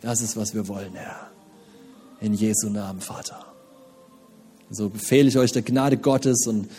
Das 0.02 0.22
ist, 0.22 0.38
was 0.38 0.54
wir 0.54 0.68
wollen, 0.68 0.94
Herr. 0.94 1.32
In 2.22 2.36
Jesu 2.36 2.70
Namen, 2.70 3.02
Vater. 3.02 3.48
So 4.70 4.90
befehle 4.90 5.30
ich 5.30 5.38
euch 5.40 5.52
der 5.52 5.64
Gnade 5.64 5.98
Gottes 5.98 6.46
und 6.46 6.70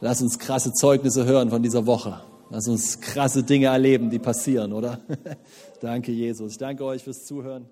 lass 0.00 0.20
uns 0.20 0.40
krasse 0.40 0.72
Zeugnisse 0.72 1.26
hören 1.26 1.48
von 1.48 1.62
dieser 1.62 1.86
Woche. 1.86 2.20
Lass 2.50 2.66
uns 2.66 3.00
krasse 3.00 3.44
Dinge 3.44 3.66
erleben, 3.66 4.10
die 4.10 4.18
passieren, 4.18 4.72
oder? 4.72 4.98
danke, 5.80 6.10
Jesus. 6.10 6.52
Ich 6.52 6.58
danke 6.58 6.84
euch 6.84 7.04
fürs 7.04 7.24
Zuhören 7.24 7.66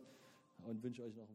und 0.64 0.82
wünsche 0.82 1.02
euch 1.02 1.14
noch. 1.16 1.28